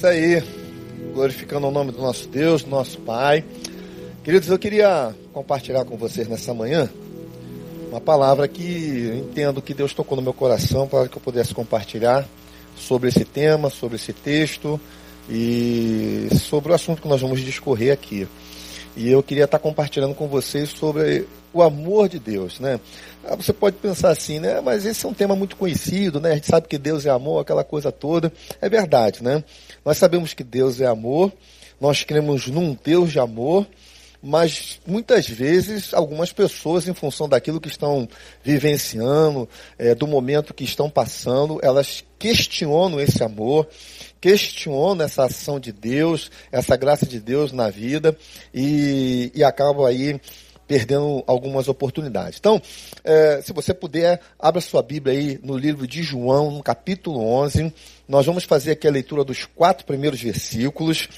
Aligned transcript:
Isso 0.00 0.06
aí, 0.06 0.42
glorificando 1.12 1.66
o 1.66 1.70
nome 1.70 1.92
do 1.92 2.00
nosso 2.00 2.26
Deus, 2.26 2.64
do 2.64 2.70
nosso 2.70 2.98
Pai. 3.00 3.44
Queridos, 4.24 4.48
eu 4.48 4.58
queria 4.58 5.14
compartilhar 5.30 5.84
com 5.84 5.94
vocês 5.94 6.26
nessa 6.26 6.54
manhã 6.54 6.88
uma 7.90 8.00
palavra 8.00 8.48
que 8.48 9.08
eu 9.10 9.16
entendo 9.18 9.60
que 9.60 9.74
Deus 9.74 9.92
tocou 9.92 10.16
no 10.16 10.22
meu 10.22 10.32
coração 10.32 10.88
para 10.88 11.06
que 11.06 11.18
eu 11.18 11.20
pudesse 11.20 11.52
compartilhar 11.52 12.26
sobre 12.74 13.10
esse 13.10 13.26
tema, 13.26 13.68
sobre 13.68 13.96
esse 13.96 14.14
texto 14.14 14.80
e 15.28 16.28
sobre 16.48 16.72
o 16.72 16.74
assunto 16.74 17.02
que 17.02 17.08
nós 17.08 17.20
vamos 17.20 17.38
discorrer 17.42 17.92
aqui. 17.92 18.26
E 18.96 19.10
eu 19.10 19.22
queria 19.22 19.44
estar 19.44 19.58
compartilhando 19.58 20.14
com 20.14 20.26
vocês 20.28 20.70
sobre 20.70 21.28
o 21.52 21.62
amor 21.62 22.08
de 22.08 22.18
Deus, 22.18 22.58
né? 22.60 22.80
Ah, 23.24 23.36
você 23.36 23.52
pode 23.52 23.76
pensar 23.76 24.10
assim, 24.10 24.38
né? 24.38 24.60
Mas 24.60 24.86
esse 24.86 25.04
é 25.04 25.08
um 25.08 25.14
tema 25.14 25.36
muito 25.36 25.56
conhecido, 25.56 26.20
né? 26.20 26.32
A 26.32 26.34
gente 26.34 26.46
sabe 26.46 26.68
que 26.68 26.78
Deus 26.78 27.06
é 27.06 27.10
amor, 27.10 27.40
aquela 27.40 27.64
coisa 27.64 27.92
toda. 27.92 28.32
É 28.60 28.68
verdade, 28.68 29.22
né? 29.22 29.44
Nós 29.84 29.98
sabemos 29.98 30.34
que 30.34 30.44
Deus 30.44 30.80
é 30.80 30.86
amor, 30.86 31.32
nós 31.80 32.04
cremos 32.04 32.46
num 32.46 32.76
Deus 32.84 33.12
de 33.12 33.18
amor, 33.18 33.66
mas 34.22 34.78
muitas 34.86 35.26
vezes 35.26 35.94
algumas 35.94 36.32
pessoas, 36.32 36.86
em 36.86 36.92
função 36.92 37.28
daquilo 37.28 37.60
que 37.60 37.68
estão 37.68 38.06
vivenciando, 38.44 39.48
é, 39.78 39.94
do 39.94 40.06
momento 40.06 40.52
que 40.52 40.64
estão 40.64 40.90
passando, 40.90 41.58
elas 41.62 42.04
questionam 42.18 43.00
esse 43.00 43.22
amor, 43.22 43.66
questionam 44.20 45.04
essa 45.04 45.24
ação 45.24 45.58
de 45.58 45.72
Deus, 45.72 46.30
essa 46.52 46.76
graça 46.76 47.06
de 47.06 47.18
Deus 47.18 47.50
na 47.50 47.70
vida 47.70 48.14
e, 48.52 49.32
e 49.34 49.42
acabam 49.42 49.86
aí 49.86 50.20
perdendo 50.70 51.24
algumas 51.26 51.66
oportunidades. 51.66 52.38
Então, 52.38 52.62
é, 53.02 53.42
se 53.42 53.52
você 53.52 53.74
puder, 53.74 54.20
abra 54.38 54.60
sua 54.60 54.80
Bíblia 54.80 55.18
aí 55.18 55.40
no 55.42 55.58
livro 55.58 55.84
de 55.84 56.00
João, 56.00 56.48
no 56.48 56.62
capítulo 56.62 57.20
11. 57.20 57.74
Nós 58.06 58.24
vamos 58.24 58.44
fazer 58.44 58.70
aqui 58.70 58.86
a 58.86 58.90
leitura 58.92 59.24
dos 59.24 59.46
quatro 59.46 59.84
primeiros 59.84 60.22
versículos. 60.22 61.08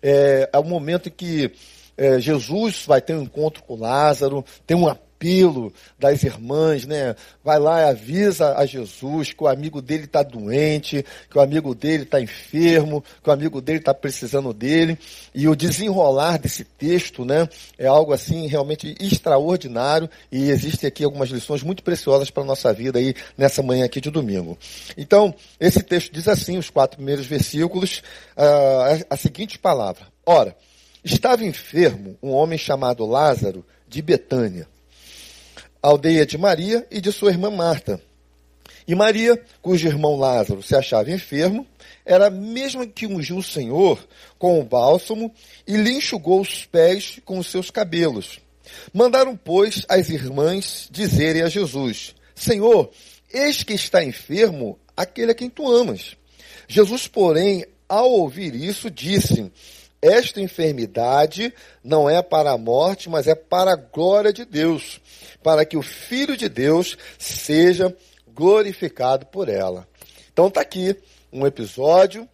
É, 0.00 0.48
é 0.52 0.58
o 0.60 0.62
momento 0.62 1.08
em 1.08 1.12
que 1.12 1.50
é, 1.96 2.20
Jesus 2.20 2.84
vai 2.86 3.00
ter 3.00 3.16
um 3.16 3.22
encontro 3.22 3.64
com 3.64 3.74
Lázaro, 3.74 4.44
tem 4.64 4.76
uma 4.76 4.96
apelo 5.20 5.70
das 5.98 6.22
irmãs, 6.22 6.86
né? 6.86 7.14
Vai 7.44 7.58
lá 7.58 7.82
e 7.82 7.90
avisa 7.90 8.56
a 8.56 8.64
Jesus 8.64 9.34
que 9.34 9.44
o 9.44 9.46
amigo 9.46 9.82
dele 9.82 10.04
está 10.04 10.22
doente, 10.22 11.04
que 11.30 11.36
o 11.36 11.42
amigo 11.42 11.74
dele 11.74 12.04
está 12.04 12.18
enfermo, 12.20 13.04
que 13.22 13.28
o 13.28 13.32
amigo 13.32 13.60
dele 13.60 13.80
está 13.80 13.92
precisando 13.92 14.54
dele. 14.54 14.98
E 15.34 15.46
o 15.46 15.54
desenrolar 15.54 16.38
desse 16.38 16.64
texto, 16.64 17.24
né? 17.24 17.46
É 17.78 17.86
algo 17.86 18.14
assim 18.14 18.46
realmente 18.46 18.96
extraordinário 18.98 20.08
e 20.32 20.48
existem 20.48 20.88
aqui 20.88 21.04
algumas 21.04 21.28
lições 21.28 21.62
muito 21.62 21.82
preciosas 21.82 22.30
para 22.30 22.42
a 22.42 22.46
nossa 22.46 22.72
vida 22.72 22.98
aí 22.98 23.14
nessa 23.36 23.62
manhã 23.62 23.84
aqui 23.84 24.00
de 24.00 24.10
domingo. 24.10 24.56
Então, 24.96 25.34
esse 25.60 25.82
texto 25.82 26.12
diz 26.12 26.26
assim, 26.28 26.56
os 26.56 26.70
quatro 26.70 26.96
primeiros 26.96 27.26
versículos, 27.26 28.02
uh, 28.36 29.04
a 29.10 29.16
seguinte 29.16 29.58
palavra. 29.58 30.06
Ora, 30.24 30.56
estava 31.04 31.44
enfermo 31.44 32.16
um 32.22 32.30
homem 32.30 32.58
chamado 32.58 33.04
Lázaro 33.04 33.64
de 33.86 34.00
Betânia 34.00 34.66
aldeia 35.82 36.26
de 36.26 36.36
Maria 36.36 36.86
e 36.90 37.00
de 37.00 37.12
sua 37.12 37.30
irmã 37.30 37.50
Marta. 37.50 38.00
E 38.86 38.94
Maria, 38.94 39.40
cujo 39.62 39.86
irmão 39.86 40.16
Lázaro 40.16 40.62
se 40.62 40.74
achava 40.74 41.10
enfermo, 41.10 41.66
era 42.04 42.26
a 42.26 42.30
mesma 42.30 42.86
que 42.86 43.06
ungiu 43.06 43.36
o 43.36 43.42
Senhor 43.42 44.04
com 44.38 44.58
o 44.58 44.64
bálsamo 44.64 45.32
e 45.66 45.76
lhe 45.76 45.92
enxugou 45.92 46.40
os 46.40 46.64
pés 46.66 47.20
com 47.24 47.38
os 47.38 47.46
seus 47.46 47.70
cabelos. 47.70 48.40
Mandaram, 48.92 49.36
pois, 49.36 49.84
as 49.88 50.08
irmãs 50.08 50.88
dizerem 50.90 51.42
a 51.42 51.48
Jesus: 51.48 52.14
Senhor, 52.34 52.90
eis 53.32 53.62
que 53.62 53.74
está 53.74 54.02
enfermo 54.02 54.78
aquele 54.96 55.32
a 55.32 55.34
quem 55.34 55.48
tu 55.48 55.70
amas. 55.70 56.16
Jesus, 56.66 57.06
porém, 57.06 57.64
ao 57.88 58.10
ouvir 58.10 58.54
isso, 58.54 58.90
disse: 58.90 59.50
esta 60.02 60.40
enfermidade 60.40 61.52
não 61.84 62.08
é 62.08 62.22
para 62.22 62.52
a 62.52 62.58
morte, 62.58 63.10
mas 63.10 63.26
é 63.26 63.34
para 63.34 63.72
a 63.72 63.76
glória 63.76 64.32
de 64.32 64.46
Deus, 64.46 64.98
para 65.42 65.64
que 65.64 65.76
o 65.76 65.82
Filho 65.82 66.36
de 66.36 66.48
Deus 66.48 66.96
seja 67.18 67.94
glorificado 68.32 69.26
por 69.26 69.48
ela. 69.48 69.86
Então 70.32 70.48
está 70.48 70.60
aqui 70.60 70.96
um 71.32 71.46
episódio 71.46 72.28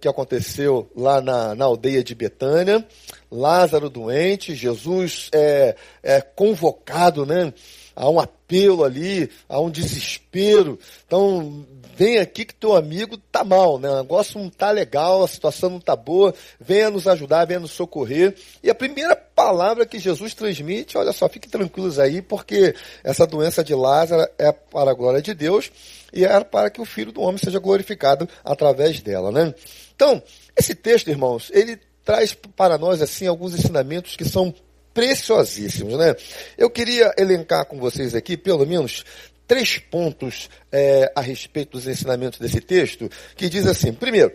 que 0.00 0.08
aconteceu 0.08 0.90
lá 0.96 1.20
na, 1.20 1.54
na, 1.54 1.64
aldeia 1.66 2.02
de 2.02 2.14
Betânia, 2.14 2.86
Lázaro 3.30 3.90
doente, 3.90 4.54
Jesus 4.54 5.28
é, 5.32 5.76
é 6.02 6.20
convocado, 6.20 7.26
né? 7.26 7.52
Há 7.94 8.08
um 8.08 8.18
apelo 8.18 8.82
ali, 8.82 9.30
há 9.46 9.60
um 9.60 9.70
desespero. 9.70 10.78
Então, 11.06 11.66
vem 12.00 12.16
aqui 12.16 12.46
que 12.46 12.54
teu 12.54 12.74
amigo 12.74 13.18
tá 13.18 13.44
mal, 13.44 13.78
né? 13.78 13.90
O 13.90 13.96
negócio 13.96 14.40
não 14.40 14.48
tá 14.48 14.70
legal, 14.70 15.22
a 15.22 15.28
situação 15.28 15.68
não 15.68 15.78
tá 15.78 15.94
boa, 15.94 16.34
venha 16.58 16.88
nos 16.88 17.06
ajudar, 17.06 17.44
venha 17.44 17.60
nos 17.60 17.72
socorrer. 17.72 18.34
E 18.62 18.70
a 18.70 18.74
primeira 18.74 19.14
palavra 19.14 19.84
que 19.84 19.98
Jesus 19.98 20.32
transmite, 20.32 20.96
olha 20.96 21.12
só, 21.12 21.28
fiquem 21.28 21.50
tranquilos 21.50 21.98
aí, 21.98 22.22
porque 22.22 22.74
essa 23.04 23.26
doença 23.26 23.62
de 23.62 23.74
Lázaro 23.74 24.26
é 24.38 24.50
para 24.50 24.92
a 24.92 24.94
glória 24.94 25.20
de 25.20 25.34
Deus 25.34 25.70
e 26.10 26.24
é 26.24 26.42
para 26.42 26.70
que 26.70 26.80
o 26.80 26.86
Filho 26.86 27.12
do 27.12 27.20
Homem 27.20 27.36
seja 27.36 27.58
glorificado 27.58 28.26
através 28.42 29.02
dela, 29.02 29.30
né? 29.30 29.54
Então, 29.94 30.22
esse 30.56 30.74
texto, 30.74 31.08
irmãos, 31.08 31.50
ele 31.52 31.78
traz 32.02 32.32
para 32.32 32.78
nós, 32.78 33.02
assim, 33.02 33.26
alguns 33.26 33.52
ensinamentos 33.52 34.16
que 34.16 34.24
são 34.24 34.54
preciosíssimos, 34.94 35.98
né? 35.98 36.16
Eu 36.58 36.68
queria 36.68 37.12
elencar 37.16 37.66
com 37.66 37.78
vocês 37.78 38.14
aqui, 38.14 38.36
pelo 38.36 38.66
menos, 38.66 39.04
três 39.50 39.80
pontos 39.80 40.48
é, 40.70 41.12
a 41.12 41.20
respeito 41.20 41.72
dos 41.72 41.88
ensinamentos 41.88 42.38
desse 42.38 42.60
texto, 42.60 43.10
que 43.34 43.48
diz 43.48 43.66
assim: 43.66 43.92
primeiro, 43.92 44.32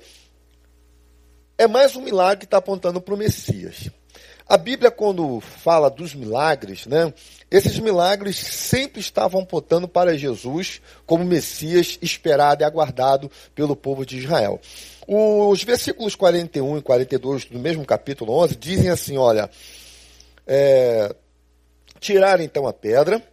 é 1.58 1.66
mais 1.68 1.96
um 1.96 2.02
milagre 2.02 2.40
que 2.40 2.46
está 2.46 2.58
apontando 2.58 3.00
para 3.00 3.14
o 3.14 3.18
Messias. 3.18 3.90
A 4.46 4.58
Bíblia, 4.58 4.92
quando 4.92 5.40
fala 5.40 5.90
dos 5.90 6.14
milagres, 6.14 6.86
né, 6.86 7.14
esses 7.50 7.80
milagres 7.80 8.36
sempre 8.36 9.00
estavam 9.00 9.44
apontando 9.44 9.88
para 9.88 10.18
Jesus 10.18 10.82
como 11.06 11.24
Messias 11.24 11.98
esperado 12.02 12.62
e 12.62 12.66
aguardado 12.66 13.32
pelo 13.56 13.74
povo 13.74 14.06
de 14.06 14.18
Israel. 14.18 14.60
Os 15.08 15.64
versículos 15.64 16.14
41 16.14 16.80
e 16.80 16.82
42 16.82 17.46
do 17.46 17.58
mesmo 17.58 17.86
capítulo 17.86 18.34
11 18.44 18.58
dizem 18.58 18.90
assim: 18.90 19.18
olha, 19.18 19.50
é, 20.46 21.16
tiraram 22.02 22.44
então 22.44 22.68
a 22.68 22.74
pedra 22.74 23.24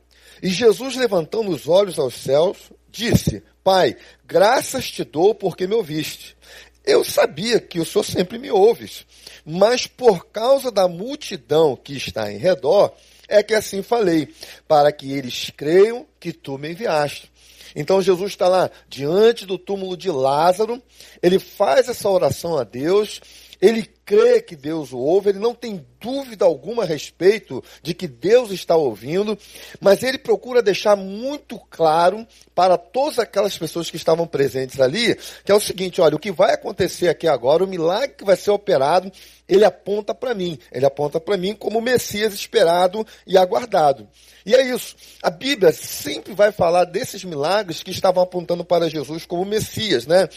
e 0.43 0.49
Jesus, 0.49 0.97
levantando 0.97 1.51
os 1.51 1.69
olhos 1.69 1.99
aos 1.99 2.15
céus, 2.15 2.59
disse: 2.91 3.43
Pai, 3.63 3.97
graças 4.27 4.91
te 4.91 5.05
dou 5.05 5.35
porque 5.35 5.67
me 5.69 5.75
ouviste. 5.75 6.37
Eu 6.85 7.05
sabia 7.05 7.61
que 7.61 7.79
o 7.79 7.85
Senhor 7.87 8.03
sempre 8.03 8.39
me 8.39 8.51
ouves, 8.51 9.07
mas 9.47 9.87
por 9.87 10.27
causa 10.27 10.71
da 10.71 10.89
multidão 10.89 11.77
que 11.77 11.97
está 11.97 12.33
em 12.33 12.39
redor, 12.39 12.93
é 13.29 13.41
que 13.41 13.55
assim 13.55 13.83
falei, 13.83 14.35
para 14.67 14.91
que 14.91 15.13
eles 15.13 15.51
creiam 15.57 16.05
que 16.19 16.33
tu 16.33 16.59
me 16.59 16.73
enviaste. 16.73 17.31
Então 17.75 18.03
Jesus 18.03 18.33
está 18.33 18.49
lá 18.49 18.69
diante 18.89 19.47
do 19.47 19.57
túmulo 19.57 19.97
de 19.97 20.11
Lázaro, 20.11 20.83
ele 21.23 21.39
faz 21.39 21.89
essa 21.89 22.09
oração 22.11 22.59
a 22.59 22.65
Deus, 22.65 23.21
ele 23.63 23.89
crê 24.05 24.43
que 24.43 24.57
Deus 24.57 24.93
o 24.93 24.99
ouve, 24.99 25.31
ele 25.31 25.39
não 25.39 25.55
tem 25.55 25.87
dúvida 26.01 26.45
alguma 26.45 26.83
a 26.83 26.87
respeito 26.87 27.63
de 27.81 27.95
que 27.95 28.09
Deus 28.09 28.51
está 28.51 28.75
ouvindo, 28.75 29.39
mas 29.81 30.03
ele 30.03 30.19
procura 30.19 30.61
deixar 30.61 30.97
muito 30.97 31.61
claro 31.71 32.27
para 32.57 32.77
todas 32.77 33.21
aquelas 33.21 33.57
pessoas 33.57 33.89
que 33.89 33.97
estavam 33.97 34.27
presentes 34.27 34.81
ali, 34.81 35.17
que 35.45 35.53
é 35.53 35.55
o 35.55 35.61
seguinte, 35.61 36.01
olha, 36.01 36.17
o 36.17 36.19
que 36.19 36.33
vai 36.33 36.55
acontecer 36.55 37.09
aqui 37.09 37.29
agora, 37.29 37.63
o 37.63 37.69
milagre 37.69 38.17
que 38.19 38.25
vai 38.25 38.35
ser 38.37 38.51
operado, 38.51 39.13
ele 39.49 39.65
aponta 39.65 40.13
para 40.13 40.35
mim, 40.35 40.59
ele 40.73 40.85
aponta 40.85 41.21
para 41.21 41.37
mim 41.37 41.55
como 41.55 41.79
o 41.79 41.83
Messias 41.83 42.35
esperado 42.35 43.07
e 43.25 43.39
aguardado. 43.39 44.09
E 44.45 44.57
é 44.57 44.75
isso. 44.75 44.97
A 45.23 45.31
Bíblia 45.31 45.71
sempre 45.71 46.35
vai 46.35 46.51
falar 46.51 46.85
desses 46.85 47.23
milagres 47.23 47.81
que 47.81 47.93
estavam 47.93 48.25
apontando 48.25 48.65
para 48.65 48.91
Jesus 48.91 49.25
como 49.25 49.45
Messias, 49.45 50.05
né? 50.05 50.29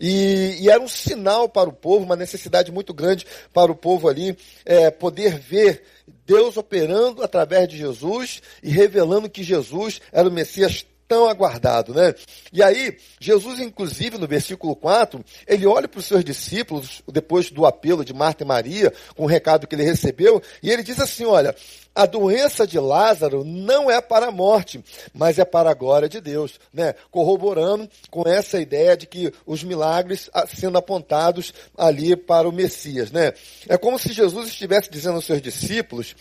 E, 0.00 0.56
e, 0.60 0.70
era 0.70 0.80
um 0.80 0.88
sinal 0.88 1.48
para 1.48 1.68
o 1.68 1.72
povo, 1.72 2.04
uma 2.04 2.16
necessidade 2.16 2.72
muito 2.72 2.94
grande 2.94 3.26
para 3.52 3.70
o 3.70 3.76
povo 3.76 4.08
ali, 4.08 4.36
é, 4.64 4.90
poder 4.90 5.38
ver 5.38 5.82
Deus 6.24 6.56
operando 6.56 7.22
através 7.22 7.68
de 7.68 7.76
Jesus 7.76 8.40
e 8.62 8.70
revelando 8.70 9.28
que 9.28 9.42
Jesus 9.42 10.00
era 10.10 10.28
o 10.28 10.32
Messias 10.32 10.86
tão 11.10 11.28
aguardado, 11.28 11.92
né? 11.92 12.14
E 12.52 12.62
aí, 12.62 12.96
Jesus, 13.18 13.58
inclusive, 13.58 14.16
no 14.16 14.28
versículo 14.28 14.76
4, 14.76 15.24
ele 15.44 15.66
olha 15.66 15.88
para 15.88 15.98
os 15.98 16.06
seus 16.06 16.24
discípulos, 16.24 17.02
depois 17.08 17.50
do 17.50 17.66
apelo 17.66 18.04
de 18.04 18.14
Marta 18.14 18.44
e 18.44 18.46
Maria, 18.46 18.92
com 19.16 19.24
o 19.24 19.26
recado 19.26 19.66
que 19.66 19.74
ele 19.74 19.82
recebeu, 19.82 20.40
e 20.62 20.70
ele 20.70 20.84
diz 20.84 21.00
assim: 21.00 21.24
olha, 21.24 21.52
a 21.92 22.06
doença 22.06 22.64
de 22.64 22.78
Lázaro 22.78 23.42
não 23.44 23.90
é 23.90 24.00
para 24.00 24.26
a 24.26 24.30
morte, 24.30 24.84
mas 25.12 25.36
é 25.36 25.44
para 25.44 25.72
a 25.72 25.74
glória 25.74 26.08
de 26.08 26.20
Deus, 26.20 26.60
né? 26.72 26.94
Corroborando 27.10 27.90
com 28.08 28.22
essa 28.28 28.60
ideia 28.60 28.96
de 28.96 29.08
que 29.08 29.32
os 29.44 29.64
milagres 29.64 30.30
ah, 30.32 30.46
sendo 30.46 30.78
apontados 30.78 31.52
ali 31.76 32.14
para 32.14 32.48
o 32.48 32.52
Messias, 32.52 33.10
né? 33.10 33.32
É 33.68 33.76
como 33.76 33.98
se 33.98 34.12
Jesus 34.12 34.46
estivesse 34.46 34.88
dizendo 34.88 35.16
aos 35.16 35.24
seus 35.24 35.42
discípulos 35.42 36.14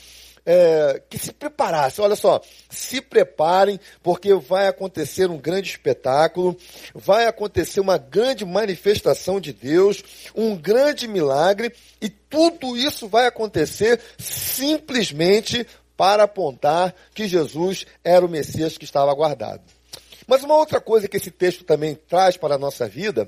é, 0.46 1.02
que 1.10 1.18
se 1.18 1.32
preparassem. 1.32 2.04
Olha 2.04 2.16
só, 2.16 2.42
se 2.70 3.02
preparem, 3.02 3.80
porque 4.02 4.34
vai 4.34 4.68
acontecer 4.68 5.30
um 5.30 5.38
grande 5.38 5.70
espetáculo, 5.70 6.58
vai 6.94 7.26
acontecer 7.26 7.80
uma 7.80 7.98
grande 7.98 8.46
manifestação 8.46 9.40
de 9.40 9.54
Deus, 9.54 10.04
um 10.36 10.56
grande 10.56 11.08
milagre, 11.08 11.74
e 12.02 12.10
tudo 12.10 12.78
isso 12.78 13.08
vai 13.08 13.28
acontecer 13.28 14.00
simplesmente 14.18 15.66
para 15.98 16.24
apontar 16.24 16.96
que 17.14 17.28
Jesus 17.28 17.86
era 18.04 18.26
o 18.26 18.30
Messias 18.30 18.78
que 18.78 18.86
estava 18.86 19.12
aguardado. 19.12 19.62
Mas 20.26 20.44
uma 20.44 20.56
outra 20.56 20.80
coisa 20.80 21.08
que 21.08 21.18
esse 21.18 21.32
texto 21.32 21.64
também 21.64 21.96
traz 22.08 22.38
para 22.38 22.56
a 22.56 22.58
nossa 22.58 22.88
vida 22.88 23.28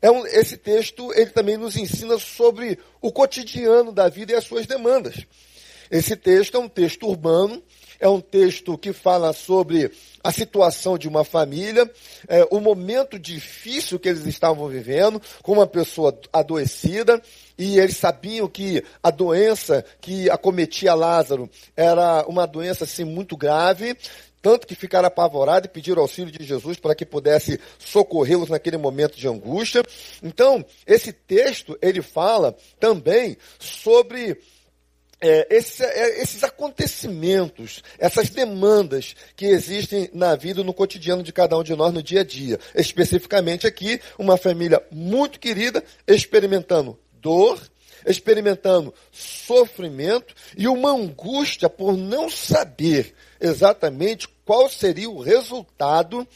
é 0.00 0.10
um, 0.10 0.24
esse 0.26 0.56
texto 0.56 1.12
ele 1.14 1.30
também 1.30 1.56
nos 1.56 1.76
ensina 1.76 2.18
sobre 2.18 2.78
o 3.00 3.10
cotidiano 3.10 3.92
da 3.92 4.08
vida 4.08 4.32
e 4.32 4.36
as 4.36 4.44
suas 4.44 4.66
demandas. 4.66 5.26
Esse 5.90 6.14
texto 6.14 6.56
é 6.56 6.60
um 6.60 6.68
texto 6.68 7.06
urbano, 7.08 7.60
é 7.98 8.08
um 8.08 8.20
texto 8.20 8.78
que 8.78 8.92
fala 8.92 9.32
sobre 9.32 9.90
a 10.22 10.30
situação 10.30 10.96
de 10.96 11.08
uma 11.08 11.24
família, 11.24 11.90
é, 12.28 12.46
o 12.50 12.60
momento 12.60 13.18
difícil 13.18 13.98
que 13.98 14.08
eles 14.08 14.24
estavam 14.24 14.68
vivendo, 14.68 15.20
com 15.42 15.52
uma 15.52 15.66
pessoa 15.66 16.18
adoecida, 16.32 17.20
e 17.58 17.78
eles 17.78 17.96
sabiam 17.96 18.48
que 18.48 18.82
a 19.02 19.10
doença 19.10 19.84
que 20.00 20.30
acometia 20.30 20.94
Lázaro 20.94 21.50
era 21.76 22.24
uma 22.26 22.46
doença 22.46 22.84
assim 22.84 23.04
muito 23.04 23.36
grave, 23.36 23.96
tanto 24.40 24.66
que 24.66 24.74
ficaram 24.74 25.08
apavorados 25.08 25.66
e 25.66 25.72
pediram 25.72 26.00
auxílio 26.00 26.32
de 26.32 26.44
Jesus 26.44 26.78
para 26.78 26.94
que 26.94 27.04
pudesse 27.04 27.60
socorrê-los 27.78 28.48
naquele 28.48 28.78
momento 28.78 29.18
de 29.18 29.28
angústia. 29.28 29.82
Então, 30.22 30.64
esse 30.86 31.12
texto, 31.12 31.76
ele 31.82 32.00
fala 32.00 32.56
também 32.78 33.36
sobre 33.58 34.38
é, 35.20 35.46
esse, 35.50 35.84
é, 35.84 36.22
esses 36.22 36.42
acontecimentos, 36.42 37.82
essas 37.98 38.30
demandas 38.30 39.14
que 39.36 39.46
existem 39.46 40.08
na 40.14 40.34
vida, 40.34 40.64
no 40.64 40.72
cotidiano 40.72 41.22
de 41.22 41.32
cada 41.32 41.58
um 41.58 41.62
de 41.62 41.74
nós 41.76 41.92
no 41.92 42.02
dia 42.02 42.20
a 42.20 42.24
dia. 42.24 42.58
Especificamente 42.74 43.66
aqui, 43.66 44.00
uma 44.18 44.36
família 44.36 44.82
muito 44.90 45.38
querida, 45.38 45.84
experimentando 46.06 46.98
dor, 47.20 47.60
experimentando 48.06 48.94
sofrimento 49.12 50.34
e 50.56 50.66
uma 50.66 50.90
angústia 50.92 51.68
por 51.68 51.96
não 51.96 52.30
saber 52.30 53.14
exatamente 53.40 54.28
qual 54.44 54.68
seria 54.70 55.10
o 55.10 55.20
resultado 55.20 56.26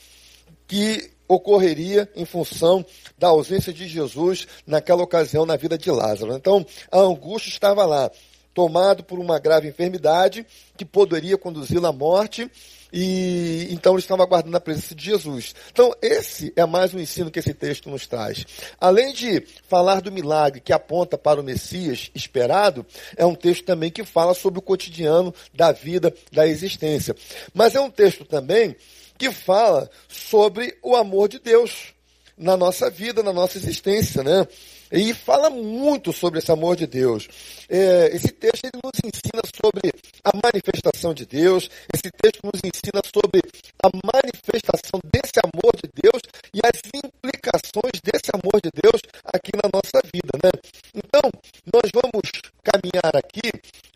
que 0.66 1.10
ocorreria 1.26 2.08
em 2.14 2.24
função 2.24 2.84
da 3.18 3.28
ausência 3.28 3.72
de 3.72 3.88
Jesus 3.88 4.46
naquela 4.66 5.02
ocasião 5.02 5.46
na 5.46 5.56
vida 5.56 5.78
de 5.78 5.90
Lázaro. 5.90 6.34
Então, 6.34 6.64
a 6.90 6.98
angústia 6.98 7.48
estava 7.48 7.84
lá, 7.84 8.10
tomado 8.54 9.02
por 9.02 9.18
uma 9.18 9.38
grave 9.38 9.68
enfermidade 9.68 10.46
que 10.76 10.84
poderia 10.84 11.36
conduzi-lo 11.36 11.86
à 11.86 11.92
morte 11.92 12.50
e 12.96 13.66
então 13.72 13.94
eles 13.94 14.04
estavam 14.04 14.24
aguardando 14.24 14.56
a 14.56 14.60
presença 14.60 14.94
de 14.94 15.04
Jesus. 15.04 15.52
Então, 15.72 15.92
esse 16.00 16.52
é 16.54 16.64
mais 16.64 16.94
um 16.94 17.00
ensino 17.00 17.28
que 17.28 17.40
esse 17.40 17.52
texto 17.52 17.90
nos 17.90 18.06
traz. 18.06 18.46
Além 18.80 19.12
de 19.12 19.44
falar 19.68 20.00
do 20.00 20.12
milagre 20.12 20.60
que 20.60 20.72
aponta 20.72 21.18
para 21.18 21.40
o 21.40 21.44
Messias 21.44 22.12
esperado, 22.14 22.86
é 23.16 23.26
um 23.26 23.34
texto 23.34 23.64
também 23.64 23.90
que 23.90 24.04
fala 24.04 24.32
sobre 24.32 24.60
o 24.60 24.62
cotidiano 24.62 25.34
da 25.52 25.72
vida, 25.72 26.14
da 26.30 26.46
existência. 26.46 27.16
Mas 27.52 27.74
é 27.74 27.80
um 27.80 27.90
texto 27.90 28.24
também 28.24 28.76
que 29.18 29.32
fala 29.32 29.90
sobre 30.08 30.78
o 30.80 30.94
amor 30.94 31.28
de 31.28 31.40
Deus 31.40 31.94
na 32.38 32.56
nossa 32.56 32.88
vida, 32.90 33.24
na 33.24 33.32
nossa 33.32 33.58
existência, 33.58 34.22
né? 34.22 34.46
E 34.96 35.12
fala 35.12 35.50
muito 35.50 36.12
sobre 36.12 36.38
esse 36.38 36.52
amor 36.52 36.76
de 36.76 36.86
Deus. 36.86 37.26
É, 37.68 38.14
esse 38.14 38.28
texto 38.28 38.62
ele 38.62 38.80
nos 38.80 38.94
ensina 39.04 39.42
sobre 39.50 39.92
a 40.22 40.30
manifestação 40.40 41.12
de 41.12 41.26
Deus, 41.26 41.68
esse 41.92 42.12
texto 42.12 42.42
nos 42.44 42.60
ensina 42.62 43.02
sobre 43.12 43.42
a 43.82 43.90
manifestação 43.90 45.00
desse 45.02 45.34
amor 45.42 45.74
de 45.82 45.90
Deus 46.00 46.22
e 46.54 46.60
as 46.62 46.78
implicações 46.94 47.98
desse 48.04 48.30
amor 48.32 48.60
de 48.62 48.70
Deus 48.70 49.02
aqui 49.24 49.50
na 49.56 49.68
nossa 49.74 49.98
vida. 50.14 50.30
Né? 50.40 50.52
Então, 50.94 51.28
nós 51.74 51.90
vamos 51.92 52.30
caminhar 52.62 53.16
aqui, 53.16 53.50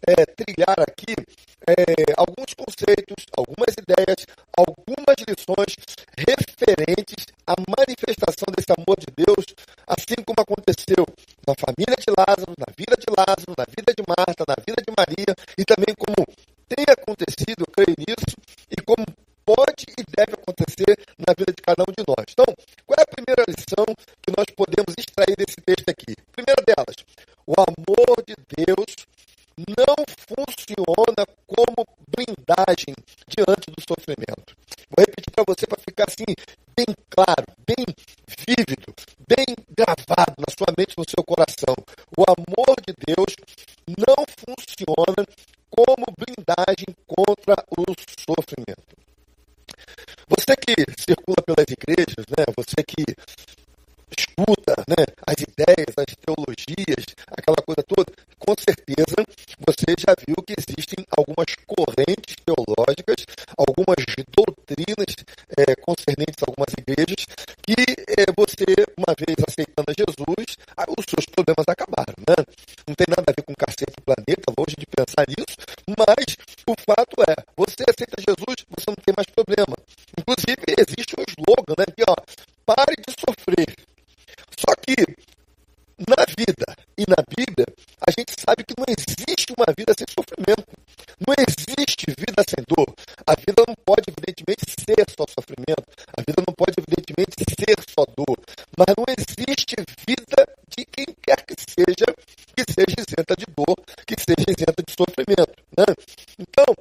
é, 0.05 0.27
trilhar 0.27 0.81
aqui 0.81 1.15
é, 1.69 2.17
alguns 2.17 2.55
conceitos, 2.57 3.29
algumas 3.37 3.77
ideias, 3.77 4.25
algumas 4.57 5.21
lições 5.29 5.77
referentes 6.17 7.29
à 7.47 7.53
manifestação 7.61 8.49
desse 8.57 8.73
amor 8.73 8.97
de 8.97 9.13
Deus, 9.13 9.45
assim 9.87 10.17
como 10.25 10.41
aconteceu 10.41 11.05
na 11.45 11.53
família 11.61 11.97
de 12.01 12.09
Lázaro, 12.09 12.57
na 12.57 12.73
vida 12.73 12.97
de 12.97 13.09
Lázaro, 13.13 13.53
na 13.53 13.67
vida 13.69 13.93
de 13.93 14.03
Marta, 14.09 14.45
na 14.49 14.57
vida 14.65 14.81
de 14.81 14.93
Maria, 14.97 15.33
e 15.59 15.65
também 15.65 15.93
como 15.93 16.25
tem 16.69 16.85
acontecido, 16.89 17.61
eu 17.61 17.71
creio 17.73 17.97
nisso, 18.01 18.37
e 18.73 18.77
como 18.81 19.05
pode 19.45 19.85
e 19.93 20.05
deve 20.17 20.33
acontecer 20.41 20.97
na 21.21 21.33
vida 21.37 21.53
de 21.53 21.61
cada 21.61 21.85
um 21.85 21.93
de 21.93 22.05
nós. 22.09 22.25
Então, 22.33 22.49
qual 22.87 22.97
é 22.97 23.05
a 23.05 23.13
primeira 23.13 23.45
lição 23.45 23.85
que 24.25 24.33
nós 24.33 24.49
podemos 24.57 24.93
extrair 24.97 25.37
desse 25.37 25.61
texto 25.61 25.89
aqui? 25.89 26.17
Primeira 26.33 26.61
delas, 26.65 26.97
o 27.45 27.53
amor 27.57 28.25
de 28.25 28.37
Deus 28.57 29.09
não 29.67 29.97
funciona 30.29 31.27
como 31.47 31.87
blindagem 32.15 32.95
diante 33.27 33.71
do 33.71 33.83
sofrimento. 33.83 34.55
Vou 34.91 35.05
repetir 35.05 35.33
para 35.33 35.45
você 35.47 35.67
para 35.67 35.81
ficar 35.81 36.05
assim 36.09 36.27
bem 36.77 36.95
claro, 37.11 37.45
bem 37.67 37.85
vívido, 38.47 38.95
bem 39.27 39.47
gravado 39.77 40.35
na 40.39 40.53
sua 40.57 40.73
mente, 40.77 40.95
no 40.97 41.05
seu 41.09 41.25
coração. 41.25 41.75
O 42.17 42.23
amor 42.23 42.77
de 42.87 42.95
Deus 43.07 43.35
não 43.99 44.25
funciona 44.39 45.27
como 45.71 46.07
blindagem 46.17 46.95
contra 47.07 47.57
o 47.71 47.85
sofrimento. 48.27 48.89
Você 50.29 50.57
que 50.57 50.75
circula 51.03 51.43
pelas 51.45 51.67
igrejas, 51.69 52.27
né? 52.37 52.45
Você 52.57 52.83
que 52.85 53.05
escuta 54.17 54.75
né, 54.89 55.05
as 55.27 55.37
ideias, 55.43 55.93
as 55.97 56.15
teologias, 56.21 57.05
aquela 57.27 57.57
coisa 57.65 57.83
toda, 57.83 58.13
com 58.39 58.55
certeza 58.59 59.25
você 59.59 59.93
já 59.99 60.15
viu 60.27 60.37
que 60.47 60.55
existem 60.57 61.05
algumas 61.17 61.51
correntes 61.67 62.37
teológicas, 62.47 63.27
algumas 63.57 63.99
doutrinas 64.31 65.13
é, 65.59 65.75
concernentes 65.77 66.41
a 66.43 66.47
algumas 66.47 66.73
igrejas, 66.79 67.27
que 67.63 67.75
é, 68.17 68.25
você, 68.37 68.65
uma 68.97 69.13
vez 69.19 69.37
aceitando 69.47 69.91
a 69.91 69.97
Jesus, 69.97 70.57
os 70.97 71.05
seus 71.05 71.27
problemas 71.27 71.67
acabaram. 71.69 72.15
Né? 72.23 72.37
Não 72.87 72.95
tem 72.95 73.07
nada 73.11 73.29
a 73.29 73.35
ver 73.35 73.43
com 73.43 73.55
cacete 73.55 73.93
do 73.93 74.03
planeta, 74.03 74.55
longe 74.57 74.77
de 74.79 74.87
pensar 74.87 75.27
nisso, 75.29 75.57
mas 75.99 76.39
o 76.65 76.75
fato 76.87 77.19
é, 77.29 77.35
você 77.57 77.83
aceita 77.85 78.17
Jesus, 78.23 78.57
você 78.71 78.87
não 78.89 79.01
tem 79.05 79.15
mais 79.17 79.29
problema. 79.35 79.77
Inclusive, 80.17 80.63
existe 80.79 81.15
um 81.19 81.25
slogan, 81.29 81.75
né, 81.77 81.87
que 81.95 82.05
ó, 82.09 82.17
pare 82.65 82.95
de 82.97 83.13
sofrer. 83.19 83.75
Só 84.59 84.75
que 84.75 84.97
na 85.99 86.23
vida 86.37 86.67
e 86.97 87.05
na 87.07 87.19
Bíblia, 87.27 87.67
a 88.07 88.11
gente 88.11 88.33
sabe 88.39 88.63
que 88.65 88.75
não 88.79 88.87
existe 88.87 89.53
uma 89.57 89.67
vida 89.77 89.93
sem 89.97 90.07
sofrimento. 90.09 90.67
Não 91.19 91.35
existe 91.35 92.07
vida 92.15 92.43
sem 92.47 92.63
dor. 92.67 92.95
A 93.27 93.35
vida 93.35 93.63
não 93.67 93.75
pode, 93.85 94.07
evidentemente, 94.07 94.63
ser 94.79 95.03
só 95.11 95.27
sofrimento. 95.27 95.83
A 96.17 96.23
vida 96.23 96.43
não 96.47 96.55
pode, 96.55 96.75
evidentemente, 96.79 97.35
ser 97.59 97.77
só 97.91 98.07
dor. 98.15 98.39
Mas 98.77 98.95
não 98.97 99.07
existe 99.11 99.77
vida 100.07 100.41
de 100.71 100.85
quem 100.87 101.07
quer 101.23 101.43
que 101.43 101.55
seja 101.59 102.07
que 102.55 102.65
seja 102.73 102.97
isenta 102.99 103.37
de 103.37 103.47
dor, 103.55 103.77
que 104.07 104.17
seja 104.19 104.47
isenta 104.51 104.83
de 104.83 104.93
sofrimento. 104.93 105.55
Né? 105.77 105.87
Então, 106.39 106.75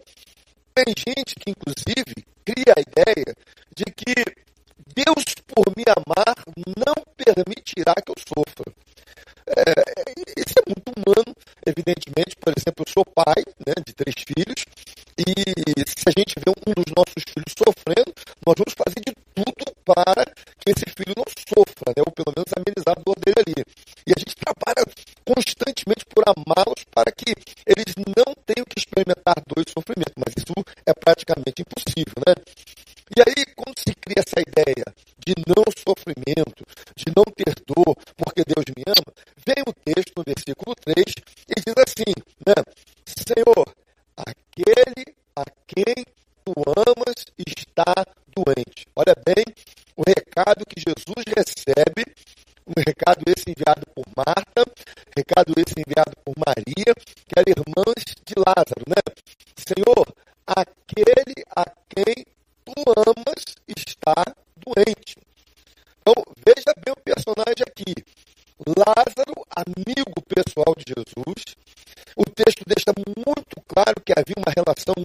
tem 0.73 0.93
gente 0.97 1.35
que, 1.35 1.51
inclusive, 1.51 2.25
cria 2.43 2.73
a 2.75 2.81
ideia 2.81 3.35
de 3.75 3.85
que 3.85 4.13
Deus, 4.95 5.23
por 5.45 5.65
me 5.77 5.83
amar, 5.85 6.33
não 6.77 6.95
permitirá 7.15 7.93
que 7.93 8.11
eu 8.11 8.15
sofra. 8.17 8.73
É, 9.47 10.41
isso 10.41 10.55
é 10.57 10.63
muito 10.67 10.91
humano, 10.97 11.35
evidentemente. 11.65 12.35
Por 12.39 12.53
exemplo, 12.57 12.83
eu 12.85 12.91
sou 12.91 13.05
pai 13.05 13.43
né, 13.65 13.73
de 13.85 13.93
três 13.93 14.16
filhos, 14.27 14.65
e 15.17 15.23
se 15.87 16.03
a 16.07 16.11
gente 16.17 16.35
vê 16.45 16.51
Lázaro, 58.47 58.83
né? 58.87 59.01
Senhor, 59.57 60.07
aquele 60.47 61.43
a 61.53 61.65
quem 61.89 62.25
tu 62.63 62.73
amas 62.95 63.43
está 63.67 64.23
doente. 64.55 65.17
Então, 65.99 66.15
veja 66.45 66.71
bem 66.79 66.93
o 66.93 67.03
personagem 67.03 67.65
aqui. 67.67 67.93
Lázaro, 68.65 69.35
amigo 69.51 70.21
pessoal 70.29 70.73
de 70.77 70.85
Jesus. 70.95 71.57
O 72.15 72.23
texto 72.23 72.63
deixa 72.65 72.93
muito 72.95 73.61
claro 73.67 73.99
que 74.05 74.13
havia 74.13 74.35
uma 74.37 74.53
relação 74.55 74.95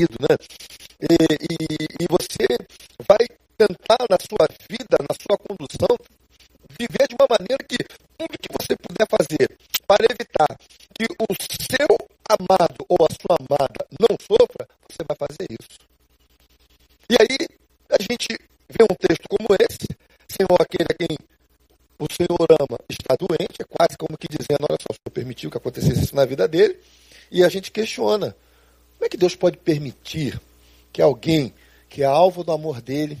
marido, 0.00 0.16
né? 0.20 0.36
E, 1.00 1.14
e, 1.14 2.04
e 2.04 2.06
você 2.08 2.46
vai 3.06 3.26
tentar 3.56 4.06
na 4.08 4.16
sua 4.18 4.48
vida, 4.68 4.96
na 5.00 5.14
sua 5.20 5.36
condução, 5.36 5.96
viver 6.78 7.08
de 7.08 7.14
uma 7.14 7.26
maneira 7.28 7.62
que 7.64 7.76
tudo 8.16 8.38
que 8.38 8.48
você 8.52 8.76
puder 8.76 9.06
fazer 9.08 9.48
para 9.86 10.04
evitar 10.10 10.48
que 10.94 11.04
o 11.04 11.26
seu 11.70 11.88
amado 12.28 12.84
ou 12.88 12.98
a 13.04 13.08
sua 13.20 13.36
amada 13.38 13.86
não 13.98 14.16
sofra, 14.20 14.66
você 14.88 15.02
vai 15.06 15.16
fazer 15.16 15.46
isso. 15.50 15.80
E 17.08 17.16
aí 17.20 17.48
a 17.90 18.00
gente 18.00 18.28
vê 18.68 18.84
um 18.84 18.94
texto 18.94 19.28
como 19.28 19.48
esse, 19.60 19.88
Senhor, 20.28 20.56
aquele 20.60 20.88
a 20.88 20.94
quem 20.94 21.18
o 21.98 22.06
Senhor 22.10 22.46
ama 22.58 22.78
está 22.88 23.16
doente, 23.16 23.60
é 23.60 23.64
quase 23.64 23.98
como 23.98 24.16
que 24.16 24.28
dizendo, 24.28 24.64
olha 24.68 24.78
só, 24.80 24.88
o 24.92 24.94
Senhor 24.94 25.12
permitiu 25.12 25.50
que 25.50 25.58
acontecesse 25.58 26.04
isso 26.04 26.16
na 26.16 26.24
vida 26.24 26.46
dele, 26.48 26.78
e 27.30 27.44
a 27.44 27.48
gente 27.48 27.70
questiona, 27.70 28.34
como 29.00 29.06
é 29.06 29.08
que 29.08 29.16
Deus 29.16 29.34
pode 29.34 29.56
permitir 29.56 30.38
que 30.92 31.00
alguém 31.00 31.54
que 31.88 32.02
é 32.02 32.04
alvo 32.04 32.44
do 32.44 32.52
amor 32.52 32.82
dele, 32.82 33.16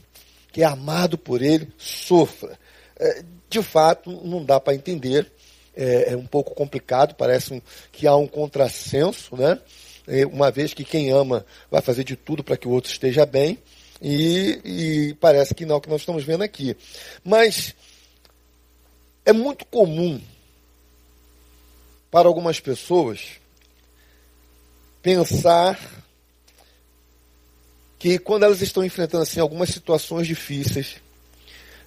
que 0.52 0.60
é 0.60 0.66
amado 0.66 1.16
por 1.16 1.40
ele, 1.40 1.72
sofra? 1.78 2.58
É, 2.98 3.24
de 3.48 3.62
fato, 3.62 4.10
não 4.22 4.44
dá 4.44 4.60
para 4.60 4.74
entender, 4.74 5.32
é, 5.74 6.12
é, 6.12 6.16
um 6.18 6.26
pouco 6.26 6.54
complicado, 6.54 7.14
parece 7.14 7.54
um, 7.54 7.62
que 7.90 8.06
há 8.06 8.14
um 8.14 8.26
contrassenso, 8.26 9.34
né? 9.34 9.58
É, 10.06 10.26
uma 10.26 10.50
vez 10.50 10.74
que 10.74 10.84
quem 10.84 11.10
ama 11.12 11.46
vai 11.70 11.80
fazer 11.80 12.04
de 12.04 12.14
tudo 12.14 12.44
para 12.44 12.58
que 12.58 12.68
o 12.68 12.72
outro 12.72 12.92
esteja 12.92 13.24
bem, 13.24 13.56
e, 14.02 14.60
e 14.62 15.14
parece 15.14 15.54
que 15.54 15.64
não 15.64 15.76
é 15.76 15.78
o 15.78 15.80
que 15.80 15.88
nós 15.88 16.02
estamos 16.02 16.24
vendo 16.24 16.42
aqui. 16.42 16.76
Mas 17.24 17.74
é 19.24 19.32
muito 19.32 19.64
comum 19.64 20.20
para 22.10 22.28
algumas 22.28 22.60
pessoas 22.60 23.39
pensar 25.02 25.78
que 27.98 28.18
quando 28.18 28.44
elas 28.44 28.60
estão 28.60 28.84
enfrentando 28.84 29.22
assim 29.22 29.40
algumas 29.40 29.70
situações 29.70 30.26
difíceis, 30.26 30.96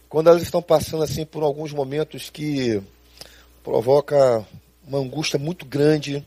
quando 0.09 0.29
elas 0.29 0.43
estão 0.43 0.61
passando 0.61 1.03
assim 1.03 1.25
por 1.25 1.43
alguns 1.43 1.71
momentos 1.71 2.29
que 2.29 2.81
provoca 3.63 4.45
uma 4.85 4.99
angústia 4.99 5.39
muito 5.39 5.65
grande 5.65 6.25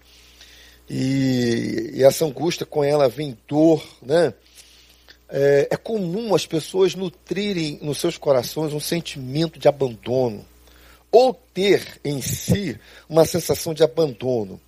e, 0.89 1.93
e 1.95 2.03
essa 2.03 2.25
angústia 2.25 2.65
com 2.65 2.83
ela 2.83 3.09
vem 3.09 3.37
dor, 3.47 3.85
né? 4.03 4.33
É, 5.29 5.69
é 5.73 5.77
comum 5.77 6.35
as 6.37 6.47
pessoas 6.47 6.95
nutrirem 6.95 7.81
nos 7.83 7.99
seus 7.99 8.17
corações 8.17 8.73
um 8.73 8.79
sentimento 8.79 9.59
de 9.59 9.67
abandono 9.67 10.45
ou 11.11 11.33
ter 11.33 12.01
em 12.05 12.21
si 12.21 12.79
uma 13.09 13.25
sensação 13.25 13.75
de 13.75 13.83
abandono. 13.83 14.61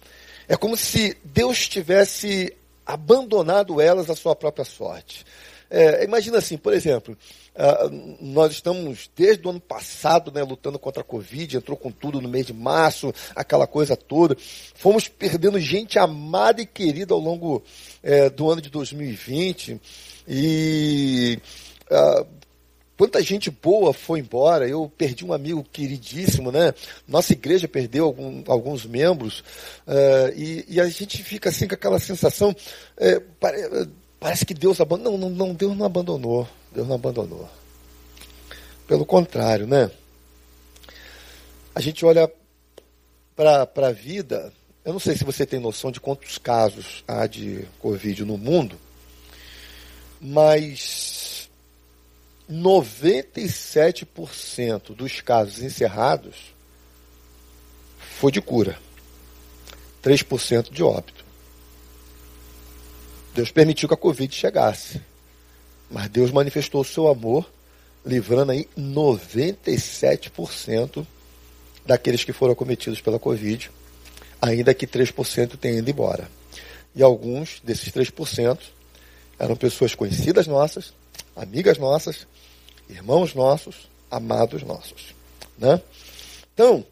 É 0.49 0.57
como 0.57 0.77
se 0.77 1.17
Deus 1.23 1.69
tivesse 1.69 2.57
abandonado 2.87 3.81
elas 3.81 4.09
à 4.09 4.17
sua 4.17 4.35
própria 4.35 4.65
sorte. 4.65 5.25
É, 5.71 6.03
imagina 6.03 6.39
assim, 6.39 6.57
por 6.57 6.73
exemplo, 6.73 7.15
uh, 7.55 8.17
nós 8.23 8.53
estamos 8.53 9.11
desde 9.15 9.47
o 9.47 9.51
ano 9.51 9.61
passado 9.61 10.33
né, 10.33 10.43
lutando 10.43 10.79
contra 10.79 11.03
a 11.03 11.05
Covid, 11.05 11.59
entrou 11.59 11.77
com 11.77 11.91
tudo 11.91 12.23
no 12.23 12.29
mês 12.29 12.47
de 12.47 12.55
março, 12.55 13.13
aquela 13.37 13.67
coisa 13.67 13.95
toda. 13.95 14.35
Fomos 14.75 15.07
perdendo 15.07 15.61
gente 15.61 15.99
amada 15.99 16.63
e 16.63 16.67
querida 16.67 17.13
ao 17.13 17.21
longo 17.21 17.63
é, 18.03 18.31
do 18.31 18.51
ano 18.51 18.63
de 18.63 18.71
2020. 18.71 19.79
E 20.27 21.39
uh, 21.91 22.38
Quanta 22.99 23.23
gente 23.23 23.49
boa 23.49 23.95
foi 23.95 24.19
embora. 24.19 24.69
Eu 24.69 24.91
perdi 24.99 25.25
um 25.25 25.33
amigo 25.33 25.65
queridíssimo, 25.73 26.51
né? 26.51 26.75
Nossa 27.07 27.33
igreja 27.33 27.69
perdeu 27.69 28.07
algum, 28.07 28.43
alguns 28.49 28.85
membros. 28.85 29.39
Uh, 29.87 30.35
e, 30.37 30.65
e, 30.69 30.81
a 30.81 30.89
gente 30.89 31.23
fica 31.23 31.49
assim 31.49 31.69
com 31.69 31.75
aquela 31.75 32.01
sensação. 32.01 32.53
É, 32.97 33.21
pare, 33.21 33.89
parece 34.19 34.45
que 34.45 34.53
Deus 34.53 34.81
abandonou. 34.81 35.17
Não, 35.17 35.31
não, 35.31 35.47
não, 35.47 35.55
Deus 35.55 35.77
não 35.77 35.87
abandonou. 35.87 36.49
Deus 36.75 36.89
não 36.89 36.97
abandonou. 36.97 37.49
Pelo 38.89 39.07
contrário, 39.07 39.65
né? 39.65 39.89
A 41.77 41.81
gente 41.81 42.05
olha 42.05 42.29
para 43.37 43.69
a 43.77 43.93
vida. 43.93 44.53
Eu 44.85 44.93
não 44.93 44.99
sei 44.99 45.17
se 45.17 45.23
você 45.23 45.47
tem 45.47 45.61
noção 45.61 45.93
de 45.93 46.01
quantos 46.01 46.37
casos 46.37 47.05
há 47.07 47.29
de 47.29 47.65
Covid 47.79 48.25
no 48.25 48.37
mundo, 48.37 48.77
mas 50.21 51.18
97% 52.51 54.95
dos 54.95 55.21
casos 55.21 55.63
encerrados 55.63 56.55
foi 57.99 58.33
de 58.33 58.41
cura. 58.41 58.79
3% 60.03 60.73
de 60.73 60.83
óbito. 60.83 61.23
Deus 63.35 63.51
permitiu 63.51 63.87
que 63.89 63.95
a 63.95 63.99
Covid 63.99 64.35
chegasse. 64.35 65.03
Mas 65.91 66.09
Deus 66.09 66.31
manifestou 66.31 66.83
o 66.83 66.85
seu 66.85 67.09
amor, 67.09 67.51
livrando 68.05 68.53
aí 68.53 68.69
97% 68.77 71.07
daqueles 71.87 72.23
que 72.25 72.33
foram 72.33 72.53
acometidos 72.53 73.01
pela 73.01 73.19
Covid, 73.19 73.71
ainda 74.41 74.73
que 74.75 74.87
3% 74.87 75.57
tenham 75.57 75.79
ido 75.79 75.91
embora. 75.91 76.31
E 76.95 77.03
alguns 77.03 77.61
desses 77.65 77.91
3% 77.91 78.59
eram 79.39 79.57
pessoas 79.57 79.95
conhecidas 79.95 80.47
nossas, 80.47 80.93
amigas 81.39 81.79
nossas, 81.79 82.27
irmãos 82.89 83.33
nossos, 83.33 83.89
amados 84.11 84.63
nossos. 84.65 85.15
Né? 85.57 85.81
Então, 86.53 86.85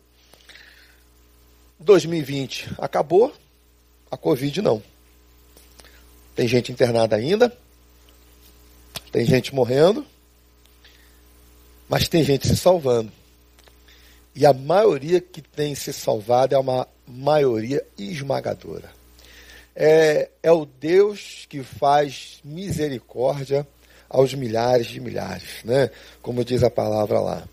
2020 1.81 2.75
acabou, 2.79 3.35
a 4.11 4.17
Covid 4.17 4.63
não. 4.63 4.83
Tem 6.35 6.47
gente 6.47 6.71
internada 6.71 7.17
ainda, 7.17 7.57
tem 9.11 9.27
gente 9.27 9.55
morrendo, 9.55 10.07
mas 11.89 12.09
tem 12.09 12.23
gente 12.23 12.47
se 12.47 12.57
salvando. 12.57 13.11
E 14.35 14.47
a 14.47 14.53
maioria 14.53 15.21
que 15.21 15.43
tem 15.43 15.75
se 15.75 15.93
salvado 15.93 16.55
é 16.55 16.59
uma 16.59 16.87
maioria 17.07 17.85
esmagadora. 17.99 18.91
É, 19.75 20.31
é 20.43 20.53
o 20.53 20.65
Deus 20.65 21.47
que 21.49 21.63
faz 21.63 22.41
misericórdia 22.45 23.67
aos 24.09 24.35
milhares 24.35 24.87
de 24.87 25.01
milhares, 25.01 25.63
né? 25.65 25.91
Como 26.23 26.45
diz 26.45 26.63
a 26.63 26.71
palavra 26.71 27.21
lá. 27.21 27.49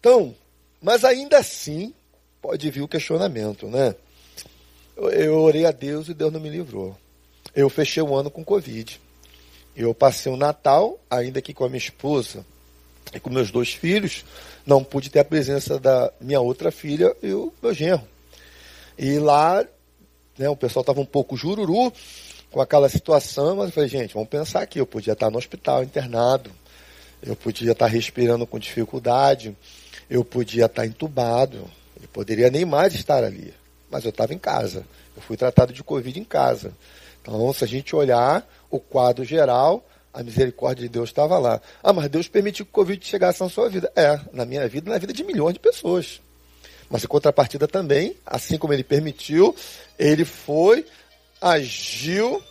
Então, 0.00 0.34
mas 0.80 1.04
ainda 1.04 1.38
assim, 1.38 1.92
pode 2.40 2.70
vir 2.70 2.82
o 2.82 2.88
questionamento, 2.88 3.66
né? 3.66 3.94
Eu, 4.96 5.10
eu 5.10 5.34
orei 5.40 5.64
a 5.66 5.72
Deus 5.72 6.08
e 6.08 6.14
Deus 6.14 6.32
não 6.32 6.40
me 6.40 6.48
livrou. 6.48 6.96
Eu 7.54 7.68
fechei 7.68 8.02
o 8.02 8.14
ano 8.14 8.30
com 8.30 8.44
Covid. 8.44 9.00
Eu 9.76 9.94
passei 9.94 10.30
o 10.30 10.36
Natal, 10.36 10.98
ainda 11.10 11.40
que 11.40 11.54
com 11.54 11.64
a 11.64 11.68
minha 11.68 11.78
esposa, 11.78 12.44
E 13.12 13.20
com 13.20 13.30
meus 13.30 13.50
dois 13.50 13.72
filhos, 13.72 14.24
não 14.66 14.84
pude 14.84 15.08
ter 15.08 15.20
a 15.20 15.24
presença 15.24 15.78
da 15.78 16.12
minha 16.20 16.40
outra 16.40 16.70
filha 16.70 17.16
e 17.22 17.32
o 17.32 17.52
meu 17.62 17.72
genro. 17.72 18.02
E 18.98 19.18
lá, 19.18 19.64
né, 20.36 20.48
o 20.48 20.56
pessoal 20.56 20.82
estava 20.82 21.00
um 21.00 21.06
pouco 21.06 21.36
jururu 21.36 21.92
com 22.50 22.60
aquela 22.60 22.88
situação, 22.88 23.56
mas 23.56 23.66
eu 23.66 23.72
falei, 23.72 23.88
gente, 23.88 24.14
vamos 24.14 24.28
pensar 24.28 24.62
aqui, 24.62 24.80
eu 24.80 24.86
podia 24.86 25.12
estar 25.12 25.30
no 25.30 25.38
hospital 25.38 25.82
internado, 25.82 26.50
eu 27.22 27.36
podia 27.36 27.72
estar 27.72 27.86
respirando 27.86 28.46
com 28.46 28.58
dificuldade, 28.58 29.56
eu 30.08 30.24
podia 30.24 30.66
estar 30.66 30.86
entubado, 30.86 31.68
eu 32.00 32.08
poderia 32.08 32.50
nem 32.50 32.64
mais 32.64 32.94
estar 32.94 33.22
ali, 33.22 33.52
mas 33.90 34.04
eu 34.04 34.10
estava 34.10 34.32
em 34.32 34.38
casa, 34.38 34.84
eu 35.16 35.22
fui 35.22 35.36
tratado 35.36 35.72
de 35.72 35.82
Covid 35.82 36.18
em 36.18 36.24
casa. 36.24 36.72
Então, 37.20 37.52
se 37.52 37.64
a 37.64 37.66
gente 37.66 37.94
olhar 37.94 38.48
o 38.70 38.78
quadro 38.78 39.24
geral, 39.24 39.84
a 40.12 40.22
misericórdia 40.22 40.82
de 40.82 40.88
Deus 40.88 41.10
estava 41.10 41.38
lá. 41.38 41.60
Ah, 41.82 41.92
mas 41.92 42.08
Deus 42.08 42.26
permitiu 42.26 42.64
que 42.64 42.70
o 42.70 42.74
Covid 42.74 43.04
chegasse 43.04 43.40
na 43.40 43.48
sua 43.48 43.68
vida. 43.68 43.92
É, 43.94 44.18
na 44.32 44.44
minha 44.44 44.66
vida 44.66 44.88
e 44.88 44.92
na 44.92 44.98
vida 44.98 45.12
de 45.12 45.22
milhões 45.22 45.54
de 45.54 45.60
pessoas. 45.60 46.20
Mas 46.90 47.04
em 47.04 47.06
contrapartida 47.06 47.68
também, 47.68 48.16
assim 48.24 48.56
como 48.56 48.72
ele 48.72 48.82
permitiu, 48.82 49.54
ele 49.98 50.24
foi, 50.24 50.86
agiu 51.40 52.42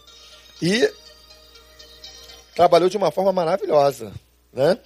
e 0.62 0.92
trabalhou 2.56 2.90
de 2.90 2.98
uma 2.98 3.12
forma 3.12 3.32
maravilhosa. 3.32 4.14
Né? 4.52 4.80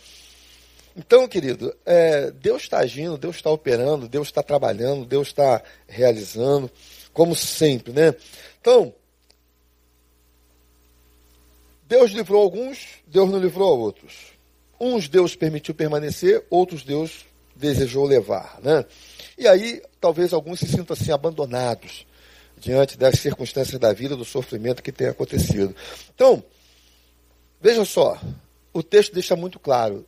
Então, 0.95 1.27
querido, 1.27 1.73
é, 1.85 2.31
Deus 2.31 2.63
está 2.63 2.79
agindo, 2.79 3.17
Deus 3.17 3.37
está 3.37 3.49
operando, 3.49 4.09
Deus 4.09 4.27
está 4.27 4.43
trabalhando, 4.43 5.05
Deus 5.05 5.29
está 5.29 5.61
realizando, 5.87 6.69
como 7.13 7.33
sempre, 7.33 7.93
né? 7.93 8.13
Então, 8.59 8.93
Deus 11.87 12.11
livrou 12.11 12.41
alguns, 12.41 12.87
Deus 13.07 13.29
não 13.29 13.39
livrou 13.39 13.79
outros. 13.79 14.31
Uns 14.79 15.07
Deus 15.07 15.35
permitiu 15.35 15.73
permanecer, 15.73 16.45
outros 16.49 16.83
Deus 16.83 17.25
desejou 17.55 18.05
levar, 18.05 18.59
né? 18.61 18.85
E 19.37 19.47
aí, 19.47 19.81
talvez 19.99 20.33
alguns 20.33 20.59
se 20.59 20.67
sintam 20.67 20.93
assim 20.93 21.11
abandonados 21.11 22.05
diante 22.61 22.97
das 22.97 23.19
circunstâncias 23.19 23.79
da 23.79 23.91
vida, 23.91 24.15
do 24.15 24.23
sofrimento 24.23 24.83
que 24.83 24.91
tem 24.91 25.07
acontecido. 25.07 25.75
Então, 26.13 26.43
veja 27.59 27.83
só, 27.83 28.21
o 28.71 28.83
texto 28.83 29.13
deixa 29.13 29.35
muito 29.35 29.59
claro: 29.59 30.05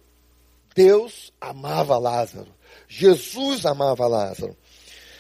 Deus 0.76 1.34
amava 1.42 1.98
Lázaro, 1.98 2.54
Jesus 2.88 3.66
amava 3.66 4.08
Lázaro. 4.08 4.56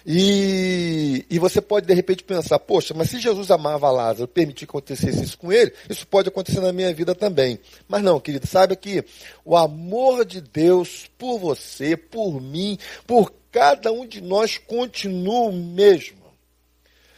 E, 0.06 1.26
e 1.30 1.40
você 1.40 1.62
pode 1.62 1.88
de 1.88 1.94
repente 1.94 2.26
pensar, 2.26 2.60
poxa, 2.60 2.94
mas 2.94 3.10
se 3.10 3.22
Jesus 3.22 3.50
amava 3.50 3.90
Lázaro, 3.90 4.28
permitir 4.28 4.66
que 4.66 4.72
acontecesse 4.72 5.24
isso 5.24 5.38
com 5.38 5.52
ele, 5.52 5.72
isso 5.90 6.06
pode 6.06 6.28
acontecer 6.28 6.60
na 6.60 6.74
minha 6.74 6.94
vida 6.94 7.16
também. 7.16 7.58
Mas 7.88 8.04
não, 8.04 8.20
querido, 8.20 8.46
saiba 8.46 8.76
que 8.76 9.04
o 9.46 9.56
amor 9.56 10.26
de 10.26 10.42
Deus 10.42 11.10
por 11.18 11.40
você, 11.40 11.96
por 11.96 12.42
mim, 12.42 12.78
por 13.08 13.32
cada 13.50 13.94
um 13.94 14.06
de 14.06 14.20
nós 14.20 14.58
continua 14.58 15.48
o 15.48 15.54
mesmo. 15.54 16.23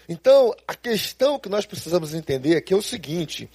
Então, 0.07 0.55
a 0.67 0.75
questão 0.75 1.39
que 1.39 1.49
nós 1.49 1.65
precisamos 1.65 2.13
entender 2.13 2.57
aqui 2.57 2.73
é 2.73 2.77
o 2.77 2.81
seguinte: 2.81 3.49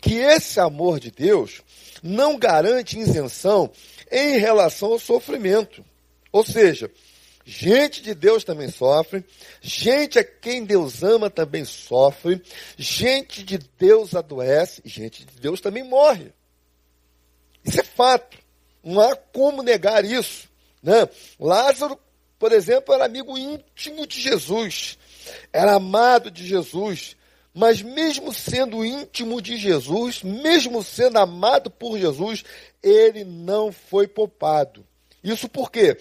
que 0.00 0.14
esse 0.14 0.60
amor 0.60 1.00
de 1.00 1.10
Deus 1.10 1.62
não 2.02 2.38
garante 2.38 2.98
isenção 2.98 3.70
em 4.10 4.38
relação 4.38 4.92
ao 4.92 4.98
sofrimento. 4.98 5.84
Ou 6.30 6.44
seja, 6.44 6.90
Gente 7.46 8.00
de 8.00 8.14
Deus 8.14 8.42
também 8.42 8.70
sofre, 8.70 9.22
gente 9.60 10.18
a 10.18 10.24
quem 10.24 10.64
Deus 10.64 11.02
ama 11.02 11.28
também 11.28 11.62
sofre, 11.62 12.42
gente 12.74 13.44
de 13.44 13.58
Deus 13.58 14.14
adoece, 14.14 14.80
gente 14.82 15.26
de 15.26 15.40
Deus 15.40 15.60
também 15.60 15.84
morre. 15.84 16.32
Isso 17.62 17.80
é 17.80 17.84
fato. 17.84 18.38
Não 18.82 18.98
há 18.98 19.14
como 19.14 19.62
negar 19.62 20.06
isso. 20.06 20.48
Né? 20.82 21.06
Lázaro, 21.38 21.98
por 22.38 22.50
exemplo, 22.50 22.94
era 22.94 23.04
amigo 23.04 23.36
íntimo 23.36 24.06
de 24.06 24.22
Jesus, 24.22 24.98
era 25.52 25.74
amado 25.74 26.30
de 26.30 26.46
Jesus, 26.46 27.16
mas 27.52 27.80
mesmo 27.80 28.32
sendo 28.32 28.84
íntimo 28.84 29.40
de 29.40 29.56
Jesus, 29.56 30.22
mesmo 30.22 30.82
sendo 30.82 31.18
amado 31.18 31.70
por 31.70 31.98
Jesus, 31.98 32.44
ele 32.82 33.24
não 33.24 33.70
foi 33.70 34.08
poupado. 34.08 34.84
Isso 35.22 35.48
por 35.48 35.70
quê? 35.70 35.96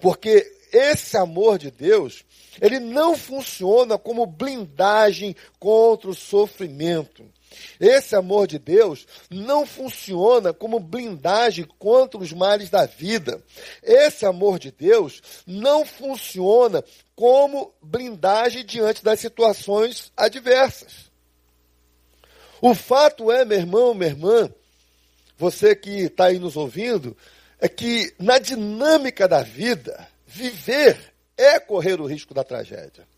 Porque 0.00 0.52
esse 0.72 1.16
amor 1.16 1.58
de 1.58 1.70
Deus, 1.70 2.24
ele 2.60 2.78
não 2.78 3.16
funciona 3.16 3.96
como 3.96 4.26
blindagem 4.26 5.34
contra 5.58 6.10
o 6.10 6.14
sofrimento. 6.14 7.24
Esse 7.80 8.14
amor 8.14 8.46
de 8.46 8.58
Deus 8.58 9.06
não 9.30 9.66
funciona 9.66 10.52
como 10.52 10.80
blindagem 10.80 11.66
contra 11.78 12.20
os 12.20 12.32
males 12.32 12.70
da 12.70 12.86
vida. 12.86 13.42
Esse 13.82 14.26
amor 14.26 14.58
de 14.58 14.70
Deus 14.70 15.22
não 15.46 15.84
funciona 15.84 16.82
como 17.14 17.72
blindagem 17.82 18.64
diante 18.64 19.02
das 19.02 19.20
situações 19.20 20.12
adversas. 20.16 21.08
O 22.60 22.74
fato 22.74 23.30
é, 23.30 23.44
meu 23.44 23.58
irmão, 23.58 23.94
minha 23.94 24.10
irmã, 24.10 24.52
você 25.36 25.74
que 25.74 26.04
está 26.04 26.26
aí 26.26 26.38
nos 26.38 26.56
ouvindo, 26.56 27.16
é 27.60 27.68
que 27.68 28.12
na 28.18 28.38
dinâmica 28.38 29.28
da 29.28 29.42
vida, 29.42 30.08
Viver 30.28 31.14
é 31.38 31.58
correr 31.58 31.98
o 32.02 32.06
risco 32.06 32.34
da 32.34 32.44
tragédia. 32.44 33.08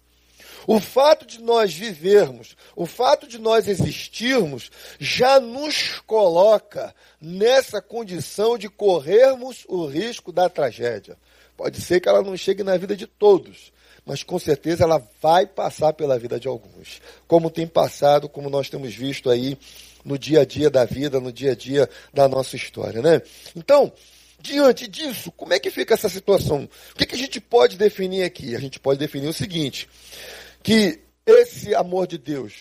O 0.73 0.79
fato 0.79 1.27
de 1.27 1.43
nós 1.43 1.75
vivermos, 1.75 2.57
o 2.77 2.87
fato 2.87 3.27
de 3.27 3.39
nós 3.39 3.67
existirmos, 3.67 4.71
já 5.01 5.41
nos 5.41 5.99
coloca 6.07 6.95
nessa 7.21 7.83
condição 7.83 8.57
de 8.57 8.69
corrermos 8.69 9.65
o 9.67 9.85
risco 9.85 10.31
da 10.31 10.49
tragédia. 10.49 11.19
Pode 11.57 11.81
ser 11.81 11.99
que 11.99 12.09
ela 12.09 12.23
não 12.23 12.37
chegue 12.37 12.63
na 12.63 12.77
vida 12.77 12.97
de 12.97 13.09
todos, 13.09 13.73
mas 14.07 14.23
com 14.23 14.39
certeza 14.39 14.85
ela 14.85 15.03
vai 15.21 15.45
passar 15.45 15.93
pela 15.93 16.17
vida 16.17 16.39
de 16.39 16.47
alguns. 16.47 17.03
Como 17.27 17.51
tem 17.51 17.67
passado, 17.67 18.29
como 18.29 18.49
nós 18.49 18.71
temos 18.71 18.95
visto 18.95 19.29
aí 19.29 19.59
no 20.05 20.17
dia 20.17 20.43
a 20.43 20.45
dia 20.45 20.71
da 20.71 20.85
vida, 20.85 21.19
no 21.19 21.33
dia 21.33 21.51
a 21.51 21.57
dia 21.57 21.91
da 22.15 22.29
nossa 22.29 22.55
história, 22.55 23.03
né? 23.03 23.21
Então, 23.57 23.93
Diante 24.43 24.89
disso, 24.89 25.31
como 25.33 25.53
é 25.53 25.59
que 25.59 25.71
fica 25.71 25.93
essa 25.93 26.09
situação? 26.09 26.67
O 26.93 26.95
que, 26.97 27.05
que 27.05 27.15
a 27.15 27.19
gente 27.19 27.39
pode 27.39 27.77
definir 27.77 28.23
aqui? 28.23 28.57
A 28.57 28.59
gente 28.59 28.81
pode 28.81 28.99
definir 28.99 29.29
o 29.29 29.35
seguinte: 29.35 29.87
que 30.63 31.01
esse 31.27 31.75
amor 31.75 32.07
de 32.07 32.19
Deus, 32.19 32.55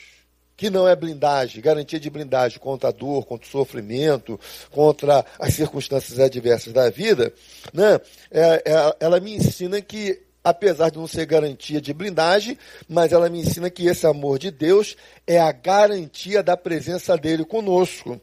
que 0.56 0.70
não 0.70 0.88
é 0.88 0.96
blindagem, 0.96 1.62
garantia 1.62 2.00
de 2.00 2.10
blindagem 2.10 2.60
contra 2.60 2.90
a 2.90 2.92
dor, 2.92 3.26
contra 3.26 3.48
o 3.48 3.52
sofrimento, 3.52 4.40
contra 4.72 5.26
as 5.40 5.54
circunstâncias 5.54 6.20
adversas 6.20 6.74
da 6.74 6.90
vida, 6.90 7.34
né? 7.74 8.00
É, 8.30 8.64
é, 8.66 8.96
ela 9.00 9.20
me 9.20 9.36
ensina 9.36 9.82
que, 9.82 10.22
apesar 10.44 10.90
de 10.90 10.98
não 10.98 11.08
ser 11.08 11.26
garantia 11.26 11.80
de 11.80 11.94
blindagem, 11.94 12.58
mas 12.88 13.12
ela 13.12 13.30
me 13.30 13.40
ensina 13.40 13.70
que 13.70 13.88
esse 13.88 14.06
amor 14.06 14.38
de 14.38 14.52
Deus 14.52 14.96
é 15.26 15.40
a 15.40 15.52
garantia 15.52 16.44
da 16.44 16.58
presença 16.58 17.18
dele 17.18 17.46
conosco 17.46 18.20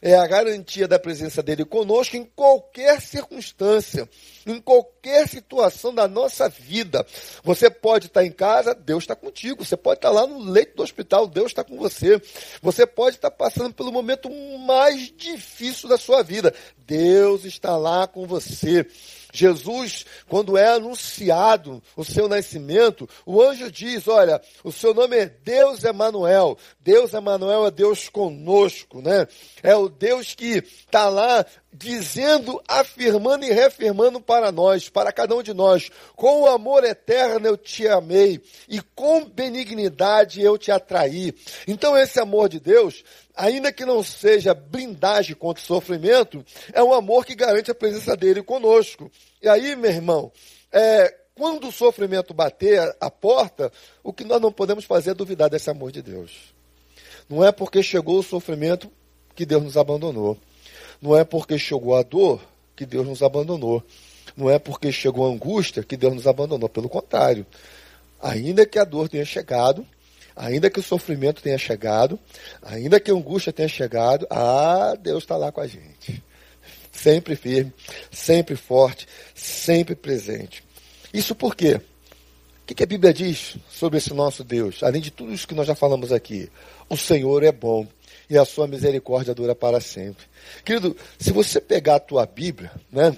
é 0.00 0.14
a 0.16 0.26
garantia 0.26 0.86
da 0.86 0.98
presença 0.98 1.42
dele 1.42 1.64
conosco 1.64 2.16
em 2.16 2.24
qualquer 2.24 3.00
circunstância, 3.00 4.08
em 4.46 4.60
qualquer 4.60 5.28
situação 5.28 5.94
da 5.94 6.06
nossa 6.06 6.48
vida. 6.48 7.04
Você 7.42 7.68
pode 7.70 8.06
estar 8.06 8.24
em 8.24 8.32
casa, 8.32 8.74
Deus 8.74 9.04
está 9.04 9.16
contigo. 9.16 9.64
Você 9.64 9.76
pode 9.76 9.98
estar 9.98 10.10
lá 10.10 10.26
no 10.26 10.38
leito 10.38 10.76
do 10.76 10.82
hospital, 10.82 11.26
Deus 11.26 11.48
está 11.48 11.64
com 11.64 11.76
você. 11.76 12.20
Você 12.62 12.86
pode 12.86 13.16
estar 13.16 13.30
passando 13.30 13.74
pelo 13.74 13.92
momento 13.92 14.30
mais 14.60 15.12
difícil 15.16 15.88
da 15.88 15.98
sua 15.98 16.22
vida, 16.22 16.54
Deus 16.78 17.44
está 17.44 17.76
lá 17.76 18.06
com 18.06 18.26
você. 18.26 18.86
Jesus, 19.32 20.06
quando 20.28 20.56
é 20.56 20.68
anunciado 20.68 21.82
o 21.96 22.04
seu 22.04 22.28
nascimento, 22.28 23.08
o 23.26 23.42
anjo 23.42 23.70
diz: 23.70 24.08
Olha, 24.08 24.40
o 24.64 24.72
seu 24.72 24.94
nome 24.94 25.16
é 25.16 25.26
Deus 25.26 25.84
Emanuel. 25.84 26.56
Deus 26.80 27.12
Emanuel 27.12 27.66
é 27.66 27.70
Deus 27.70 28.08
conosco, 28.08 29.02
né? 29.02 29.26
É 29.62 29.74
o 29.76 29.88
Deus 29.88 30.34
que 30.34 30.58
está 30.58 31.08
lá 31.08 31.44
dizendo, 31.78 32.60
afirmando 32.66 33.44
e 33.44 33.52
reafirmando 33.52 34.20
para 34.20 34.50
nós, 34.50 34.88
para 34.88 35.12
cada 35.12 35.36
um 35.36 35.42
de 35.42 35.54
nós: 35.54 35.90
com 36.16 36.42
o 36.42 36.46
amor 36.48 36.84
eterno 36.84 37.46
eu 37.46 37.56
te 37.56 37.86
amei 37.86 38.42
e 38.68 38.80
com 38.94 39.24
benignidade 39.24 40.42
eu 40.42 40.58
te 40.58 40.72
atraí. 40.72 41.32
Então, 41.66 41.96
esse 41.96 42.18
amor 42.18 42.48
de 42.48 42.58
Deus 42.58 43.04
ainda 43.38 43.72
que 43.72 43.84
não 43.84 44.02
seja 44.02 44.52
blindagem 44.52 45.36
contra 45.36 45.62
o 45.62 45.66
sofrimento, 45.66 46.44
é 46.72 46.82
um 46.82 46.92
amor 46.92 47.24
que 47.24 47.36
garante 47.36 47.70
a 47.70 47.74
presença 47.74 48.16
dele 48.16 48.42
conosco. 48.42 49.08
E 49.40 49.48
aí, 49.48 49.76
meu 49.76 49.92
irmão, 49.92 50.32
é, 50.72 51.14
quando 51.36 51.68
o 51.68 51.72
sofrimento 51.72 52.34
bater 52.34 52.96
a 53.00 53.08
porta, 53.08 53.70
o 54.02 54.12
que 54.12 54.24
nós 54.24 54.42
não 54.42 54.50
podemos 54.50 54.84
fazer 54.84 55.10
é 55.10 55.14
duvidar 55.14 55.48
desse 55.48 55.70
amor 55.70 55.92
de 55.92 56.02
Deus. 56.02 56.52
Não 57.28 57.44
é 57.44 57.52
porque 57.52 57.80
chegou 57.80 58.18
o 58.18 58.24
sofrimento 58.24 58.90
que 59.36 59.46
Deus 59.46 59.62
nos 59.62 59.76
abandonou. 59.76 60.36
Não 61.00 61.16
é 61.16 61.24
porque 61.24 61.58
chegou 61.58 61.96
a 61.96 62.02
dor 62.02 62.40
que 62.74 62.84
Deus 62.84 63.06
nos 63.06 63.22
abandonou. 63.22 63.82
Não 64.36 64.48
é 64.50 64.58
porque 64.58 64.92
chegou 64.92 65.26
a 65.26 65.32
angústia 65.32 65.82
que 65.82 65.96
Deus 65.96 66.14
nos 66.14 66.26
abandonou. 66.26 66.68
Pelo 66.68 66.88
contrário, 66.88 67.46
ainda 68.20 68.66
que 68.66 68.78
a 68.78 68.84
dor 68.84 69.08
tenha 69.08 69.24
chegado, 69.24 69.86
ainda 70.34 70.70
que 70.70 70.78
o 70.78 70.82
sofrimento 70.82 71.42
tenha 71.42 71.58
chegado, 71.58 72.18
ainda 72.62 73.00
que 73.00 73.10
a 73.10 73.14
angústia 73.14 73.52
tenha 73.52 73.68
chegado, 73.68 74.26
ah, 74.30 74.96
Deus 75.00 75.24
está 75.24 75.36
lá 75.36 75.50
com 75.50 75.60
a 75.60 75.66
gente. 75.66 76.22
sempre 76.92 77.36
firme, 77.36 77.72
sempre 78.10 78.56
forte, 78.56 79.06
sempre 79.34 79.94
presente. 79.94 80.64
Isso 81.12 81.34
por 81.34 81.54
quê? 81.54 81.80
O 82.62 82.74
que 82.74 82.82
a 82.82 82.86
Bíblia 82.86 83.14
diz 83.14 83.56
sobre 83.70 83.98
esse 83.98 84.12
nosso 84.12 84.44
Deus? 84.44 84.82
Além 84.82 85.00
de 85.00 85.10
tudo 85.10 85.32
isso 85.32 85.48
que 85.48 85.54
nós 85.54 85.66
já 85.66 85.74
falamos 85.74 86.12
aqui, 86.12 86.50
o 86.88 86.96
Senhor 86.96 87.42
é 87.42 87.50
bom 87.50 87.86
e 88.28 88.36
a 88.36 88.44
sua 88.44 88.66
misericórdia 88.66 89.34
dura 89.34 89.54
para 89.54 89.80
sempre. 89.80 90.24
Querido, 90.64 90.96
se 91.18 91.32
você 91.32 91.60
pegar 91.60 91.96
a 91.96 92.00
tua 92.00 92.26
Bíblia, 92.26 92.70
né? 92.90 93.16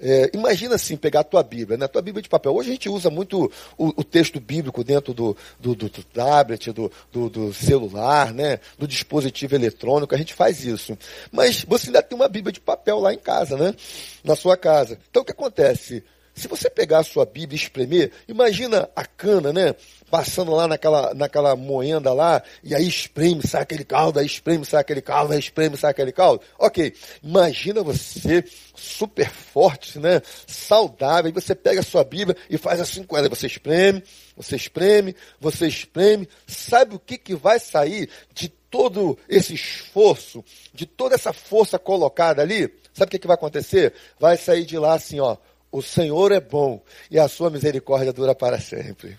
É, 0.00 0.30
imagina 0.32 0.76
assim, 0.76 0.96
pegar 0.96 1.20
a 1.20 1.24
tua 1.24 1.42
Bíblia, 1.42 1.76
né? 1.76 1.84
A 1.84 1.88
tua 1.88 2.00
Bíblia 2.00 2.22
de 2.22 2.28
papel. 2.28 2.54
Hoje 2.54 2.68
a 2.68 2.72
gente 2.72 2.88
usa 2.88 3.10
muito 3.10 3.50
o, 3.76 3.88
o 3.88 4.04
texto 4.04 4.38
bíblico 4.38 4.84
dentro 4.84 5.12
do, 5.12 5.36
do, 5.58 5.74
do, 5.74 5.88
do 5.88 6.02
tablet, 6.04 6.72
do, 6.72 6.90
do, 7.12 7.28
do, 7.28 7.52
celular, 7.52 8.32
né? 8.32 8.60
Do 8.78 8.86
dispositivo 8.86 9.56
eletrônico, 9.56 10.14
a 10.14 10.18
gente 10.18 10.34
faz 10.34 10.64
isso. 10.64 10.96
Mas 11.32 11.64
você 11.64 11.88
ainda 11.88 12.00
tem 12.00 12.16
uma 12.16 12.28
Bíblia 12.28 12.52
de 12.52 12.60
papel 12.60 13.00
lá 13.00 13.12
em 13.12 13.18
casa, 13.18 13.56
né? 13.56 13.74
Na 14.22 14.36
sua 14.36 14.56
casa. 14.56 14.98
Então 15.10 15.22
o 15.22 15.24
que 15.24 15.32
acontece? 15.32 16.04
Se 16.38 16.46
você 16.46 16.70
pegar 16.70 17.00
a 17.00 17.04
sua 17.04 17.26
Bíblia 17.26 17.56
e 17.58 17.60
espremer, 17.60 18.12
imagina 18.28 18.88
a 18.94 19.04
cana, 19.04 19.52
né? 19.52 19.74
Passando 20.08 20.52
lá 20.52 20.68
naquela, 20.68 21.12
naquela 21.12 21.56
moenda 21.56 22.12
lá, 22.12 22.42
e 22.62 22.74
aí 22.74 22.86
espreme, 22.86 23.46
sai 23.46 23.62
aquele 23.62 23.84
caldo, 23.84 24.20
aí 24.20 24.26
espreme, 24.26 24.64
sai 24.64 24.80
aquele 24.80 25.02
caldo, 25.02 25.32
aí 25.32 25.38
espreme, 25.40 25.76
sai 25.76 25.90
aquele 25.90 26.12
caldo. 26.12 26.40
Ok, 26.56 26.94
imagina 27.22 27.82
você 27.82 28.44
super 28.74 29.28
forte, 29.28 29.98
né? 29.98 30.22
Saudável, 30.46 31.28
e 31.28 31.34
você 31.34 31.56
pega 31.56 31.80
a 31.80 31.84
sua 31.84 32.04
Bíblia 32.04 32.36
e 32.48 32.56
faz 32.56 32.80
assim 32.80 33.02
com 33.02 33.18
ela. 33.18 33.28
Você 33.28 33.48
espreme, 33.48 34.02
você 34.36 34.54
espreme, 34.54 35.16
você 35.40 35.66
espreme. 35.66 36.28
Sabe 36.46 36.94
o 36.94 37.00
que, 37.00 37.18
que 37.18 37.34
vai 37.34 37.58
sair 37.58 38.08
de 38.32 38.48
todo 38.48 39.18
esse 39.28 39.54
esforço, 39.54 40.44
de 40.72 40.86
toda 40.86 41.16
essa 41.16 41.32
força 41.32 41.80
colocada 41.80 42.42
ali? 42.42 42.72
Sabe 42.94 43.08
o 43.08 43.10
que, 43.10 43.18
que 43.18 43.26
vai 43.26 43.34
acontecer? 43.34 43.92
Vai 44.20 44.36
sair 44.36 44.64
de 44.64 44.78
lá 44.78 44.94
assim, 44.94 45.18
ó 45.18 45.36
o 45.70 45.82
Senhor 45.82 46.32
é 46.32 46.40
bom 46.40 46.82
e 47.10 47.18
a 47.18 47.28
sua 47.28 47.50
misericórdia 47.50 48.12
dura 48.12 48.34
para 48.34 48.58
sempre. 48.60 49.18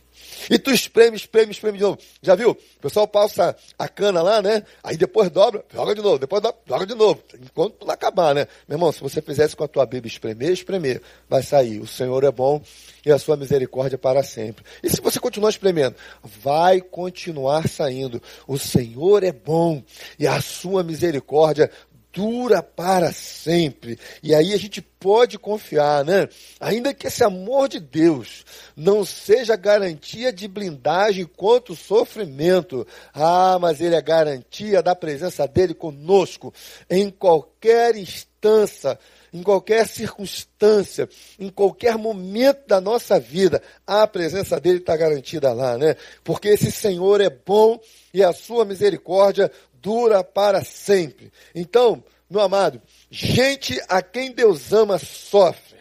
E 0.49 0.57
tu 0.57 0.71
espreme, 0.71 1.15
espreme, 1.15 1.51
espreme 1.51 1.77
de 1.77 1.83
novo. 1.83 1.97
Já 2.21 2.35
viu? 2.35 2.51
O 2.51 2.81
pessoal 2.81 3.07
passa 3.07 3.55
a 3.77 3.87
cana 3.87 4.21
lá, 4.21 4.41
né? 4.41 4.63
Aí 4.83 4.97
depois 4.97 5.29
dobra, 5.29 5.63
joga 5.73 5.95
de 5.95 6.01
novo, 6.01 6.19
depois 6.19 6.41
dobra, 6.41 6.59
joga 6.67 6.85
de 6.85 6.95
novo. 6.95 7.21
Enquanto 7.41 7.85
não 7.85 7.93
acabar, 7.93 8.33
né? 8.33 8.47
Meu 8.67 8.77
irmão, 8.77 8.91
se 8.91 9.01
você 9.01 9.21
fizesse 9.21 9.55
com 9.55 9.63
a 9.63 9.67
tua 9.67 9.85
Bíblia 9.85 10.11
espremer, 10.11 10.51
espremer, 10.51 11.01
vai 11.29 11.43
sair. 11.43 11.79
O 11.79 11.87
Senhor 11.87 12.23
é 12.23 12.31
bom 12.31 12.61
e 13.05 13.11
a 13.11 13.17
sua 13.17 13.37
misericórdia 13.37 13.97
para 13.97 14.23
sempre. 14.23 14.63
E 14.83 14.89
se 14.89 15.01
você 15.01 15.19
continuar 15.19 15.49
espremendo, 15.49 15.95
vai 16.23 16.81
continuar 16.81 17.67
saindo. 17.67 18.21
O 18.47 18.57
Senhor 18.57 19.23
é 19.23 19.31
bom 19.31 19.83
e 20.17 20.27
a 20.27 20.41
sua 20.41 20.83
misericórdia 20.83 21.71
dura 22.11 22.61
para 22.63 23.11
sempre. 23.11 23.97
E 24.21 24.33
aí 24.33 24.53
a 24.53 24.57
gente 24.57 24.81
pode 24.81 25.37
confiar, 25.37 26.03
né? 26.03 26.27
Ainda 26.59 26.93
que 26.93 27.07
esse 27.07 27.23
amor 27.23 27.69
de 27.69 27.79
Deus 27.79 28.43
não 28.75 29.05
seja 29.05 29.55
garantia 29.55 30.33
de 30.33 30.47
blindagem 30.47 31.25
contra 31.25 31.73
o 31.73 31.77
sofrimento, 31.77 32.85
ah, 33.13 33.57
mas 33.59 33.79
ele 33.79 33.95
é 33.95 34.01
garantia 34.01 34.81
da 34.81 34.95
presença 34.95 35.47
dele 35.47 35.73
conosco 35.73 36.53
em 36.89 37.09
qualquer 37.09 37.95
instância, 37.95 38.99
em 39.31 39.43
qualquer 39.43 39.87
circunstância, 39.87 41.07
em 41.39 41.49
qualquer 41.49 41.97
momento 41.97 42.67
da 42.67 42.81
nossa 42.81 43.19
vida, 43.19 43.61
a 43.85 44.07
presença 44.07 44.59
dele 44.59 44.79
está 44.79 44.97
garantida 44.97 45.53
lá, 45.53 45.77
né? 45.77 45.95
Porque 46.23 46.49
esse 46.49 46.71
Senhor 46.71 47.21
é 47.21 47.29
bom 47.29 47.79
e 48.13 48.23
a 48.23 48.33
sua 48.33 48.65
misericórdia 48.65 49.51
dura 49.81 50.23
para 50.23 50.63
sempre. 50.63 51.31
Então, 51.53 52.03
meu 52.29 52.41
amado, 52.41 52.81
gente 53.09 53.79
a 53.87 54.01
quem 54.01 54.31
Deus 54.31 54.71
ama 54.71 54.99
sofre. 54.99 55.79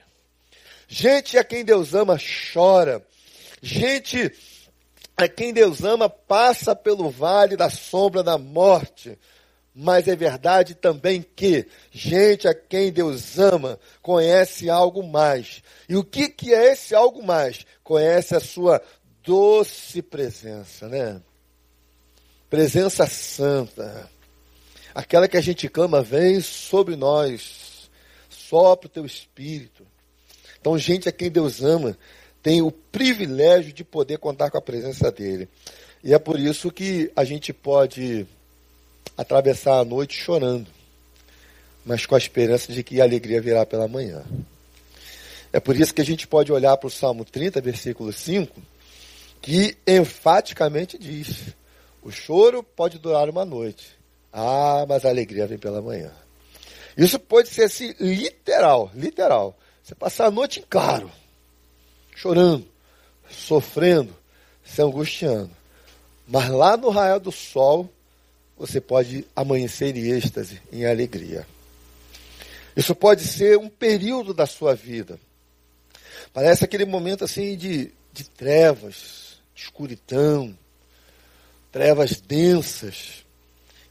Gente 0.87 1.37
a 1.37 1.45
quem 1.45 1.65
Deus 1.65 1.95
ama 1.95 2.17
chora. 2.53 3.05
Gente 3.61 4.33
a 5.17 5.29
quem 5.29 5.53
Deus 5.53 5.85
ama 5.85 6.09
passa 6.09 6.75
pelo 6.75 7.11
vale 7.11 7.57
da 7.57 7.69
sombra 7.69 8.23
da 8.23 8.39
morte. 8.39 9.19
Mas 9.75 10.09
é 10.09 10.17
verdade 10.17 10.75
também 10.75 11.23
que 11.23 11.67
gente 11.91 12.49
a 12.49 12.55
quem 12.55 12.91
Deus 12.91 13.39
ama 13.39 13.79
conhece 14.01 14.71
algo 14.71 15.07
mais. 15.07 15.63
E 15.89 15.97
o 15.97 16.03
que, 16.03 16.29
que 16.29 16.53
é 16.53 16.73
esse 16.73 16.95
algo 16.95 17.25
mais? 17.25 17.65
Conhece 17.85 18.35
a 18.35 18.41
sua 18.41 18.83
doce 19.23 20.01
presença, 20.01 20.89
né? 20.89 21.21
Presença 22.51 23.07
santa. 23.07 24.11
Aquela 24.95 25.29
que 25.29 25.37
a 25.37 25.41
gente 25.41 25.69
clama, 25.69 26.03
vem 26.03 26.41
sobre 26.41 26.97
nós, 26.97 27.91
sopra 28.29 28.87
o 28.87 28.91
teu 28.91 29.05
espírito. 29.05 29.87
Então, 30.61 30.79
gente 30.79 31.09
a 31.09 31.13
quem 31.13 31.31
Deus 31.31 31.63
ama 31.63 31.97
tem 32.43 32.63
o 32.63 32.71
privilégio 32.71 33.73
de 33.73 33.85
poder 33.85 34.19
contar 34.19 34.51
com 34.51 34.59
a 34.59 34.63
presença 34.63 35.11
dele. 35.11 35.49
E 36.03 36.15
é 36.15 36.19
por 36.19 36.39
isso 36.39 36.71
que 36.71 37.11
a 37.15 37.25
gente 37.25 37.53
pode 37.53 38.27
atravessar 39.17 39.79
a 39.79 39.85
noite 39.85 40.17
chorando, 40.17 40.67
mas 41.85 42.07
com 42.07 42.15
a 42.15 42.19
esperança 42.19 42.73
de 42.73 42.83
que 42.83 43.01
a 43.01 43.05
alegria 43.05 43.41
virá 43.41 43.67
pela 43.67 43.89
manhã. 43.89 44.25
É 45.53 45.61
por 45.61 45.77
isso 45.77 45.93
que 45.93 46.01
a 46.01 46.05
gente 46.05 46.27
pode 46.27 46.53
olhar 46.53 46.77
para 46.77 46.87
o 46.87 46.91
Salmo 46.91 47.25
30, 47.25 47.61
versículo 47.61 48.13
5, 48.13 48.63
que 49.43 49.77
enfaticamente 49.87 50.97
diz: 50.97 51.55
o 52.03 52.11
choro 52.11 52.63
pode 52.63 52.99
durar 52.99 53.29
uma 53.29 53.45
noite, 53.45 53.99
ah, 54.33 54.85
mas 54.89 55.05
a 55.05 55.09
alegria 55.09 55.47
vem 55.47 55.59
pela 55.59 55.83
manhã. 55.83 56.13
Isso 56.97 57.19
pode 57.19 57.49
ser 57.49 57.65
assim, 57.65 57.95
literal, 58.01 58.91
literal. 58.95 59.57
Você 59.83 59.95
passar 59.95 60.27
a 60.27 60.31
noite 60.31 60.61
em 60.61 60.65
claro, 60.69 61.11
chorando, 62.15 62.67
sofrendo, 63.31 64.15
se 64.65 64.83
angustiando. 64.83 65.51
Mas 66.27 66.49
lá 66.51 66.77
no 66.77 66.91
raio 66.91 67.21
do 67.21 67.33
sol, 67.33 67.89
você 68.57 68.81
pode 68.81 69.25
amanhecer 69.35 69.97
em 69.97 70.11
êxtase, 70.11 70.61
em 70.73 70.85
alegria. 70.85 71.47
Isso 72.77 72.95
pode 72.95 73.27
ser 73.27 73.57
um 73.57 73.69
período 73.69 74.35
da 74.35 74.47
sua 74.47 74.75
vida. 74.75 75.19
Parece 76.33 76.65
aquele 76.65 76.85
momento 76.85 77.25
assim 77.25 77.57
de, 77.57 77.93
de 78.13 78.29
trevas, 78.29 79.41
escuridão, 79.55 80.57
trevas 81.70 82.20
densas 82.20 83.24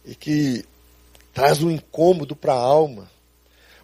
e 0.06 0.16
que 0.16 0.66
traz 1.34 1.62
um 1.62 1.70
incômodo 1.70 2.36
para 2.36 2.54
a 2.54 2.58
alma. 2.58 3.10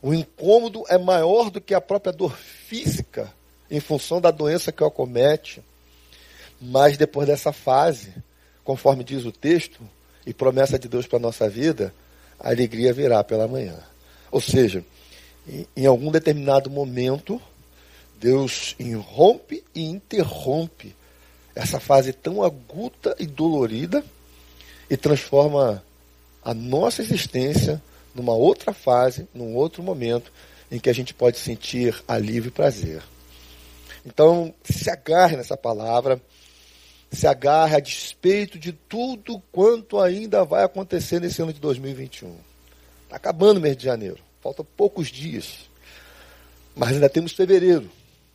O 0.01 0.13
incômodo 0.13 0.83
é 0.89 0.97
maior 0.97 1.49
do 1.49 1.61
que 1.61 1.73
a 1.73 1.81
própria 1.81 2.11
dor 2.11 2.35
física, 2.35 3.31
em 3.69 3.79
função 3.79 4.19
da 4.19 4.31
doença 4.31 4.71
que 4.71 4.83
o 4.83 4.87
acomete. 4.87 5.63
Mas 6.59 6.97
depois 6.97 7.27
dessa 7.27 7.51
fase, 7.51 8.13
conforme 8.63 9.03
diz 9.03 9.25
o 9.25 9.31
texto, 9.31 9.81
e 10.25 10.33
promessa 10.33 10.79
de 10.79 10.87
Deus 10.87 11.05
para 11.05 11.17
a 11.17 11.21
nossa 11.21 11.49
vida, 11.49 11.93
a 12.39 12.49
alegria 12.49 12.93
virá 12.93 13.23
pela 13.23 13.47
manhã. 13.47 13.77
Ou 14.31 14.41
seja, 14.41 14.83
em, 15.75 15.85
algum 15.85 16.11
determinado 16.11 16.69
momento, 16.69 17.41
Deus 18.19 18.75
irrompe 18.79 19.63
e 19.75 19.83
interrompe 19.83 20.95
essa 21.55 21.79
fase 21.79 22.13
tão 22.13 22.43
aguda 22.43 23.15
e 23.19 23.25
dolorida 23.25 24.03
e 24.89 24.97
transforma 24.97 25.83
a 26.43 26.53
nossa 26.53 27.01
existência 27.01 27.81
numa 28.13 28.33
outra 28.33 28.73
fase, 28.73 29.27
num 29.33 29.55
outro 29.55 29.81
momento, 29.81 30.31
em 30.71 30.79
que 30.79 30.89
a 30.89 30.93
gente 30.93 31.13
pode 31.13 31.37
sentir 31.39 32.03
alívio 32.07 32.49
e 32.49 32.51
prazer. 32.51 33.01
Então, 34.05 34.53
se 34.63 34.89
agarre 34.89 35.37
nessa 35.37 35.55
palavra, 35.55 36.21
se 37.11 37.27
agarre 37.27 37.75
a 37.75 37.79
despeito 37.79 38.57
de 38.59 38.73
tudo 38.73 39.41
quanto 39.51 39.99
ainda 39.99 40.43
vai 40.43 40.63
acontecer 40.63 41.19
nesse 41.19 41.41
ano 41.41 41.53
de 41.53 41.59
2021. 41.59 42.35
Está 43.03 43.15
acabando 43.15 43.57
o 43.57 43.61
mês 43.61 43.77
de 43.77 43.83
janeiro, 43.83 44.19
faltam 44.41 44.65
poucos 44.75 45.07
dias. 45.07 45.69
Mas 46.75 46.93
ainda 46.93 47.07
temos 47.07 47.33
fevereiro, 47.33 47.89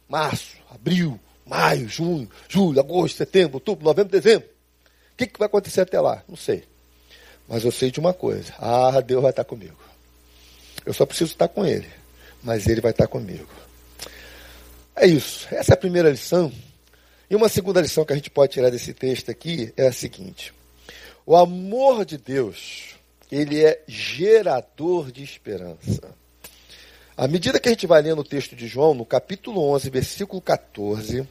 março, 0.08 0.56
abril, 0.70 1.18
maio, 1.48 1.88
junho, 1.88 2.28
julho, 2.48 2.78
agosto, 2.78 3.16
setembro, 3.16 3.56
outubro, 3.56 3.84
novembro, 3.84 4.12
dezembro. 4.12 4.48
O 5.12 5.16
que, 5.16 5.26
que 5.26 5.38
vai 5.38 5.46
acontecer 5.46 5.80
até 5.80 6.00
lá? 6.00 6.22
Não 6.28 6.36
sei. 6.36 6.64
Mas 7.48 7.64
eu 7.64 7.72
sei 7.72 7.90
de 7.90 7.98
uma 7.98 8.12
coisa: 8.12 8.52
ah, 8.58 9.00
Deus 9.00 9.22
vai 9.22 9.30
estar 9.30 9.44
comigo. 9.44 9.78
Eu 10.84 10.92
só 10.92 11.04
preciso 11.06 11.32
estar 11.32 11.48
com 11.48 11.66
Ele, 11.66 11.88
mas 12.42 12.66
Ele 12.66 12.80
vai 12.80 12.92
estar 12.92 13.06
comigo. 13.06 13.48
É 14.94 15.06
isso. 15.06 15.46
Essa 15.50 15.72
é 15.72 15.74
a 15.74 15.78
primeira 15.78 16.10
lição. 16.10 16.52
E 17.30 17.36
uma 17.36 17.48
segunda 17.48 17.80
lição 17.80 18.04
que 18.04 18.12
a 18.12 18.16
gente 18.16 18.30
pode 18.30 18.52
tirar 18.52 18.70
desse 18.70 18.92
texto 18.94 19.30
aqui 19.30 19.72
é 19.76 19.86
a 19.86 19.92
seguinte: 19.92 20.52
o 21.26 21.36
amor 21.36 22.04
de 22.04 22.16
Deus, 22.16 22.96
ele 23.30 23.64
é 23.64 23.82
gerador 23.86 25.12
de 25.12 25.22
esperança. 25.22 26.16
À 27.16 27.26
medida 27.26 27.58
que 27.58 27.68
a 27.68 27.72
gente 27.72 27.86
vai 27.86 28.00
lendo 28.00 28.20
o 28.20 28.24
texto 28.24 28.54
de 28.54 28.66
João, 28.66 28.94
no 28.94 29.04
capítulo 29.04 29.60
11, 29.72 29.90
versículo 29.90 30.40
14, 30.40 31.28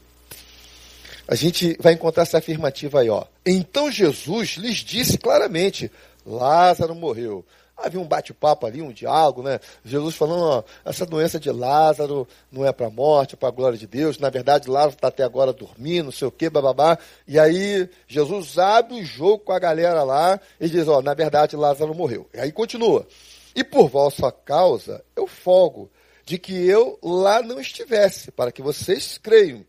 a 1.27 1.35
gente 1.35 1.77
vai 1.79 1.93
encontrar 1.93 2.23
essa 2.23 2.37
afirmativa 2.37 3.01
aí, 3.01 3.09
ó. 3.09 3.25
Então 3.45 3.91
Jesus 3.91 4.51
lhes 4.57 4.77
disse 4.77 5.17
claramente: 5.17 5.91
Lázaro 6.25 6.95
morreu, 6.95 7.45
Havia 7.77 8.01
um 8.01 8.07
bate-papo 8.07 8.65
ali, 8.65 8.81
um 8.81 8.91
diálogo, 8.91 9.43
né? 9.43 9.59
Jesus 9.85 10.15
falando, 10.15 10.41
ó, 10.41 10.63
essa 10.83 11.05
doença 11.05 11.39
de 11.39 11.51
Lázaro 11.51 12.27
não 12.51 12.65
é 12.65 12.71
para 12.71 12.89
morte, 12.89 13.35
é 13.35 13.37
para 13.37 13.49
a 13.49 13.51
glória 13.51 13.77
de 13.77 13.85
Deus. 13.85 14.17
Na 14.17 14.31
verdade, 14.31 14.67
Lázaro 14.67 14.95
está 14.95 15.09
até 15.09 15.23
agora 15.23 15.53
dormindo, 15.53 16.05
não 16.05 16.11
sei 16.11 16.27
o 16.27 16.31
quê, 16.31 16.49
bababá. 16.49 16.97
E 17.27 17.37
aí, 17.37 17.87
Jesus 18.07 18.57
abre 18.57 18.95
o 18.95 19.05
jogo 19.05 19.39
com 19.39 19.51
a 19.51 19.59
galera 19.59 20.01
lá 20.01 20.39
e 20.59 20.67
diz, 20.67 20.87
ó, 20.87 21.03
na 21.03 21.13
verdade, 21.13 21.55
Lázaro 21.55 21.93
morreu. 21.93 22.27
E 22.33 22.39
aí 22.39 22.51
continua. 22.51 23.07
E 23.55 23.63
por 23.63 23.89
vossa 23.89 24.31
causa, 24.31 25.03
eu 25.15 25.27
folgo 25.27 25.91
de 26.25 26.39
que 26.39 26.53
eu 26.53 26.97
lá 27.03 27.43
não 27.43 27.59
estivesse, 27.59 28.31
para 28.31 28.51
que 28.51 28.61
vocês 28.61 29.19
creiam. 29.19 29.63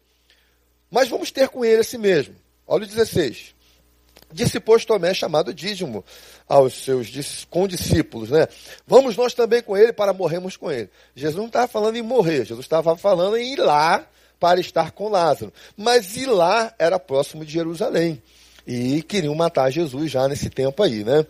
Mas 0.90 1.08
vamos 1.08 1.30
ter 1.30 1.48
com 1.48 1.64
ele 1.64 1.80
assim 1.80 1.98
mesmo. 1.98 2.34
Olha 2.66 2.84
o 2.84 2.86
16. 2.86 3.54
Disse, 4.30 4.60
pois, 4.60 4.84
Tomé, 4.84 5.14
chamado 5.14 5.54
Dídimo, 5.54 6.04
aos 6.46 6.74
seus 6.74 7.46
condiscípulos, 7.48 8.28
né? 8.30 8.46
Vamos 8.86 9.16
nós 9.16 9.32
também 9.32 9.62
com 9.62 9.76
ele 9.76 9.92
para 9.92 10.12
morrermos 10.12 10.56
com 10.56 10.70
ele. 10.70 10.90
Jesus 11.14 11.36
não 11.36 11.46
estava 11.46 11.66
falando 11.66 11.96
em 11.96 12.02
morrer, 12.02 12.44
Jesus 12.44 12.64
estava 12.64 12.94
falando 12.96 13.38
em 13.38 13.54
ir 13.54 13.58
lá 13.58 14.06
para 14.38 14.60
estar 14.60 14.90
com 14.90 15.08
Lázaro. 15.08 15.52
Mas 15.76 16.16
ir 16.16 16.26
lá 16.26 16.74
era 16.78 16.98
próximo 16.98 17.44
de 17.44 17.52
Jerusalém. 17.52 18.22
E 18.70 19.00
queriam 19.02 19.34
matar 19.34 19.70
Jesus 19.70 20.10
já 20.10 20.28
nesse 20.28 20.50
tempo 20.50 20.82
aí, 20.82 21.02
né? 21.02 21.24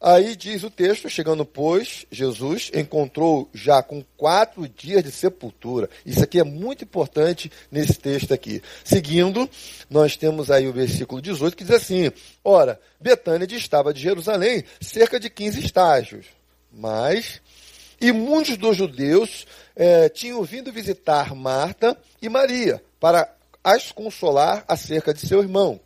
Aí 0.00 0.34
diz 0.34 0.64
o 0.64 0.70
texto, 0.70 1.08
chegando, 1.08 1.44
pois, 1.44 2.04
Jesus 2.10 2.68
encontrou 2.74 3.48
já 3.54 3.80
com 3.80 4.02
quatro 4.16 4.68
dias 4.68 5.04
de 5.04 5.12
sepultura. 5.12 5.88
Isso 6.04 6.24
aqui 6.24 6.40
é 6.40 6.42
muito 6.42 6.82
importante 6.82 7.48
nesse 7.70 7.94
texto 7.94 8.34
aqui. 8.34 8.60
Seguindo, 8.82 9.48
nós 9.88 10.16
temos 10.16 10.50
aí 10.50 10.66
o 10.66 10.72
versículo 10.72 11.22
18 11.22 11.56
que 11.56 11.62
diz 11.62 11.76
assim: 11.76 12.10
Ora, 12.42 12.80
Betânia 13.00 13.46
distava 13.46 13.94
de 13.94 14.00
Jerusalém 14.00 14.64
cerca 14.80 15.20
de 15.20 15.30
15 15.30 15.60
estágios. 15.60 16.26
Mas, 16.72 17.40
e 18.00 18.10
muitos 18.10 18.56
dos 18.56 18.76
judeus 18.76 19.46
eh, 19.76 20.08
tinham 20.08 20.42
vindo 20.42 20.72
visitar 20.72 21.36
Marta 21.36 21.96
e 22.20 22.28
Maria 22.28 22.82
para 22.98 23.32
as 23.62 23.92
consolar 23.92 24.64
acerca 24.66 25.14
de 25.14 25.20
seu 25.20 25.40
irmão. 25.40 25.78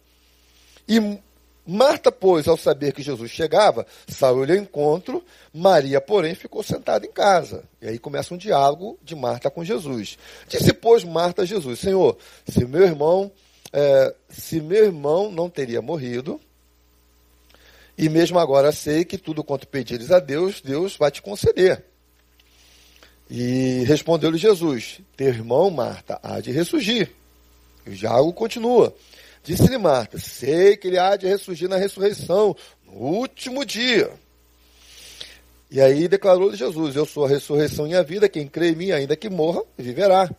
E 0.88 1.18
Marta, 1.66 2.12
pois, 2.12 2.46
ao 2.46 2.58
saber 2.58 2.92
que 2.92 3.02
Jesus 3.02 3.30
chegava, 3.30 3.86
saiu 4.06 4.40
ao 4.40 4.54
encontro, 4.54 5.24
Maria, 5.52 5.98
porém, 5.98 6.34
ficou 6.34 6.62
sentada 6.62 7.06
em 7.06 7.10
casa. 7.10 7.64
E 7.80 7.88
aí 7.88 7.98
começa 7.98 8.34
um 8.34 8.36
diálogo 8.36 8.98
de 9.02 9.14
Marta 9.14 9.50
com 9.50 9.64
Jesus. 9.64 10.18
Disse, 10.46 10.74
pois, 10.74 11.04
Marta 11.04 11.42
a 11.42 11.44
Jesus, 11.46 11.80
Senhor, 11.80 12.18
se 12.46 12.66
meu 12.66 12.82
irmão, 12.82 13.32
é, 13.72 14.14
se 14.28 14.60
meu 14.60 14.84
irmão 14.84 15.32
não 15.32 15.48
teria 15.48 15.80
morrido, 15.80 16.38
e 17.96 18.10
mesmo 18.10 18.38
agora 18.38 18.70
sei 18.70 19.04
que 19.04 19.16
tudo 19.16 19.42
quanto 19.42 19.66
pedires 19.66 20.10
a 20.10 20.18
Deus, 20.18 20.60
Deus 20.60 20.96
vai 20.96 21.10
te 21.10 21.22
conceder. 21.22 21.82
E 23.30 23.84
respondeu-lhe 23.86 24.36
Jesus, 24.36 25.00
teu 25.16 25.28
irmão, 25.28 25.70
Marta, 25.70 26.20
há 26.22 26.40
de 26.40 26.52
ressurgir. 26.52 27.10
E 27.86 27.90
o 27.90 27.94
diálogo 27.94 28.34
continua. 28.34 28.94
Disse-lhe 29.44 29.76
Marta: 29.76 30.18
Sei 30.18 30.76
que 30.76 30.88
ele 30.88 30.98
há 30.98 31.16
de 31.16 31.26
ressurgir 31.26 31.68
na 31.68 31.76
ressurreição, 31.76 32.56
no 32.86 32.94
último 32.94 33.64
dia. 33.64 34.10
E 35.70 35.80
aí 35.80 36.08
declarou-lhe 36.08 36.56
Jesus: 36.56 36.96
Eu 36.96 37.04
sou 37.04 37.26
a 37.26 37.28
ressurreição 37.28 37.86
e 37.86 37.94
a 37.94 38.02
vida, 38.02 38.28
quem 38.28 38.48
crê 38.48 38.70
em 38.70 38.74
mim, 38.74 38.90
ainda 38.90 39.14
que 39.14 39.28
morra, 39.28 39.62
viverá. 39.76 40.30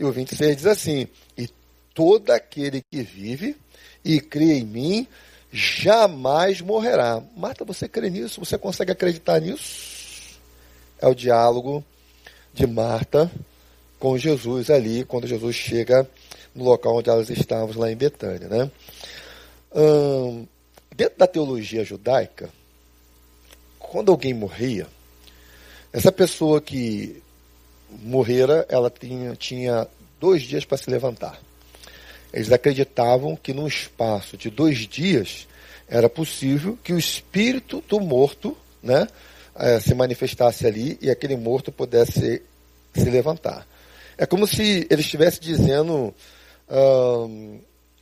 E 0.00 0.04
o 0.04 0.10
26 0.10 0.56
diz 0.56 0.66
assim: 0.66 1.06
E 1.36 1.48
todo 1.92 2.30
aquele 2.30 2.82
que 2.90 3.02
vive 3.02 3.54
e 4.02 4.18
crê 4.18 4.60
em 4.60 4.64
mim, 4.64 5.06
jamais 5.52 6.62
morrerá. 6.62 7.22
Marta, 7.36 7.64
você 7.66 7.86
crê 7.86 8.08
nisso? 8.08 8.40
Você 8.42 8.56
consegue 8.56 8.92
acreditar 8.92 9.40
nisso? 9.40 10.38
É 10.98 11.06
o 11.06 11.14
diálogo 11.14 11.84
de 12.54 12.66
Marta 12.66 13.30
com 13.98 14.16
Jesus 14.16 14.70
ali, 14.70 15.04
quando 15.04 15.26
Jesus 15.26 15.54
chega 15.54 16.08
no 16.56 16.64
local 16.64 16.96
onde 16.96 17.10
elas 17.10 17.28
estavam, 17.30 17.78
lá 17.78 17.90
em 17.90 17.96
Betânia. 17.96 18.48
Né? 18.48 18.70
Hum, 19.74 20.46
dentro 20.94 21.18
da 21.18 21.26
teologia 21.26 21.84
judaica, 21.84 22.48
quando 23.78 24.10
alguém 24.10 24.32
morria, 24.32 24.86
essa 25.92 26.10
pessoa 26.10 26.60
que 26.60 27.22
morrera, 28.02 28.66
ela 28.68 28.90
tinha, 28.90 29.36
tinha 29.36 29.86
dois 30.18 30.42
dias 30.42 30.64
para 30.64 30.78
se 30.78 30.90
levantar. 30.90 31.38
Eles 32.32 32.50
acreditavam 32.50 33.36
que 33.36 33.52
num 33.52 33.66
espaço 33.66 34.36
de 34.36 34.50
dois 34.50 34.78
dias 34.88 35.46
era 35.88 36.08
possível 36.08 36.76
que 36.82 36.92
o 36.92 36.98
espírito 36.98 37.82
do 37.88 38.00
morto 38.00 38.56
né, 38.82 39.06
eh, 39.54 39.80
se 39.80 39.94
manifestasse 39.94 40.66
ali 40.66 40.98
e 41.00 41.10
aquele 41.10 41.36
morto 41.36 41.70
pudesse 41.70 42.42
se 42.92 43.10
levantar. 43.10 43.66
É 44.18 44.26
como 44.26 44.46
se 44.46 44.86
ele 44.90 45.02
estivesse 45.02 45.40
dizendo 45.40 46.14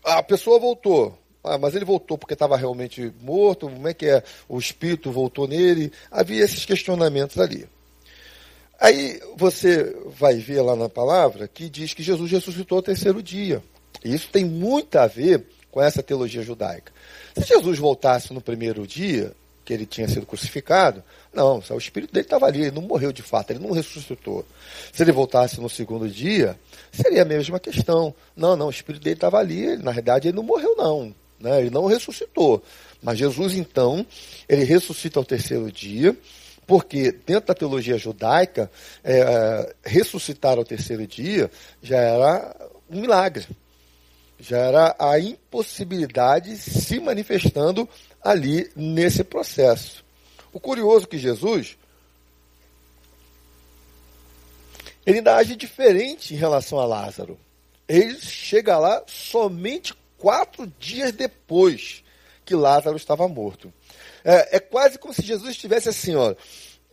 a 0.04 0.22
pessoa 0.22 0.58
voltou. 0.58 1.18
Ah, 1.42 1.58
mas 1.58 1.74
ele 1.74 1.84
voltou 1.84 2.16
porque 2.16 2.32
estava 2.32 2.56
realmente 2.56 3.12
morto? 3.20 3.68
Como 3.68 3.86
é 3.86 3.92
que 3.92 4.06
é? 4.06 4.22
O 4.48 4.58
espírito 4.58 5.12
voltou 5.12 5.46
nele? 5.46 5.92
Havia 6.10 6.42
esses 6.42 6.64
questionamentos 6.64 7.38
ali. 7.38 7.68
Aí 8.80 9.20
você 9.36 9.94
vai 10.06 10.36
ver 10.36 10.62
lá 10.62 10.74
na 10.74 10.88
palavra 10.88 11.46
que 11.46 11.68
diz 11.68 11.92
que 11.92 12.02
Jesus 12.02 12.30
ressuscitou 12.30 12.76
ao 12.76 12.82
terceiro 12.82 13.22
dia. 13.22 13.62
E 14.02 14.14
isso 14.14 14.30
tem 14.30 14.44
muito 14.44 14.96
a 14.96 15.06
ver 15.06 15.46
com 15.70 15.82
essa 15.82 16.02
teologia 16.02 16.42
judaica. 16.42 16.92
Se 17.36 17.46
Jesus 17.46 17.78
voltasse 17.78 18.32
no 18.32 18.40
primeiro 18.40 18.86
dia, 18.86 19.34
que 19.64 19.72
ele 19.72 19.86
tinha 19.86 20.06
sido 20.06 20.26
crucificado, 20.26 21.02
não, 21.32 21.60
o 21.70 21.78
espírito 21.78 22.12
dele 22.12 22.26
estava 22.26 22.46
ali, 22.46 22.62
ele 22.62 22.70
não 22.70 22.82
morreu 22.82 23.12
de 23.12 23.22
fato, 23.22 23.50
ele 23.50 23.58
não 23.58 23.72
ressuscitou. 23.72 24.44
Se 24.92 25.02
ele 25.02 25.10
voltasse 25.10 25.60
no 25.60 25.68
segundo 25.68 26.08
dia, 26.08 26.58
seria 26.92 27.22
a 27.22 27.24
mesma 27.24 27.58
questão. 27.58 28.14
Não, 28.36 28.54
não, 28.54 28.68
o 28.68 28.70
espírito 28.70 29.02
dele 29.02 29.16
estava 29.16 29.38
ali, 29.38 29.76
na 29.76 29.90
realidade 29.90 30.28
ele 30.28 30.36
não 30.36 30.44
morreu 30.44 30.76
não, 30.76 31.14
né? 31.40 31.60
ele 31.60 31.70
não 31.70 31.86
ressuscitou. 31.86 32.62
Mas 33.02 33.18
Jesus 33.18 33.54
então, 33.54 34.06
ele 34.48 34.64
ressuscita 34.64 35.18
ao 35.18 35.24
terceiro 35.24 35.70
dia, 35.72 36.16
porque 36.66 37.10
dentro 37.12 37.48
da 37.48 37.54
teologia 37.54 37.98
judaica, 37.98 38.70
é, 39.02 39.18
é 39.18 39.74
ressuscitar 39.84 40.56
ao 40.56 40.64
terceiro 40.64 41.06
dia 41.06 41.50
já 41.82 41.98
era 41.98 42.56
um 42.88 43.00
milagre. 43.00 43.46
Já 44.38 44.58
era 44.58 44.96
a 44.98 45.18
impossibilidade 45.18 46.56
se 46.56 46.98
manifestando 47.00 47.88
ali 48.24 48.70
nesse 48.74 49.22
processo. 49.22 50.02
O 50.50 50.58
curioso 50.58 51.04
é 51.04 51.08
que 51.08 51.18
Jesus, 51.18 51.76
ele 55.04 55.18
ainda 55.18 55.36
age 55.36 55.54
diferente 55.54 56.32
em 56.32 56.36
relação 56.36 56.80
a 56.80 56.86
Lázaro. 56.86 57.38
Ele 57.86 58.18
chega 58.18 58.78
lá 58.78 59.02
somente 59.06 59.92
quatro 60.16 60.66
dias 60.78 61.12
depois 61.12 62.02
que 62.46 62.54
Lázaro 62.54 62.96
estava 62.96 63.28
morto. 63.28 63.72
É, 64.24 64.56
é 64.56 64.60
quase 64.60 64.98
como 64.98 65.12
se 65.12 65.22
Jesus 65.22 65.50
estivesse 65.50 65.90
assim, 65.90 66.14
ó. 66.14 66.34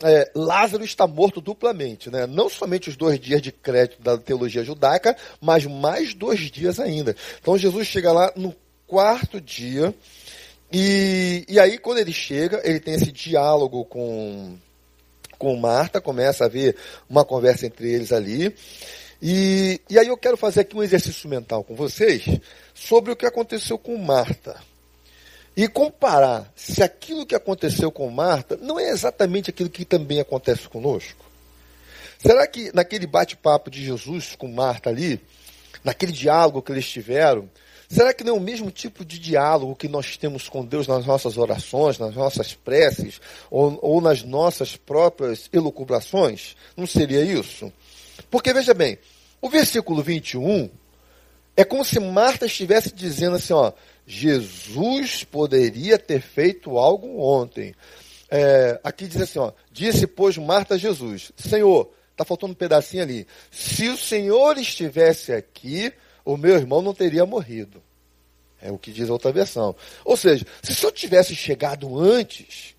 É, 0.03 0.31
Lázaro 0.33 0.83
está 0.83 1.05
morto 1.05 1.39
duplamente, 1.39 2.09
né? 2.09 2.25
Não 2.25 2.49
somente 2.49 2.89
os 2.89 2.97
dois 2.97 3.19
dias 3.19 3.41
de 3.41 3.51
crédito 3.51 4.01
da 4.01 4.17
teologia 4.17 4.63
judaica, 4.63 5.15
mas 5.39 5.65
mais 5.65 6.13
dois 6.13 6.39
dias 6.51 6.79
ainda. 6.79 7.15
Então 7.39 7.57
Jesus 7.57 7.87
chega 7.87 8.11
lá 8.11 8.33
no 8.35 8.53
quarto 8.87 9.39
dia 9.39 9.93
e, 10.71 11.45
e 11.49 11.59
aí, 11.59 11.77
quando 11.77 11.99
ele 11.99 12.13
chega, 12.13 12.61
ele 12.63 12.79
tem 12.79 12.93
esse 12.93 13.11
diálogo 13.11 13.83
com, 13.85 14.57
com 15.37 15.55
Marta, 15.57 15.99
começa 15.99 16.43
a 16.43 16.47
haver 16.47 16.75
uma 17.09 17.25
conversa 17.25 17.65
entre 17.65 17.91
eles 17.91 18.11
ali. 18.11 18.55
E, 19.21 19.79
e 19.89 19.99
aí 19.99 20.07
eu 20.07 20.17
quero 20.17 20.35
fazer 20.35 20.61
aqui 20.61 20.75
um 20.75 20.81
exercício 20.81 21.29
mental 21.29 21.63
com 21.63 21.75
vocês 21.75 22.23
sobre 22.73 23.11
o 23.11 23.15
que 23.15 23.25
aconteceu 23.25 23.77
com 23.77 23.97
Marta. 23.97 24.59
E 25.55 25.67
comparar 25.67 26.51
se 26.55 26.81
aquilo 26.81 27.25
que 27.25 27.35
aconteceu 27.35 27.91
com 27.91 28.09
Marta 28.09 28.57
não 28.57 28.79
é 28.79 28.89
exatamente 28.89 29.49
aquilo 29.49 29.69
que 29.69 29.83
também 29.83 30.19
acontece 30.19 30.67
conosco. 30.69 31.25
Será 32.17 32.47
que 32.47 32.73
naquele 32.73 33.05
bate-papo 33.05 33.69
de 33.69 33.83
Jesus 33.83 34.35
com 34.35 34.47
Marta 34.47 34.89
ali, 34.89 35.19
naquele 35.83 36.11
diálogo 36.11 36.61
que 36.61 36.71
eles 36.71 36.87
tiveram, 36.87 37.49
Será 37.91 38.13
que 38.13 38.23
não 38.23 38.35
é 38.35 38.37
o 38.37 38.41
mesmo 38.41 38.71
tipo 38.71 39.03
de 39.03 39.19
diálogo 39.19 39.75
que 39.75 39.89
nós 39.89 40.15
temos 40.15 40.47
com 40.47 40.63
Deus 40.63 40.87
nas 40.87 41.05
nossas 41.05 41.37
orações, 41.37 41.99
nas 41.99 42.15
nossas 42.15 42.53
preces, 42.53 43.19
ou, 43.49 43.77
ou 43.81 43.99
nas 43.99 44.23
nossas 44.23 44.77
próprias 44.77 45.49
elucubrações? 45.51 46.55
Não 46.77 46.87
seria 46.87 47.21
isso? 47.21 47.71
Porque, 48.29 48.53
veja 48.53 48.73
bem, 48.73 48.97
o 49.41 49.49
versículo 49.49 50.01
21 50.01 50.69
é 51.57 51.65
como 51.65 51.83
se 51.83 51.99
Marta 51.99 52.45
estivesse 52.45 52.93
dizendo 52.95 53.35
assim, 53.35 53.51
ó, 53.51 53.73
Jesus 54.07 55.25
poderia 55.25 55.99
ter 55.99 56.21
feito 56.21 56.77
algo 56.77 57.19
ontem. 57.19 57.75
É, 58.29 58.79
aqui 58.85 59.05
diz 59.05 59.21
assim, 59.21 59.39
ó, 59.39 59.51
disse, 59.69 60.07
pois, 60.07 60.37
Marta 60.37 60.75
a 60.75 60.77
Jesus, 60.77 61.33
Senhor, 61.35 61.91
está 62.13 62.23
faltando 62.23 62.53
um 62.53 62.55
pedacinho 62.55 63.03
ali, 63.03 63.27
se 63.51 63.89
o 63.89 63.97
Senhor 63.97 64.57
estivesse 64.57 65.33
aqui, 65.33 65.91
o 66.23 66.37
meu 66.37 66.55
irmão 66.55 66.81
não 66.81 66.93
teria 66.93 67.25
morrido. 67.25 67.81
É 68.61 68.71
o 68.71 68.77
que 68.77 68.91
diz 68.91 69.09
a 69.09 69.13
outra 69.13 69.31
versão. 69.31 69.75
Ou 70.05 70.15
seja, 70.15 70.45
se 70.61 70.83
eu 70.83 70.91
tivesse 70.91 71.35
chegado 71.35 71.99
antes, 71.99 72.75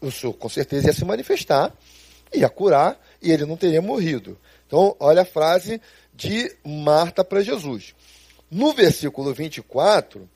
o 0.00 0.10
senhor 0.10 0.32
com 0.34 0.48
certeza 0.48 0.88
ia 0.88 0.92
se 0.92 1.04
manifestar, 1.04 1.72
ia 2.32 2.48
curar 2.48 3.00
e 3.22 3.30
ele 3.30 3.46
não 3.46 3.56
teria 3.56 3.80
morrido. 3.80 4.36
Então, 4.66 4.96
olha 4.98 5.22
a 5.22 5.26
frase 5.26 5.80
de 6.12 6.52
Marta 6.64 7.24
para 7.24 7.42
Jesus. 7.42 7.94
No 8.50 8.72
versículo 8.72 9.32
24, 9.32 10.28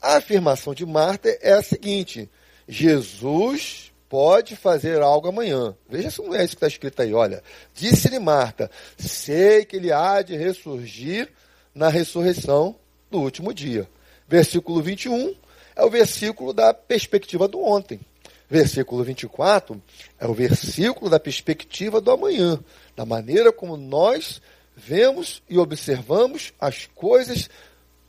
a 0.00 0.16
afirmação 0.16 0.74
de 0.74 0.84
Marta 0.84 1.28
é 1.40 1.52
a 1.52 1.62
seguinte: 1.62 2.28
Jesus 2.68 3.92
pode 4.08 4.56
fazer 4.56 5.00
algo 5.00 5.28
amanhã. 5.28 5.76
Veja 5.88 6.10
se 6.10 6.22
não 6.22 6.34
é 6.34 6.44
isso 6.44 6.50
que 6.50 6.56
está 6.56 6.66
escrito 6.66 7.02
aí. 7.02 7.14
Olha, 7.14 7.42
disse-lhe 7.74 8.18
Marta: 8.18 8.70
sei 8.98 9.64
que 9.64 9.76
ele 9.76 9.92
há 9.92 10.22
de 10.22 10.36
ressurgir 10.36 11.32
na 11.74 11.88
ressurreição 11.88 12.76
do 13.10 13.20
último 13.20 13.52
dia. 13.52 13.88
Versículo 14.28 14.82
21 14.82 15.34
é 15.76 15.84
o 15.84 15.90
versículo 15.90 16.52
da 16.52 16.72
perspectiva 16.72 17.48
do 17.48 17.60
ontem. 17.60 18.00
Versículo 18.48 19.02
24 19.02 19.82
é 20.18 20.26
o 20.26 20.34
versículo 20.34 21.10
da 21.10 21.18
perspectiva 21.18 22.00
do 22.00 22.10
amanhã, 22.10 22.62
da 22.94 23.04
maneira 23.04 23.52
como 23.52 23.76
nós 23.76 24.40
vemos 24.76 25.42
e 25.48 25.58
observamos 25.58 26.52
as 26.60 26.86
coisas 26.94 27.48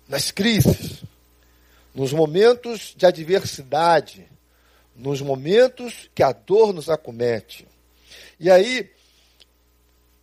nas 0.07 0.31
crises, 0.31 1.03
nos 1.93 2.13
momentos 2.13 2.93
de 2.95 3.05
adversidade, 3.05 4.27
nos 4.95 5.21
momentos 5.21 6.09
que 6.13 6.21
a 6.21 6.31
dor 6.31 6.73
nos 6.73 6.89
acomete. 6.89 7.67
E 8.39 8.51
aí, 8.51 8.89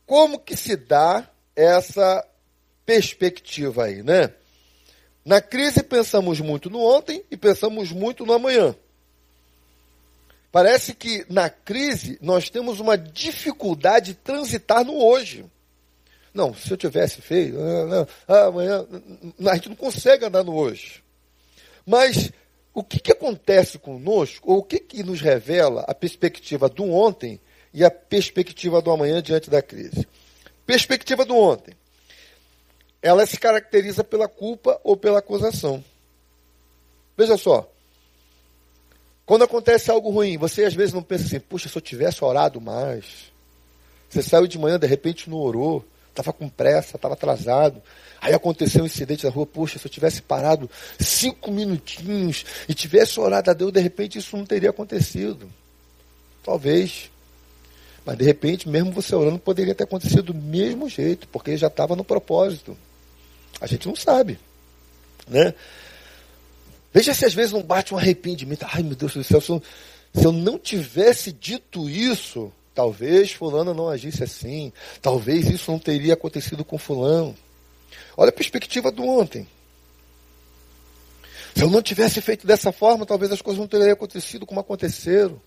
como 0.07 0.39
que 0.39 0.57
se 0.57 0.77
dá 0.77 1.29
essa 1.57 2.27
perspectiva 2.85 3.85
aí, 3.85 4.03
né? 4.03 4.33
Na 5.25 5.41
crise 5.41 5.83
pensamos 5.83 6.41
muito 6.41 6.69
no 6.69 6.81
ontem 6.81 7.25
e 7.31 7.37
pensamos 7.37 7.93
muito 7.93 8.27
no 8.27 8.33
amanhã. 8.33 8.75
Parece 10.51 10.95
que 10.95 11.25
na 11.31 11.49
crise 11.49 12.19
nós 12.21 12.51
temos 12.51 12.81
uma 12.81 12.99
dificuldade 12.99 14.13
de 14.13 14.15
transitar 14.15 14.85
no 14.85 15.03
hoje. 15.03 15.47
Não, 16.35 16.55
se 16.55 16.71
eu 16.71 16.77
tivesse 16.77 17.23
feito, 17.23 17.57
ah, 17.59 18.07
ah, 18.27 18.47
amanhã, 18.47 18.87
a 19.47 19.55
gente 19.55 19.69
não 19.69 19.77
consegue 19.77 20.25
andar 20.25 20.43
no 20.43 20.55
hoje. 20.55 21.03
Mas 21.87 22.31
o 22.75 22.83
que, 22.83 22.99
que 22.99 23.13
acontece 23.13 23.79
conosco, 23.79 24.51
ou 24.51 24.59
o 24.59 24.63
que, 24.63 24.79
que 24.79 25.03
nos 25.03 25.21
revela 25.21 25.85
a 25.87 25.95
perspectiva 25.95 26.69
do 26.69 26.85
ontem 26.91 27.41
e 27.73 27.85
a 27.85 27.91
perspectiva 27.91 28.81
do 28.81 28.91
amanhã 28.91 29.23
diante 29.23 29.51
da 29.51 29.63
crise? 29.63 30.07
Perspectiva 30.67 31.25
do 31.25 31.37
ontem. 31.37 31.75
Ela 33.03 33.27
se 33.27 33.37
caracteriza 33.37 34.05
pela 34.05 34.29
culpa 34.29 34.81
ou 34.85 34.97
pela 34.97 35.19
acusação. 35.19 35.85
Veja 37.17 37.37
só. 37.37 37.69
Quando 39.27 39.43
acontece 39.43 39.91
algo 39.91 40.11
ruim, 40.11 40.39
você 40.39 40.65
às 40.65 40.75
vezes 40.75 40.95
não 40.95 41.03
pensa 41.03 41.25
assim, 41.25 41.41
puxa, 41.41 41.69
se 41.69 41.77
eu 41.77 41.83
tivesse 41.83 42.25
orado 42.25 42.61
mais. 42.61 43.33
Você 44.09 44.23
saiu 44.23 44.47
de 44.47 44.59
manhã, 44.59 44.79
de 44.79 44.87
repente 44.87 45.29
não 45.29 45.39
orou 45.39 45.85
estava 46.13 46.33
com 46.33 46.49
pressa, 46.49 46.97
estava 46.97 47.15
atrasado. 47.15 47.83
Aí 48.21 48.33
aconteceu 48.33 48.83
um 48.83 48.87
incidente 48.87 49.25
na 49.25 49.31
rua, 49.31 49.47
poxa, 49.47 49.79
se 49.79 49.87
eu 49.87 49.91
tivesse 49.91 50.23
parado 50.23 50.71
cinco 51.01 51.51
minutinhos 51.51 52.45
e 52.69 52.75
tivesse 52.75 53.19
orado 53.19 53.51
a 53.51 53.55
Deus, 53.55 53.73
de 53.73 53.81
repente 53.81 54.19
isso 54.19 54.37
não 54.37 54.47
teria 54.47 54.71
acontecido. 54.71 55.51
Talvez. 56.45 57.11
Mas 58.05 58.17
de 58.17 58.25
repente, 58.25 58.69
mesmo 58.69 58.93
você 58.93 59.15
orando, 59.15 59.39
poderia 59.39 59.75
ter 59.75 59.85
acontecido 59.85 60.33
do 60.33 60.35
mesmo 60.35 60.89
jeito, 60.89 61.27
porque 61.29 61.57
já 61.57 61.67
estava 61.67 61.97
no 61.97 62.05
propósito. 62.05 62.77
A 63.63 63.67
gente 63.67 63.87
não 63.87 63.97
sabe. 63.97 64.39
Né? 65.27 65.55
Veja 66.93 67.15
se 67.15 67.25
às 67.25 67.33
vezes 67.33 67.53
não 67.53 67.63
bate 67.63 67.95
um 67.95 67.99
arrependimento. 67.99 68.67
Ai 68.69 68.83
meu 68.83 68.97
Deus 68.97 69.15
do 69.15 69.25
céu, 69.25 69.41
se 69.41 69.51
eu, 69.51 69.63
se 70.15 70.25
eu 70.25 70.33
não 70.33 70.59
tivesse 70.59 71.33
dito 71.33 71.89
isso, 71.89 72.53
Talvez 72.75 73.33
fulano 73.33 73.75
não 73.75 73.89
agisse 73.89 74.25
assim. 74.25 74.73
Talvez 75.01 75.49
isso 75.49 75.71
não 75.71 75.79
teria 75.79 76.15
acontecido 76.15 76.65
com 76.65 76.79
fulano. 76.79 77.37
Olha 78.17 78.31
a 78.31 78.33
perspectiva 78.33 78.91
do 78.91 79.05
ontem. 79.05 79.47
Se 81.55 81.63
eu 81.63 81.71
não 81.71 81.83
tivesse 81.83 82.21
feito 82.23 82.47
dessa 82.47 82.73
forma, 82.73 83.05
talvez 83.05 83.31
as 83.31 83.43
coisas 83.43 83.61
não 83.61 83.69
teriam 83.69 83.93
acontecido 83.93 84.47
como 84.47 84.61
aconteceram. 84.61 85.41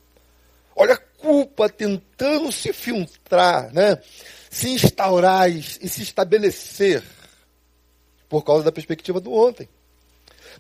Olha 0.76 0.94
a 0.94 0.98
culpa 0.98 1.68
tentando 1.68 2.52
se 2.52 2.72
filtrar, 2.72 3.74
né? 3.74 3.98
se 4.52 4.70
instaurar 4.70 5.50
e 5.50 5.64
se 5.64 6.04
estabelecer 6.04 7.02
por 8.30 8.44
causa 8.44 8.64
da 8.64 8.72
perspectiva 8.72 9.20
do 9.20 9.32
ontem. 9.34 9.68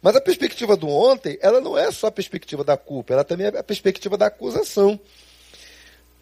Mas 0.01 0.15
a 0.15 0.21
perspectiva 0.21 0.75
do 0.75 0.87
ontem, 0.87 1.37
ela 1.41 1.61
não 1.61 1.77
é 1.77 1.91
só 1.91 2.07
a 2.07 2.11
perspectiva 2.11 2.63
da 2.63 2.75
culpa, 2.77 3.13
ela 3.13 3.23
também 3.23 3.47
é 3.47 3.57
a 3.57 3.63
perspectiva 3.63 4.17
da 4.17 4.27
acusação. 4.27 4.99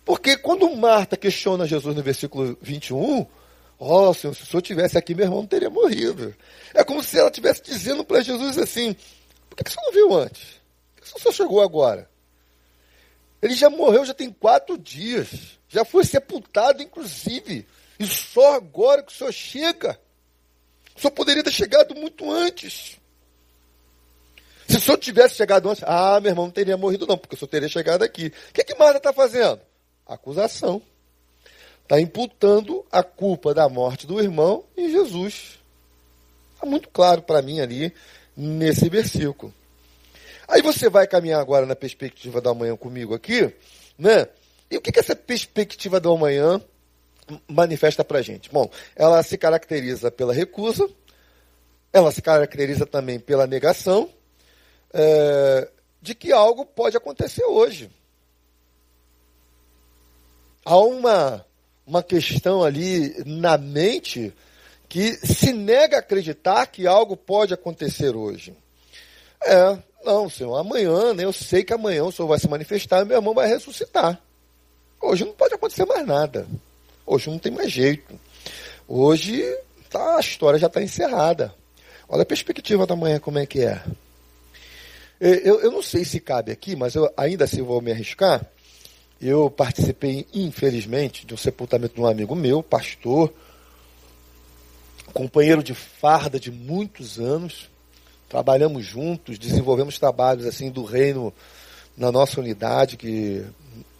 Porque 0.06 0.38
quando 0.38 0.70
Marta 0.76 1.18
questiona 1.18 1.66
Jesus 1.66 1.96
no 1.96 2.04
versículo 2.04 2.58
21, 2.62 3.26
ó 3.80 4.10
oh, 4.10 4.14
Senhor, 4.14 4.36
se 4.36 4.44
o 4.44 4.46
Senhor 4.46 4.62
tivesse 4.62 4.98
aqui, 4.98 5.16
meu 5.16 5.26
irmão 5.26 5.40
não 5.40 5.48
teria 5.48 5.70
morrido. 5.70 6.36
É 6.74 6.84
como 6.84 7.02
se 7.02 7.18
ela 7.18 7.30
estivesse 7.30 7.64
dizendo 7.64 8.04
para 8.04 8.22
Jesus 8.22 8.58
assim, 8.58 8.96
por 9.50 9.58
que, 9.58 9.64
que 9.64 9.72
você 9.72 9.82
não 9.82 9.92
viu 9.92 10.14
antes? 10.14 10.62
Por 10.96 11.04
que 11.04 11.18
o 11.18 11.22
Senhor 11.22 11.34
chegou 11.34 11.62
agora? 11.62 12.10
Ele 13.42 13.56
já 13.56 13.70
morreu, 13.70 14.06
já 14.06 14.14
tem 14.14 14.32
quatro 14.32 14.78
dias. 14.78 15.60
Já 15.68 15.84
foi 15.84 16.06
sepultado, 16.06 16.82
inclusive. 16.82 17.68
E 18.00 18.08
só 18.08 18.56
agora 18.56 19.04
que 19.04 19.12
o 19.12 19.16
Senhor 19.16 19.34
chega. 19.34 20.00
Senhor 21.02 21.12
poderia 21.12 21.44
ter 21.44 21.52
chegado 21.52 21.96
muito 21.96 22.32
antes. 22.32 22.98
Se 24.68 24.78
o 24.78 24.82
Senhor 24.82 24.98
tivesse 24.98 25.36
chegado 25.36 25.70
antes, 25.70 25.84
ah, 25.86 26.20
meu 26.22 26.32
irmão 26.32 26.46
não 26.46 26.52
teria 26.52 26.78
morrido 26.78 27.06
não, 27.06 27.18
porque 27.18 27.36
o 27.36 27.38
Senhor 27.38 27.50
teria 27.50 27.70
chegado 27.70 28.04
aqui. 28.04 28.28
O 28.50 28.54
que, 28.54 28.64
que 28.64 28.76
Marta 28.76 28.98
está 28.98 29.14
fazendo? 29.14 29.60
acusação. 30.06 30.82
Está 31.84 32.00
imputando 32.00 32.86
a 32.92 33.04
culpa 33.04 33.54
da 33.54 33.68
morte 33.68 34.08
do 34.08 34.22
irmão 34.22 34.64
em 34.78 34.90
Jesus. 34.90 35.60
Está 36.54 36.66
muito 36.66 36.90
claro 36.90 37.22
para 37.22 37.42
mim 37.42 37.60
ali 37.60 37.94
nesse 38.36 38.90
versículo. 38.90 39.54
Aí 40.48 40.62
você 40.62 40.90
vai 40.90 41.08
caminhar 41.08 41.42
agora 41.42 41.66
na 41.66 41.76
perspectiva 41.76 42.40
da 42.40 42.54
manhã 42.54 42.76
comigo 42.76 43.14
aqui, 43.14 43.54
né? 43.98 44.28
E 44.70 44.78
o 44.78 44.82
que, 44.82 44.92
que 44.92 45.00
essa 45.00 45.16
perspectiva 45.16 46.00
da 46.00 46.10
manhã 46.16 46.62
manifesta 47.48 48.04
para 48.04 48.20
a 48.20 48.22
gente? 48.22 48.50
Bom, 48.52 48.70
ela 48.96 49.22
se 49.24 49.38
caracteriza 49.38 50.12
pela 50.12 50.34
recusa, 50.34 50.90
ela 51.92 52.12
se 52.12 52.22
caracteriza 52.22 52.86
também 52.86 53.20
pela 53.20 53.48
negação 53.48 54.10
é, 54.94 55.70
de 56.02 56.16
que 56.16 56.32
algo 56.32 56.66
pode 56.66 56.98
acontecer 56.98 57.46
hoje 57.46 57.90
há 60.66 60.78
uma, 60.78 61.46
uma 61.86 62.04
questão 62.04 62.64
ali 62.64 63.14
na 63.26 63.58
mente 63.58 64.34
que 64.88 65.14
se 65.26 65.52
nega 65.52 65.98
a 65.98 66.00
acreditar 66.00 66.68
que 66.68 66.86
algo 66.86 67.18
pode 67.18 67.54
acontecer 67.54 68.16
hoje. 68.16 68.56
É, 69.44 69.78
não, 70.06 70.30
senhor, 70.30 70.56
amanhã, 70.56 71.14
né, 71.14 71.24
eu 71.26 71.34
sei 71.34 71.64
que 71.64 71.74
amanhã 71.74 72.04
o 72.04 72.12
senhor 72.12 72.28
vai 72.28 72.40
se 72.40 72.48
manifestar 72.48 73.02
e 73.02 73.06
meu 73.06 73.18
irmão 73.18 73.34
vai 73.34 73.48
ressuscitar. 73.48 74.22
Hoje 75.02 75.26
não 75.26 75.34
pode 75.34 75.54
acontecer 75.54 75.86
mais 75.86 76.06
nada. 76.06 76.48
Hoje 77.06 77.30
não 77.30 77.38
tem 77.38 77.52
mais 77.52 77.72
jeito. 77.72 78.20
Hoje 78.88 79.44
tá, 79.90 80.18
a 80.18 80.20
história 80.20 80.60
já 80.60 80.68
está 80.68 80.82
encerrada. 80.82 81.54
Olha 82.08 82.24
a 82.24 82.26
perspectiva 82.26 82.86
da 82.86 82.96
manhã 82.96 83.20
como 83.20 83.40
é 83.40 83.46
que 83.46 83.62
é. 83.62 83.82
Eu, 85.20 85.62
eu 85.62 85.72
não 85.72 85.82
sei 85.82 86.04
se 86.04 86.20
cabe 86.20 86.52
aqui, 86.52 86.76
mas 86.76 86.96
eu 86.96 87.12
ainda 87.16 87.46
assim 87.46 87.62
vou 87.62 87.82
me 87.82 87.92
arriscar. 87.92 88.46
Eu 89.22 89.50
participei, 89.50 90.28
infelizmente, 90.34 91.26
de 91.26 91.34
um 91.34 91.38
sepultamento 91.38 91.96
de 91.96 92.02
um 92.02 92.06
amigo 92.06 92.36
meu, 92.36 92.62
pastor, 92.62 93.34
companheiro 95.14 95.64
de 95.64 95.74
farda 95.74 96.38
de 96.38 96.52
muitos 96.52 97.20
anos. 97.20 97.70
Trabalhamos 98.28 98.86
juntos, 98.86 99.40
desenvolvemos 99.40 99.98
trabalhos 99.98 100.46
assim 100.46 100.70
do 100.70 100.84
reino 100.84 101.34
na 101.96 102.12
nossa 102.12 102.42
unidade, 102.42 102.98
que, 102.98 103.46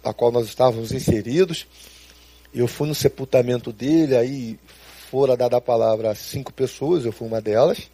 a 0.02 0.12
qual 0.12 0.30
nós 0.30 0.46
estávamos 0.46 0.92
inseridos. 0.92 1.66
Eu 2.54 2.68
fui 2.68 2.86
no 2.86 2.94
sepultamento 2.94 3.72
dele, 3.72 4.16
aí 4.16 4.58
fora 5.10 5.36
dada 5.36 5.56
a 5.56 5.60
palavra 5.60 6.10
a 6.10 6.14
cinco 6.14 6.52
pessoas, 6.52 7.04
eu 7.04 7.12
fui 7.12 7.26
uma 7.26 7.40
delas. 7.40 7.90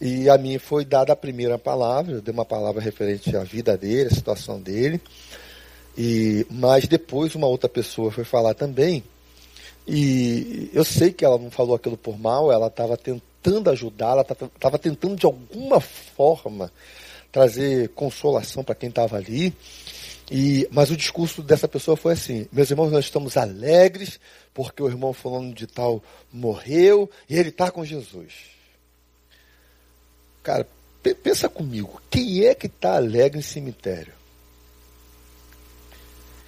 E 0.00 0.30
a 0.30 0.38
mim 0.38 0.58
foi 0.58 0.84
dada 0.84 1.12
a 1.12 1.16
primeira 1.16 1.58
palavra, 1.58 2.14
eu 2.14 2.22
dei 2.22 2.32
uma 2.32 2.44
palavra 2.44 2.80
referente 2.80 3.36
à 3.36 3.44
vida 3.44 3.76
dele, 3.76 4.08
à 4.08 4.14
situação 4.14 4.58
dele. 4.58 5.00
E, 5.98 6.46
mas 6.50 6.88
depois 6.88 7.34
uma 7.34 7.46
outra 7.46 7.68
pessoa 7.68 8.10
foi 8.10 8.24
falar 8.24 8.54
também, 8.54 9.04
e 9.86 10.70
eu 10.72 10.84
sei 10.84 11.12
que 11.12 11.24
ela 11.24 11.36
não 11.36 11.50
falou 11.50 11.74
aquilo 11.74 11.96
por 11.96 12.18
mal, 12.18 12.52
ela 12.52 12.68
estava 12.68 12.96
tentando 12.96 13.70
ajudar, 13.70 14.12
ela 14.12 14.22
estava 14.22 14.78
tentando 14.78 15.16
de 15.16 15.26
alguma 15.26 15.80
forma 15.80 16.70
trazer 17.32 17.88
consolação 17.90 18.62
para 18.62 18.74
quem 18.74 18.88
estava 18.88 19.16
ali. 19.16 19.52
E, 20.30 20.68
mas 20.70 20.90
o 20.90 20.96
discurso 20.96 21.42
dessa 21.42 21.66
pessoa 21.66 21.96
foi 21.96 22.12
assim: 22.12 22.46
meus 22.52 22.70
irmãos, 22.70 22.92
nós 22.92 23.04
estamos 23.04 23.36
alegres 23.36 24.20
porque 24.54 24.82
o 24.82 24.88
irmão 24.88 25.12
falando 25.12 25.52
de 25.52 25.66
tal 25.66 26.02
morreu 26.32 27.10
e 27.28 27.36
ele 27.36 27.48
está 27.48 27.70
com 27.70 27.84
Jesus. 27.84 28.32
Cara, 30.42 30.66
pensa 31.22 31.48
comigo: 31.48 32.00
quem 32.08 32.44
é 32.44 32.54
que 32.54 32.66
está 32.66 32.96
alegre 32.96 33.40
em 33.40 33.42
cemitério? 33.42 34.12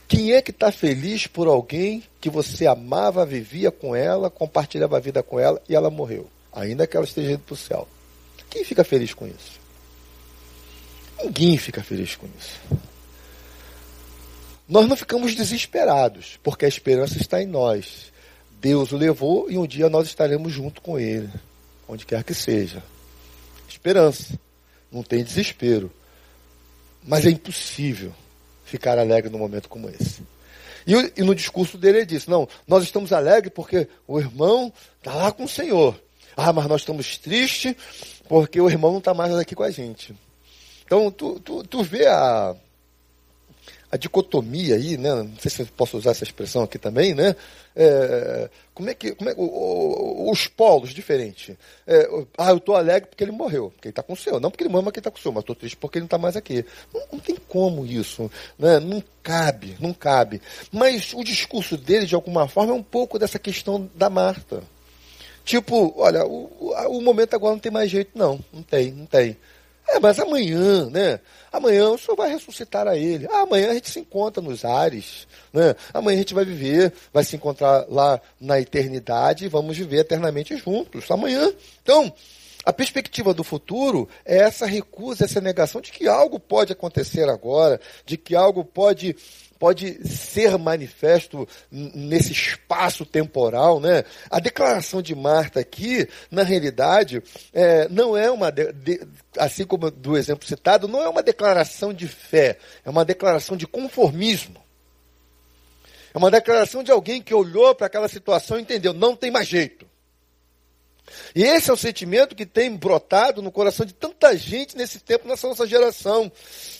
Quem 0.07 0.33
é 0.33 0.43
que 0.43 0.51
está 0.51 0.71
feliz 0.71 1.27
por 1.27 1.49
alguém 1.49 2.05
que 2.21 2.29
você 2.29 2.67
amava, 2.67 3.25
vivia 3.25 3.71
com 3.71 3.97
ela, 3.97 4.29
compartilhava 4.29 4.99
a 4.99 5.01
vida 5.01 5.23
com 5.23 5.41
ela 5.41 5.61
e 5.69 5.75
ela 5.75 5.91
morreu? 5.91 6.29
Ainda 6.53 6.87
que 6.87 6.97
ela 6.97 7.07
esteja 7.07 7.33
indo 7.33 7.41
para 7.41 7.55
o 7.55 7.57
céu. 7.57 7.89
Quem 8.51 8.63
fica 8.63 8.85
feliz 8.85 9.15
com 9.15 9.27
isso? 9.27 9.59
Ninguém 11.25 11.57
fica 11.57 11.83
feliz 11.83 12.15
com 12.15 12.27
isso. 12.39 12.61
Nós 14.69 14.89
não 14.89 14.97
ficamos 14.97 15.35
desesperados, 15.35 16.39
porque 16.43 16.65
a 16.65 16.69
esperança 16.69 17.19
está 17.19 17.43
em 17.43 17.47
nós. 17.47 18.13
Deus 18.61 18.93
o 18.93 18.97
levou 18.97 19.51
e 19.51 19.59
um 19.59 19.67
dia 19.67 19.89
nós 19.89 20.07
estaremos 20.07 20.53
junto 20.53 20.81
com 20.81 20.99
ele, 20.99 21.31
onde 21.89 22.07
quer 22.07 22.23
que 22.23 22.33
seja. 22.33 22.83
Esperança. 23.69 24.39
Não 24.91 25.03
tem 25.03 25.25
desespero. 25.25 25.91
Mas 27.03 27.27
é 27.27 27.31
impossível 27.31 28.13
ficar 28.65 28.99
alegre 28.99 29.31
num 29.31 29.39
momento 29.39 29.69
como 29.69 29.89
esse. 29.89 30.23
E, 30.87 30.93
e, 31.17 31.23
no 31.23 31.35
discurso 31.35 31.77
dele 31.79 31.99
ele 31.99 32.07
disse: 32.07 32.31
Não, 32.31 32.49
nós 32.67 32.85
estamos 32.85 33.13
alegres 33.13 33.53
porque 33.55 33.89
o 34.07 34.19
irmão 34.19 34.73
está 34.99 35.15
lá 35.15 35.33
com 35.33 35.45
o 35.45 35.49
Senhor. 35.49 36.01
Ah, 36.37 36.53
mas 36.53 36.67
nós 36.67 36.83
estamos 36.83 37.19
tristes 37.19 37.75
porque 38.29 38.61
o 38.61 38.69
irmão 38.69 38.93
não 38.93 38.99
está 38.99 39.13
mais 39.13 39.35
aqui 39.35 39.55
com 39.55 39.63
a 39.63 39.71
gente. 39.71 40.15
Então, 40.85 41.11
tu, 41.11 41.39
tu, 41.41 41.63
tu 41.65 41.83
vê 41.83 42.07
a, 42.07 42.55
a 43.93 43.99
dicotomia 43.99 44.77
aí, 44.77 44.97
né? 44.97 45.15
Não 45.15 45.37
sei 45.39 45.51
se 45.51 45.61
eu 45.61 45.67
posso 45.77 45.99
usar 45.99 46.13
essa 46.13 46.25
expressão 46.25 46.63
aqui 46.63 46.79
também, 46.79 47.15
né? 47.15 47.37
É, 47.77 48.49
como 48.73 48.89
é 48.89 48.95
que. 48.95 49.15
Como 49.15 49.29
é, 49.29 49.35
o, 49.37 49.43
o, 49.43 50.31
os 50.31 50.47
polos 50.47 50.95
diferentes. 50.95 51.55
É, 51.87 52.09
ah, 52.39 52.49
eu 52.51 52.57
estou 52.57 52.75
alegre 52.75 53.11
porque 53.11 53.23
ele 53.23 53.33
morreu, 53.33 53.71
porque 53.71 53.89
ele 53.89 53.93
está 53.93 54.03
com 54.03 54.15
o 54.15 54.17
Senhor. 54.17 54.41
Não 54.41 54.51
porque 54.51 54.65
ele 54.65 54.73
mama 54.73 54.91
quem 54.91 55.01
está 55.01 55.11
com 55.11 55.19
o 55.19 55.21
Senhor, 55.21 55.35
mas 55.35 55.43
estou 55.43 55.55
triste 55.55 55.77
porque 55.77 55.99
ele 55.99 56.05
não 56.05 56.07
está 56.07 56.17
mais 56.17 56.37
aqui. 56.39 56.65
Não, 56.93 57.03
não, 57.13 57.19
tem 57.19 57.37
como 57.47 57.85
isso. 57.85 58.31
Né? 58.59 58.81
Não 58.81 59.05
cabe, 59.23 59.77
não 59.79 59.93
cabe. 59.93 60.41
Mas 60.73 61.13
o 61.13 61.23
discurso 61.23 61.77
dele, 61.77 62.07
de 62.07 62.15
alguma 62.15 62.49
forma, 62.49 62.73
é 62.73 62.75
um 62.75 62.83
pouco 62.83 63.19
dessa 63.19 63.39
questão 63.39 63.91
da 63.95 64.09
Marta. 64.09 64.63
Tipo, 65.45 65.93
olha, 65.99 66.25
o, 66.25 66.73
o 66.89 67.03
momento 67.03 67.35
agora 67.35 67.53
não 67.53 67.61
tem 67.61 67.71
mais 67.71 67.91
jeito, 67.91 68.13
não. 68.15 68.41
Não 68.51 68.63
tem, 68.63 68.91
não 68.91 69.05
tem. 69.05 69.37
É, 69.89 69.99
mas 69.99 70.19
amanhã, 70.19 70.89
né? 70.91 71.21
Amanhã 71.53 71.91
o 71.91 71.99
Senhor 71.99 72.17
vai 72.17 72.31
ressuscitar 72.31 72.87
a 72.87 72.97
ele. 72.97 73.27
Ah, 73.31 73.41
amanhã 73.41 73.71
a 73.71 73.75
gente 73.75 73.91
se 73.91 74.01
encontra 74.01 74.43
nos 74.43 74.65
ares. 74.65 75.27
Né? 75.53 75.75
Amanhã 75.93 76.17
a 76.17 76.19
gente 76.21 76.35
vai 76.35 76.45
viver, 76.45 76.93
vai 77.13 77.25
se 77.25 77.37
encontrar 77.37 77.85
lá 77.89 78.21
na 78.41 78.59
eternidade 78.59 79.45
e 79.45 79.49
vamos 79.49 79.77
viver 79.77 79.99
eternamente 79.99 80.57
juntos. 80.57 81.11
Amanhã. 81.11 81.53
Então, 81.83 82.13
a 82.65 82.73
perspectiva 82.73 83.35
do 83.35 83.43
futuro 83.43 84.09
é 84.25 84.39
essa 84.39 84.67
recusa, 84.67 85.25
essa 85.25 85.41
negação 85.41 85.81
de 85.81 85.91
que 85.91 86.07
algo 86.07 86.39
pode 86.39 86.73
acontecer 86.73 87.29
agora, 87.29 87.81
de 88.07 88.17
que 88.17 88.37
algo 88.37 88.65
pode 88.65 89.17
pode 89.63 90.05
ser 90.09 90.59
manifesto 90.59 91.49
nesse 91.71 92.33
espaço 92.33 93.07
temporal, 93.07 93.79
né? 93.79 94.03
A 94.29 94.41
declaração 94.41 95.01
de 95.01 95.15
Marta 95.15 95.61
aqui, 95.61 96.09
na 96.33 96.43
realidade, 96.43 97.23
é, 97.53 97.87
não 97.89 98.17
é 98.17 98.29
uma, 98.29 98.51
de, 98.51 98.73
de, 98.73 99.07
assim 99.39 99.65
como 99.65 99.89
do 99.89 100.17
exemplo 100.17 100.49
citado, 100.49 100.89
não 100.89 101.01
é 101.01 101.09
uma 101.09 101.23
declaração 101.23 101.95
de 101.95 102.09
fé, 102.09 102.59
é 102.85 102.91
uma 102.91 103.05
declaração 103.05 103.57
de 103.57 103.65
conformismo. 103.65 104.61
É 106.13 106.19
uma 106.19 106.29
declaração 106.29 106.83
de 106.83 106.91
alguém 106.91 107.23
que 107.23 107.33
olhou 107.33 107.73
para 107.73 107.87
aquela 107.87 108.09
situação 108.09 108.59
e 108.59 108.63
entendeu, 108.63 108.93
não 108.93 109.15
tem 109.15 109.31
mais 109.31 109.47
jeito. 109.47 109.87
E 111.35 111.43
esse 111.43 111.71
é 111.71 111.73
o 111.73 111.77
sentimento 111.77 112.35
que 112.35 112.47
tem 112.47 112.75
brotado 112.77 113.43
no 113.43 113.53
coração 113.53 113.85
de 113.87 113.95
tanta 113.95 114.37
gente 114.37 114.77
nesse 114.77 115.01
tempo, 115.01 115.29
nessa 115.29 115.49
nossa 115.49 115.67
geração. 115.67 116.31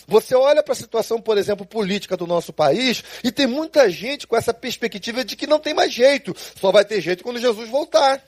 Você 0.07 0.35
olha 0.35 0.61
para 0.61 0.73
a 0.73 0.75
situação, 0.75 1.21
por 1.21 1.37
exemplo, 1.37 1.65
política 1.65 2.17
do 2.17 2.27
nosso 2.27 2.51
país, 2.51 3.03
e 3.23 3.31
tem 3.31 3.47
muita 3.47 3.89
gente 3.89 4.27
com 4.27 4.35
essa 4.35 4.53
perspectiva 4.53 5.23
de 5.23 5.35
que 5.35 5.47
não 5.47 5.59
tem 5.59 5.73
mais 5.73 5.91
jeito, 5.91 6.35
só 6.59 6.71
vai 6.71 6.85
ter 6.85 7.01
jeito 7.01 7.23
quando 7.23 7.39
Jesus 7.39 7.69
voltar. 7.69 8.23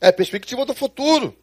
É 0.00 0.08
a 0.08 0.12
perspectiva 0.12 0.64
do 0.64 0.74
futuro. 0.74 1.36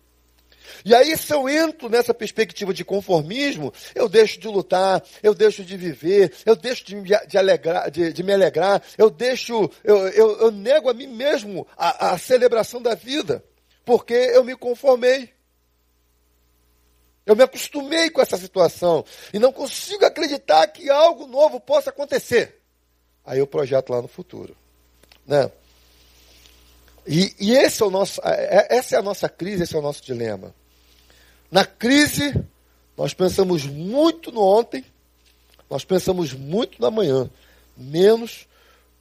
E 0.83 0.93
aí, 0.93 1.17
se 1.17 1.33
eu 1.33 1.47
entro 1.47 1.89
nessa 1.89 2.13
perspectiva 2.13 2.73
de 2.73 2.83
conformismo, 2.83 3.73
eu 3.95 4.07
deixo 4.07 4.39
de 4.39 4.47
lutar, 4.47 5.03
eu 5.21 5.33
deixo 5.33 5.63
de 5.63 5.77
viver, 5.77 6.33
eu 6.45 6.55
deixo 6.55 6.85
de, 6.85 6.95
de, 7.27 7.37
alegrar, 7.37 7.89
de, 7.91 8.13
de 8.13 8.23
me 8.23 8.33
alegrar, 8.33 8.81
eu 8.97 9.09
deixo, 9.09 9.69
eu, 9.83 10.07
eu, 10.09 10.39
eu 10.39 10.51
nego 10.51 10.89
a 10.89 10.93
mim 10.93 11.07
mesmo 11.07 11.67
a, 11.77 12.11
a 12.11 12.17
celebração 12.17 12.81
da 12.81 12.95
vida, 12.95 13.43
porque 13.85 14.13
eu 14.13 14.43
me 14.43 14.55
conformei. 14.55 15.35
Eu 17.25 17.35
me 17.35 17.43
acostumei 17.43 18.09
com 18.09 18.21
essa 18.21 18.37
situação 18.37 19.03
e 19.33 19.39
não 19.39 19.51
consigo 19.51 20.05
acreditar 20.05 20.65
que 20.67 20.89
algo 20.89 21.27
novo 21.27 21.59
possa 21.59 21.89
acontecer. 21.89 22.61
Aí 23.25 23.39
eu 23.39 23.45
projeto 23.45 23.89
lá 23.89 24.01
no 24.01 24.07
futuro. 24.07 24.55
Né? 25.25 25.51
E, 27.05 27.35
e 27.39 27.51
esse 27.53 27.83
é 27.83 27.85
o 27.85 27.89
nosso, 27.89 28.21
é, 28.23 28.67
essa 28.69 28.95
é 28.95 28.99
a 28.99 29.01
nossa 29.01 29.27
crise, 29.27 29.63
esse 29.63 29.75
é 29.75 29.79
o 29.79 29.81
nosso 29.81 30.01
dilema. 30.03 30.55
Na 31.49 31.65
crise, 31.65 32.33
nós 32.97 33.13
pensamos 33.13 33.65
muito 33.65 34.31
no 34.31 34.41
ontem, 34.41 34.83
nós 35.69 35.85
pensamos 35.85 36.33
muito 36.33 36.79
no 36.79 36.87
amanhã, 36.87 37.29
menos 37.75 38.47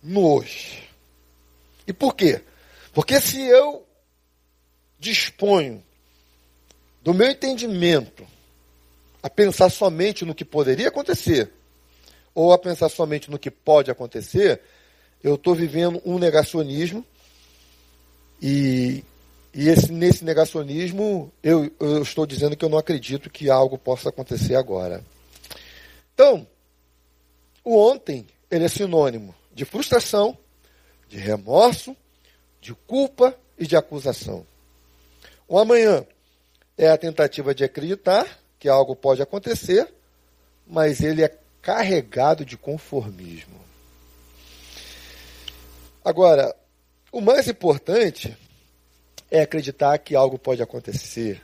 no 0.03 0.35
hoje. 0.35 0.89
E 1.87 1.93
por 1.93 2.15
quê? 2.15 2.43
Porque 2.93 3.21
se 3.21 3.41
eu 3.41 3.87
disponho 4.99 5.83
do 7.03 7.15
meu 7.15 7.31
entendimento 7.31 8.27
a 9.23 9.31
pensar 9.31 9.71
somente 9.71 10.25
no 10.25 10.35
que 10.35 10.45
poderia 10.45 10.89
acontecer, 10.89 11.51
ou 12.35 12.53
a 12.53 12.59
pensar 12.59 12.89
somente 12.89 13.31
no 13.31 13.39
que 13.39 13.51
pode 13.51 13.91
acontecer, 13.91 14.61
eu 15.23 15.37
estou 15.37 15.55
vivendo 15.55 16.01
um 16.05 16.19
negacionismo 16.19 17.05
e 18.41 19.03
e 19.57 19.71
esse, 19.71 19.91
nesse 19.91 20.23
negacionismo, 20.23 21.33
eu, 21.43 21.73
eu 21.81 22.03
estou 22.03 22.27
dizendo 22.27 22.55
que 22.55 22.63
eu 22.63 22.69
não 22.69 22.77
acredito 22.77 23.31
que 23.31 23.49
algo 23.49 23.79
possa 23.79 24.11
acontecer 24.11 24.55
agora. 24.55 25.03
Então, 26.13 26.47
o 27.65 27.75
ontem, 27.75 28.27
ele 28.51 28.67
é 28.67 28.69
sinônimo 28.69 29.35
de 29.55 29.65
frustração, 29.65 30.37
de 31.09 31.17
remorso, 31.17 31.97
de 32.61 32.75
culpa 32.75 33.35
e 33.59 33.67
de 33.67 33.75
acusação. 33.75 34.47
O 35.49 35.59
amanhã 35.59 36.07
é 36.77 36.91
a 36.91 36.99
tentativa 36.99 37.55
de 37.55 37.65
acreditar 37.65 38.27
que 38.59 38.69
algo 38.69 38.95
pode 38.95 39.23
acontecer, 39.23 39.91
mas 40.67 41.01
ele 41.01 41.25
é 41.25 41.35
carregado 41.63 42.45
de 42.45 42.59
conformismo. 42.59 43.59
Agora, 46.05 46.55
o 47.11 47.23
mais 47.23 47.49
importante 47.49 48.37
é 49.31 49.41
acreditar 49.41 49.99
que 49.99 50.15
algo 50.15 50.39
pode 50.39 50.63
acontecer 50.63 51.43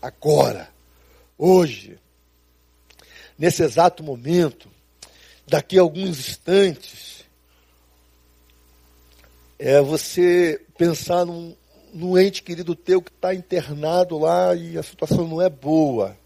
agora, 0.00 0.68
hoje, 1.36 1.98
nesse 3.38 3.62
exato 3.62 4.02
momento, 4.02 4.68
daqui 5.46 5.78
a 5.78 5.82
alguns 5.82 6.18
instantes. 6.18 7.24
É 9.58 9.80
você 9.80 10.60
pensar 10.76 11.24
num, 11.24 11.54
num 11.94 12.18
ente 12.18 12.42
querido 12.42 12.74
teu 12.74 13.00
que 13.00 13.10
está 13.10 13.32
internado 13.32 14.18
lá 14.18 14.54
e 14.56 14.76
a 14.76 14.82
situação 14.82 15.28
não 15.28 15.40
é 15.40 15.48
boa. 15.48 16.16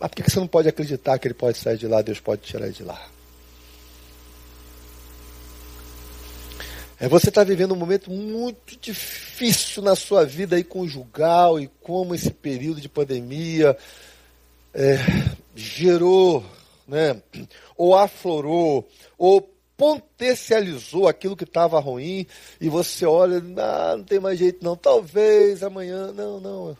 Mas 0.00 0.10
por 0.10 0.16
que 0.16 0.30
você 0.30 0.40
não 0.40 0.48
pode 0.48 0.68
acreditar 0.68 1.18
que 1.18 1.28
ele 1.28 1.34
pode 1.34 1.58
sair 1.58 1.76
de 1.76 1.86
lá, 1.86 2.00
Deus 2.00 2.20
pode 2.20 2.40
tirar 2.42 2.64
ele 2.64 2.74
de 2.74 2.84
lá? 2.84 3.11
É 7.02 7.08
você 7.08 7.30
está 7.30 7.42
vivendo 7.42 7.72
um 7.72 7.76
momento 7.76 8.12
muito 8.12 8.78
difícil 8.80 9.82
na 9.82 9.96
sua 9.96 10.24
vida 10.24 10.54
aí 10.54 10.62
conjugal 10.62 11.58
e 11.58 11.66
como 11.82 12.14
esse 12.14 12.30
período 12.30 12.80
de 12.80 12.88
pandemia 12.88 13.76
é, 14.72 14.98
gerou, 15.52 16.44
né, 16.86 17.20
ou 17.76 17.98
aflorou, 17.98 18.88
ou 19.18 19.40
potencializou 19.76 21.08
aquilo 21.08 21.36
que 21.36 21.42
estava 21.42 21.80
ruim 21.80 22.24
e 22.60 22.68
você 22.68 23.04
olha, 23.04 23.42
ah, 23.56 23.96
não 23.96 24.04
tem 24.04 24.20
mais 24.20 24.38
jeito 24.38 24.62
não, 24.62 24.76
talvez 24.76 25.64
amanhã, 25.64 26.12
não, 26.12 26.38
não, 26.38 26.76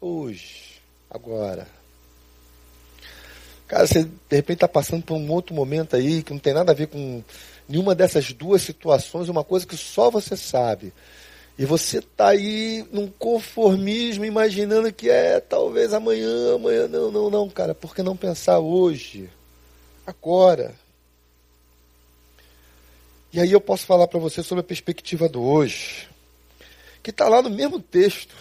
hoje, 0.00 0.80
agora. 1.10 1.68
Cara, 3.68 3.86
você 3.86 4.04
de 4.04 4.36
repente 4.36 4.56
está 4.56 4.68
passando 4.68 5.02
por 5.02 5.16
um 5.16 5.30
outro 5.30 5.54
momento 5.54 5.96
aí 5.96 6.22
que 6.22 6.32
não 6.32 6.40
tem 6.40 6.54
nada 6.54 6.72
a 6.72 6.74
ver 6.74 6.86
com 6.86 7.22
nenhuma 7.68 7.94
dessas 7.94 8.32
duas 8.32 8.62
situações, 8.62 9.28
uma 9.28 9.44
coisa 9.44 9.66
que 9.66 9.76
só 9.76 10.10
você 10.10 10.36
sabe. 10.36 10.92
E 11.58 11.64
você 11.64 11.98
está 11.98 12.28
aí 12.28 12.86
num 12.92 13.08
conformismo, 13.08 14.24
imaginando 14.24 14.92
que 14.92 15.08
é 15.08 15.40
talvez 15.40 15.94
amanhã, 15.94 16.54
amanhã. 16.54 16.86
Não, 16.86 17.10
não, 17.10 17.30
não, 17.30 17.48
cara. 17.48 17.74
Por 17.74 17.94
que 17.94 18.02
não 18.02 18.16
pensar 18.16 18.58
hoje? 18.58 19.30
Agora. 20.06 20.74
E 23.32 23.40
aí 23.40 23.52
eu 23.52 23.60
posso 23.60 23.86
falar 23.86 24.06
para 24.06 24.20
você 24.20 24.42
sobre 24.42 24.60
a 24.60 24.64
perspectiva 24.64 25.28
do 25.28 25.42
hoje, 25.42 26.08
que 27.02 27.10
está 27.10 27.28
lá 27.28 27.42
no 27.42 27.50
mesmo 27.50 27.80
texto. 27.80 28.34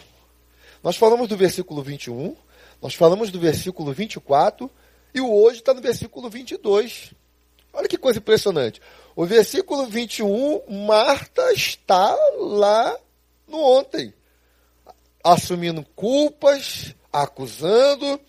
Nós 0.84 0.96
falamos 0.96 1.28
do 1.28 1.36
versículo 1.36 1.82
21, 1.82 2.36
nós 2.82 2.94
falamos 2.94 3.32
do 3.32 3.40
versículo 3.40 3.92
24, 3.92 4.70
e 5.14 5.20
o 5.20 5.34
hoje 5.34 5.60
está 5.60 5.74
no 5.74 5.82
versículo 5.82 6.30
22. 6.30 7.14
Olha 7.74 7.88
que 7.88 7.98
coisa 7.98 8.20
impressionante. 8.20 8.82
O 9.16 9.26
versículo 9.26 9.86
21, 9.86 10.62
Marta 10.86 11.54
está 11.54 12.14
lá 12.38 12.98
no 13.48 13.58
ontem, 13.58 14.14
assumindo 15.24 15.86
culpas, 15.96 16.94
acusando. 17.14 18.20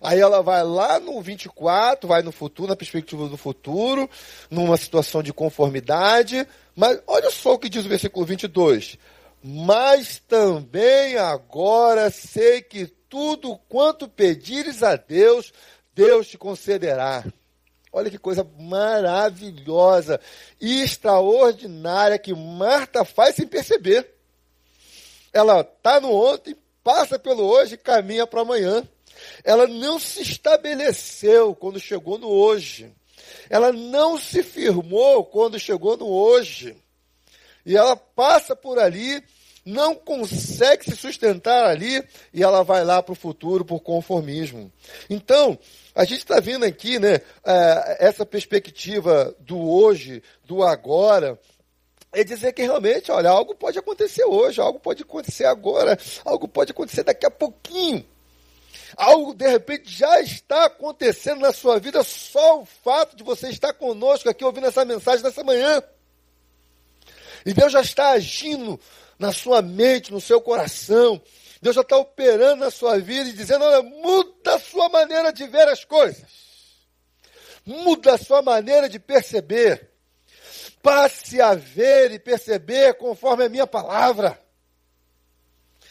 Aí 0.00 0.18
ela 0.18 0.42
vai 0.42 0.64
lá 0.64 0.98
no 0.98 1.20
24, 1.20 2.08
vai 2.08 2.22
no 2.22 2.32
futuro, 2.32 2.70
na 2.70 2.76
perspectiva 2.76 3.28
do 3.28 3.36
futuro, 3.36 4.08
numa 4.50 4.78
situação 4.78 5.22
de 5.22 5.30
conformidade. 5.30 6.46
Mas 6.74 6.98
olha 7.06 7.30
só 7.30 7.52
o 7.52 7.58
que 7.58 7.68
diz 7.68 7.84
o 7.84 7.88
versículo 7.90 8.24
22. 8.24 8.96
Mas 9.42 10.22
também 10.26 11.18
agora 11.18 12.10
sei 12.10 12.62
que 12.62 12.86
tudo 13.10 13.58
quanto 13.68 14.08
pedires 14.08 14.82
a 14.82 14.96
Deus, 14.96 15.52
Deus 15.94 16.28
te 16.28 16.38
concederá. 16.38 17.24
Olha 17.92 18.10
que 18.10 18.18
coisa 18.18 18.46
maravilhosa 18.58 20.20
e 20.60 20.82
extraordinária 20.82 22.18
que 22.18 22.32
Marta 22.32 23.04
faz 23.04 23.34
sem 23.34 23.46
perceber. 23.46 24.14
Ela 25.32 25.60
está 25.60 26.00
no 26.00 26.12
ontem, 26.12 26.56
passa 26.84 27.18
pelo 27.18 27.42
hoje 27.42 27.76
caminha 27.76 28.26
para 28.26 28.42
amanhã. 28.42 28.86
Ela 29.44 29.66
não 29.66 29.98
se 29.98 30.22
estabeleceu 30.22 31.54
quando 31.54 31.80
chegou 31.80 32.16
no 32.18 32.28
hoje. 32.28 32.92
Ela 33.48 33.72
não 33.72 34.18
se 34.18 34.42
firmou 34.42 35.24
quando 35.24 35.58
chegou 35.58 35.96
no 35.96 36.06
hoje. 36.06 36.76
E 37.66 37.76
ela 37.76 37.96
passa 37.96 38.56
por 38.56 38.78
ali, 38.78 39.22
não 39.64 39.94
consegue 39.94 40.84
se 40.84 40.96
sustentar 40.96 41.66
ali, 41.66 42.02
e 42.32 42.42
ela 42.42 42.62
vai 42.62 42.84
lá 42.84 43.02
para 43.02 43.12
o 43.12 43.16
futuro 43.16 43.64
por 43.64 43.80
conformismo. 43.80 44.72
Então, 45.08 45.58
a 45.94 46.04
gente 46.04 46.18
está 46.18 46.40
vendo 46.40 46.64
aqui, 46.64 46.98
né, 46.98 47.20
é, 47.44 47.96
essa 48.00 48.24
perspectiva 48.24 49.34
do 49.40 49.58
hoje, 49.58 50.22
do 50.44 50.62
agora, 50.62 51.38
é 52.12 52.24
dizer 52.24 52.52
que 52.52 52.62
realmente, 52.62 53.10
olha, 53.10 53.30
algo 53.30 53.54
pode 53.54 53.78
acontecer 53.78 54.24
hoje, 54.24 54.60
algo 54.60 54.80
pode 54.80 55.02
acontecer 55.02 55.44
agora, 55.44 55.98
algo 56.24 56.48
pode 56.48 56.72
acontecer 56.72 57.04
daqui 57.04 57.26
a 57.26 57.30
pouquinho. 57.30 58.04
Algo 58.96 59.34
de 59.34 59.48
repente 59.48 59.88
já 59.88 60.20
está 60.20 60.66
acontecendo 60.66 61.40
na 61.40 61.52
sua 61.52 61.78
vida, 61.78 62.02
só 62.02 62.60
o 62.60 62.66
fato 62.66 63.16
de 63.16 63.22
você 63.22 63.48
estar 63.48 63.72
conosco 63.72 64.28
aqui 64.28 64.44
ouvindo 64.44 64.66
essa 64.66 64.84
mensagem 64.84 65.22
nessa 65.22 65.44
manhã. 65.44 65.82
E 67.46 67.54
Deus 67.54 67.72
já 67.72 67.80
está 67.80 68.10
agindo 68.10 68.78
na 69.18 69.32
sua 69.32 69.62
mente, 69.62 70.12
no 70.12 70.20
seu 70.20 70.40
coração. 70.40 71.20
Deus 71.60 71.76
já 71.76 71.82
está 71.82 71.96
operando 71.96 72.64
na 72.64 72.70
sua 72.70 72.98
vida 72.98 73.28
e 73.28 73.34
dizendo: 73.34 73.64
olha, 73.64 73.82
muda 73.82 74.54
a 74.54 74.58
sua 74.58 74.88
maneira 74.88 75.32
de 75.32 75.46
ver 75.46 75.68
as 75.68 75.84
coisas. 75.84 76.30
Muda 77.66 78.14
a 78.14 78.18
sua 78.18 78.40
maneira 78.40 78.88
de 78.88 78.98
perceber. 78.98 79.90
Passe 80.82 81.40
a 81.40 81.54
ver 81.54 82.12
e 82.12 82.18
perceber 82.18 82.94
conforme 82.94 83.44
a 83.44 83.48
minha 83.48 83.66
palavra. 83.66 84.40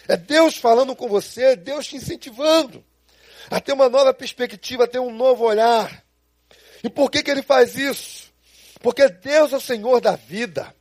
É 0.07 0.17
Deus 0.17 0.57
falando 0.57 0.95
com 0.95 1.07
você, 1.07 1.43
é 1.43 1.55
Deus 1.55 1.85
te 1.85 1.95
incentivando 1.95 2.83
a 3.51 3.59
ter 3.59 3.73
uma 3.73 3.87
nova 3.89 4.13
perspectiva, 4.13 4.85
a 4.85 4.87
ter 4.87 4.99
um 4.99 5.13
novo 5.13 5.45
olhar. 5.45 6.03
E 6.83 6.89
por 6.89 7.11
que, 7.11 7.21
que 7.21 7.29
ele 7.29 7.43
faz 7.43 7.75
isso? 7.75 8.31
Porque 8.79 9.07
Deus 9.07 9.53
é 9.53 9.57
o 9.57 9.61
Senhor 9.61 10.01
da 10.01 10.15
vida. 10.15 10.73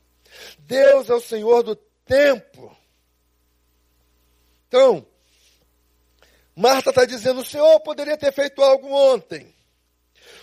Deus 0.59 1.09
é 1.09 1.13
o 1.13 1.21
Senhor 1.21 1.61
do 1.61 1.75
tempo. 1.75 2.75
Então, 4.69 5.03
Marta 6.55 6.91
está 6.91 7.03
dizendo: 7.03 7.41
o 7.41 7.45
Senhor 7.45 7.79
poderia 7.79 8.15
ter 8.15 8.31
feito 8.31 8.61
algo 8.61 8.87
ontem. 8.87 9.53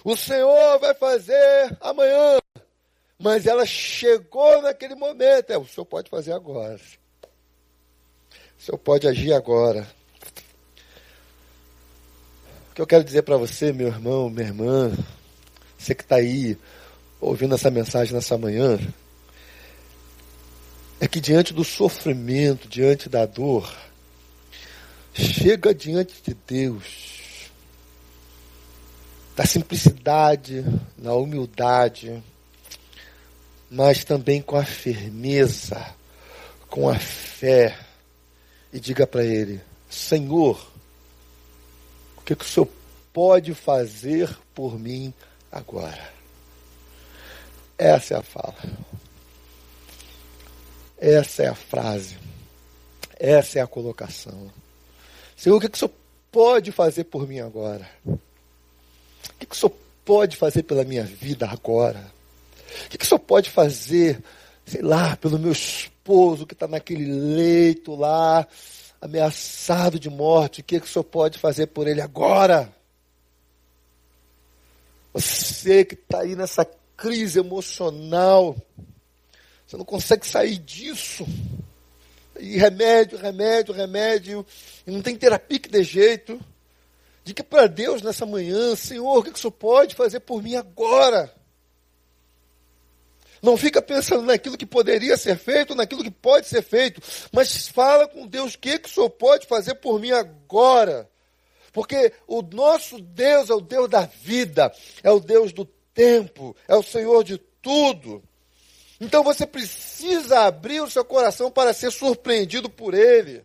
O 0.04 0.16
Senhor 0.16 0.78
vai 0.80 0.92
fazer 0.94 1.76
amanhã. 1.80 2.38
Mas 3.18 3.46
ela 3.46 3.64
chegou 3.64 4.60
naquele 4.60 4.94
momento. 4.94 5.50
É, 5.50 5.56
o 5.56 5.66
Senhor 5.66 5.86
pode 5.86 6.10
fazer 6.10 6.32
agora. 6.32 6.80
O 8.58 8.62
Senhor 8.62 8.78
pode 8.78 9.06
agir 9.08 9.32
agora. 9.32 9.86
O 12.70 12.74
que 12.74 12.82
eu 12.82 12.86
quero 12.86 13.04
dizer 13.04 13.22
para 13.22 13.36
você, 13.36 13.72
meu 13.72 13.88
irmão, 13.88 14.28
minha 14.28 14.48
irmã, 14.48 14.92
você 15.78 15.94
que 15.94 16.02
está 16.02 16.16
aí 16.16 16.58
ouvindo 17.20 17.54
essa 17.54 17.70
mensagem 17.70 18.12
nessa 18.12 18.36
manhã, 18.36 18.78
é 21.00 21.06
que 21.06 21.20
diante 21.20 21.54
do 21.54 21.64
sofrimento, 21.64 22.68
diante 22.68 23.08
da 23.08 23.24
dor, 23.24 23.85
chega 25.16 25.74
diante 25.74 26.22
de 26.22 26.34
Deus, 26.46 27.50
da 29.34 29.46
simplicidade, 29.46 30.64
na 30.96 31.14
humildade, 31.14 32.22
mas 33.70 34.04
também 34.04 34.42
com 34.42 34.56
a 34.56 34.64
firmeza, 34.64 35.94
com 36.68 36.88
a 36.88 36.98
fé, 36.98 37.78
e 38.72 38.78
diga 38.78 39.06
para 39.06 39.24
Ele: 39.24 39.60
Senhor, 39.88 40.70
o 42.16 42.20
que, 42.20 42.36
que 42.36 42.44
o 42.44 42.48
Senhor 42.48 42.68
pode 43.12 43.54
fazer 43.54 44.36
por 44.54 44.78
mim 44.78 45.12
agora? 45.50 46.12
Essa 47.78 48.14
é 48.14 48.16
a 48.18 48.22
fala. 48.22 48.56
Essa 50.98 51.42
é 51.42 51.48
a 51.48 51.54
frase. 51.54 52.16
Essa 53.18 53.58
é 53.58 53.62
a 53.62 53.66
colocação. 53.66 54.50
Senhor, 55.36 55.56
o 55.56 55.60
que, 55.60 55.68
que 55.68 55.76
o 55.76 55.78
Senhor 55.78 55.92
pode 56.32 56.72
fazer 56.72 57.04
por 57.04 57.28
mim 57.28 57.40
agora? 57.40 57.88
O 58.06 58.18
que, 59.38 59.46
que 59.46 59.54
o 59.54 59.58
Senhor 59.58 59.72
pode 60.04 60.36
fazer 60.36 60.62
pela 60.62 60.82
minha 60.82 61.04
vida 61.04 61.46
agora? 61.46 62.10
O 62.86 62.88
que, 62.88 62.96
que 62.96 63.04
o 63.04 63.08
Senhor 63.08 63.18
pode 63.18 63.50
fazer, 63.50 64.22
sei 64.64 64.80
lá, 64.80 65.14
pelo 65.16 65.38
meu 65.38 65.52
esposo 65.52 66.46
que 66.46 66.54
está 66.54 66.66
naquele 66.66 67.04
leito 67.12 67.94
lá, 67.94 68.48
ameaçado 69.00 70.00
de 70.00 70.08
morte? 70.08 70.62
O 70.62 70.64
que, 70.64 70.80
que 70.80 70.86
o 70.86 70.88
Senhor 70.88 71.04
pode 71.04 71.38
fazer 71.38 71.66
por 71.66 71.86
ele 71.86 72.00
agora? 72.00 72.74
Você 75.12 75.84
que 75.84 75.94
está 75.94 76.20
aí 76.20 76.34
nessa 76.34 76.66
crise 76.96 77.38
emocional, 77.38 78.56
você 79.66 79.76
não 79.76 79.84
consegue 79.84 80.26
sair 80.26 80.56
disso. 80.58 81.26
E 82.38 82.56
remédio, 82.56 83.18
remédio, 83.18 83.74
remédio. 83.74 84.46
E 84.86 84.90
não 84.90 85.02
tem 85.02 85.16
terapia 85.16 85.58
que 85.58 85.68
dê 85.68 85.82
jeito. 85.82 86.40
Diga 87.24 87.42
para 87.42 87.66
Deus 87.66 88.02
nessa 88.02 88.24
manhã, 88.24 88.76
Senhor, 88.76 89.18
o 89.18 89.22
que, 89.22 89.32
que 89.32 89.38
o 89.38 89.40
Senhor 89.40 89.52
pode 89.52 89.94
fazer 89.94 90.20
por 90.20 90.42
mim 90.42 90.54
agora? 90.54 91.34
Não 93.42 93.56
fica 93.56 93.82
pensando 93.82 94.22
naquilo 94.22 94.56
que 94.56 94.66
poderia 94.66 95.16
ser 95.16 95.36
feito, 95.36 95.74
naquilo 95.74 96.02
que 96.02 96.10
pode 96.10 96.48
ser 96.48 96.62
feito, 96.62 97.00
mas 97.32 97.68
fala 97.68 98.08
com 98.08 98.26
Deus 98.26 98.54
o 98.54 98.58
que, 98.58 98.78
que 98.78 98.88
o 98.88 98.92
Senhor 98.92 99.10
pode 99.10 99.46
fazer 99.46 99.74
por 99.76 100.00
mim 100.00 100.12
agora. 100.12 101.08
Porque 101.72 102.12
o 102.26 102.42
nosso 102.42 103.00
Deus 103.00 103.50
é 103.50 103.54
o 103.54 103.60
Deus 103.60 103.88
da 103.90 104.06
vida, 104.06 104.72
é 105.02 105.10
o 105.10 105.20
Deus 105.20 105.52
do 105.52 105.64
tempo, 105.92 106.56
é 106.66 106.74
o 106.74 106.82
Senhor 106.82 107.22
de 107.22 107.38
tudo. 107.60 108.22
Então 109.00 109.22
você 109.22 109.46
precisa 109.46 110.40
abrir 110.40 110.80
o 110.80 110.90
seu 110.90 111.04
coração 111.04 111.50
para 111.50 111.72
ser 111.72 111.90
surpreendido 111.90 112.68
por 112.70 112.94
Ele. 112.94 113.44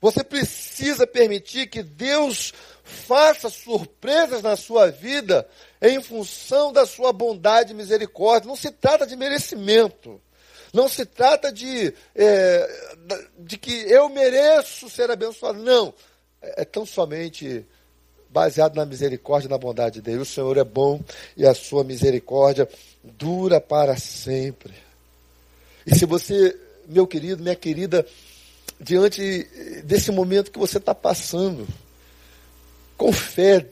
Você 0.00 0.22
precisa 0.22 1.06
permitir 1.06 1.68
que 1.68 1.82
Deus 1.82 2.52
faça 2.84 3.50
surpresas 3.50 4.42
na 4.42 4.56
sua 4.56 4.90
vida 4.90 5.48
em 5.82 6.00
função 6.02 6.72
da 6.72 6.86
sua 6.86 7.12
bondade 7.12 7.72
e 7.72 7.74
misericórdia. 7.74 8.48
Não 8.48 8.56
se 8.56 8.70
trata 8.70 9.06
de 9.06 9.16
merecimento. 9.16 10.20
Não 10.72 10.88
se 10.88 11.04
trata 11.06 11.50
de, 11.50 11.92
é, 12.14 12.94
de 13.38 13.56
que 13.56 13.72
eu 13.90 14.08
mereço 14.08 14.88
ser 14.88 15.10
abençoado. 15.10 15.58
Não. 15.58 15.94
É, 16.40 16.62
é 16.62 16.64
tão 16.64 16.86
somente 16.86 17.66
baseado 18.30 18.76
na 18.76 18.84
misericórdia 18.84 19.46
e 19.48 19.50
na 19.50 19.58
bondade 19.58 19.96
de 19.96 20.02
Deus. 20.02 20.28
O 20.28 20.32
Senhor 20.32 20.56
é 20.56 20.64
bom 20.64 21.00
e 21.36 21.46
a 21.46 21.54
sua 21.54 21.84
misericórdia 21.84 22.68
dura 23.02 23.60
para 23.60 23.96
sempre. 23.96 24.74
E 25.86 25.94
se 25.94 26.04
você, 26.04 26.56
meu 26.86 27.06
querido, 27.06 27.42
minha 27.42 27.56
querida, 27.56 28.06
diante 28.80 29.44
desse 29.84 30.10
momento 30.10 30.50
que 30.50 30.58
você 30.58 30.78
está 30.78 30.94
passando, 30.94 31.66
com 32.96 33.12
fé, 33.12 33.66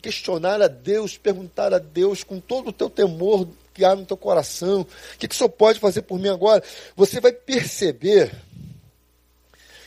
questionar 0.00 0.62
a 0.62 0.68
Deus, 0.68 1.18
perguntar 1.18 1.74
a 1.74 1.78
Deus 1.78 2.24
com 2.24 2.40
todo 2.40 2.68
o 2.68 2.72
teu 2.72 2.88
temor 2.88 3.48
que 3.74 3.84
há 3.84 3.94
no 3.94 4.06
teu 4.06 4.16
coração, 4.16 4.80
o 4.80 5.18
que, 5.18 5.28
que 5.28 5.34
o 5.34 5.38
Senhor 5.38 5.50
pode 5.50 5.78
fazer 5.78 6.02
por 6.02 6.18
mim 6.18 6.28
agora? 6.28 6.62
Você 6.96 7.20
vai 7.20 7.32
perceber 7.32 8.32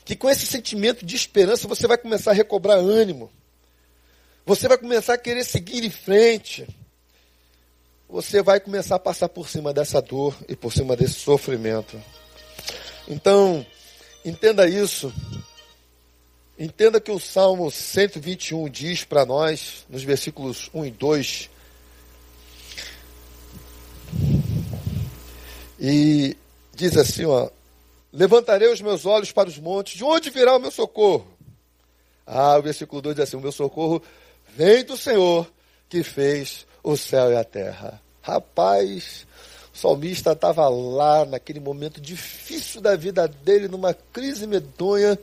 que 0.06 0.16
com 0.16 0.30
esse 0.30 0.46
sentimento 0.46 1.06
de 1.06 1.16
esperança 1.16 1.68
você 1.68 1.88
vai 1.88 1.98
começar 1.98 2.32
a 2.32 2.34
recobrar 2.34 2.78
ânimo. 2.78 3.32
Você 4.46 4.68
vai 4.68 4.78
começar 4.78 5.14
a 5.14 5.18
querer 5.18 5.44
seguir 5.44 5.84
em 5.84 5.90
frente. 5.90 6.68
Você 8.10 8.42
vai 8.42 8.60
começar 8.60 8.96
a 8.96 9.00
passar 9.00 9.30
por 9.30 9.48
cima 9.48 9.74
dessa 9.74 10.02
dor 10.02 10.36
e 10.48 10.56
por 10.56 10.74
cima 10.74 10.96
desse 10.96 11.16
sofrimento. 11.16 12.02
Então, 13.08 13.66
entenda 14.26 14.68
isso. 14.68 15.14
Entenda 16.60 17.00
que 17.00 17.12
o 17.12 17.20
Salmo 17.20 17.72
121 17.72 18.70
diz 18.70 19.04
para 19.04 19.26
nós, 19.26 19.86
nos 19.90 20.04
versículos 20.04 20.70
1 20.74 20.86
e 20.86 20.92
2, 20.92 21.50
E 25.84 26.38
diz 26.76 26.96
assim, 26.96 27.26
ó, 27.26 27.50
levantarei 28.14 28.72
os 28.72 28.80
meus 28.82 29.08
olhos 29.08 29.32
para 29.32 29.50
os 29.50 29.58
montes, 29.58 29.98
de 29.98 30.04
onde 30.04 30.30
virá 30.30 30.56
o 30.56 30.60
meu 30.60 30.70
socorro? 30.70 31.26
Ah, 32.24 32.56
o 32.60 32.62
versículo 32.62 33.02
2 33.02 33.16
diz 33.16 33.24
assim, 33.24 33.38
o 33.38 33.42
meu 33.42 33.52
socorro 33.52 34.00
vem 34.56 34.84
do 34.84 34.98
Senhor 34.98 35.52
que 35.90 36.04
fez 36.04 36.66
o 36.84 36.96
céu 36.96 37.32
e 37.32 37.36
a 37.36 37.44
terra. 37.44 38.02
Rapaz, 38.22 39.26
o 39.74 39.78
salmista 39.78 40.32
estava 40.32 40.68
lá 40.70 41.26
naquele 41.26 41.60
momento 41.60 42.00
difícil 42.00 42.82
da 42.82 42.96
vida 42.96 43.28
dele, 43.28 43.68
numa 43.68 43.94
crise 43.94 44.46
medonha, 44.46 45.18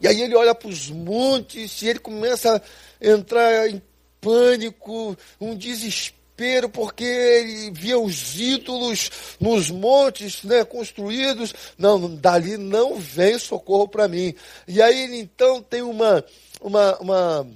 e 0.00 0.06
aí 0.06 0.20
ele 0.20 0.34
olha 0.34 0.54
para 0.54 0.68
os 0.68 0.90
montes 0.90 1.80
e 1.82 1.88
ele 1.88 1.98
começa 1.98 2.56
a 2.56 3.06
entrar 3.06 3.68
em 3.68 3.80
pânico, 4.20 5.16
um 5.40 5.56
desespero, 5.56 6.68
porque 6.68 7.04
ele 7.04 7.70
via 7.70 7.98
os 7.98 8.38
ídolos 8.38 9.10
nos 9.40 9.70
montes 9.70 10.42
né, 10.42 10.64
construídos. 10.64 11.54
Não, 11.78 12.14
dali 12.14 12.58
não 12.58 12.96
vem 12.96 13.38
socorro 13.38 13.88
para 13.88 14.06
mim. 14.06 14.34
E 14.68 14.82
aí 14.82 15.04
ele 15.04 15.16
então 15.16 15.62
tem 15.62 15.82
uma. 15.82 16.22
uma, 16.60 16.98
uma 16.98 17.46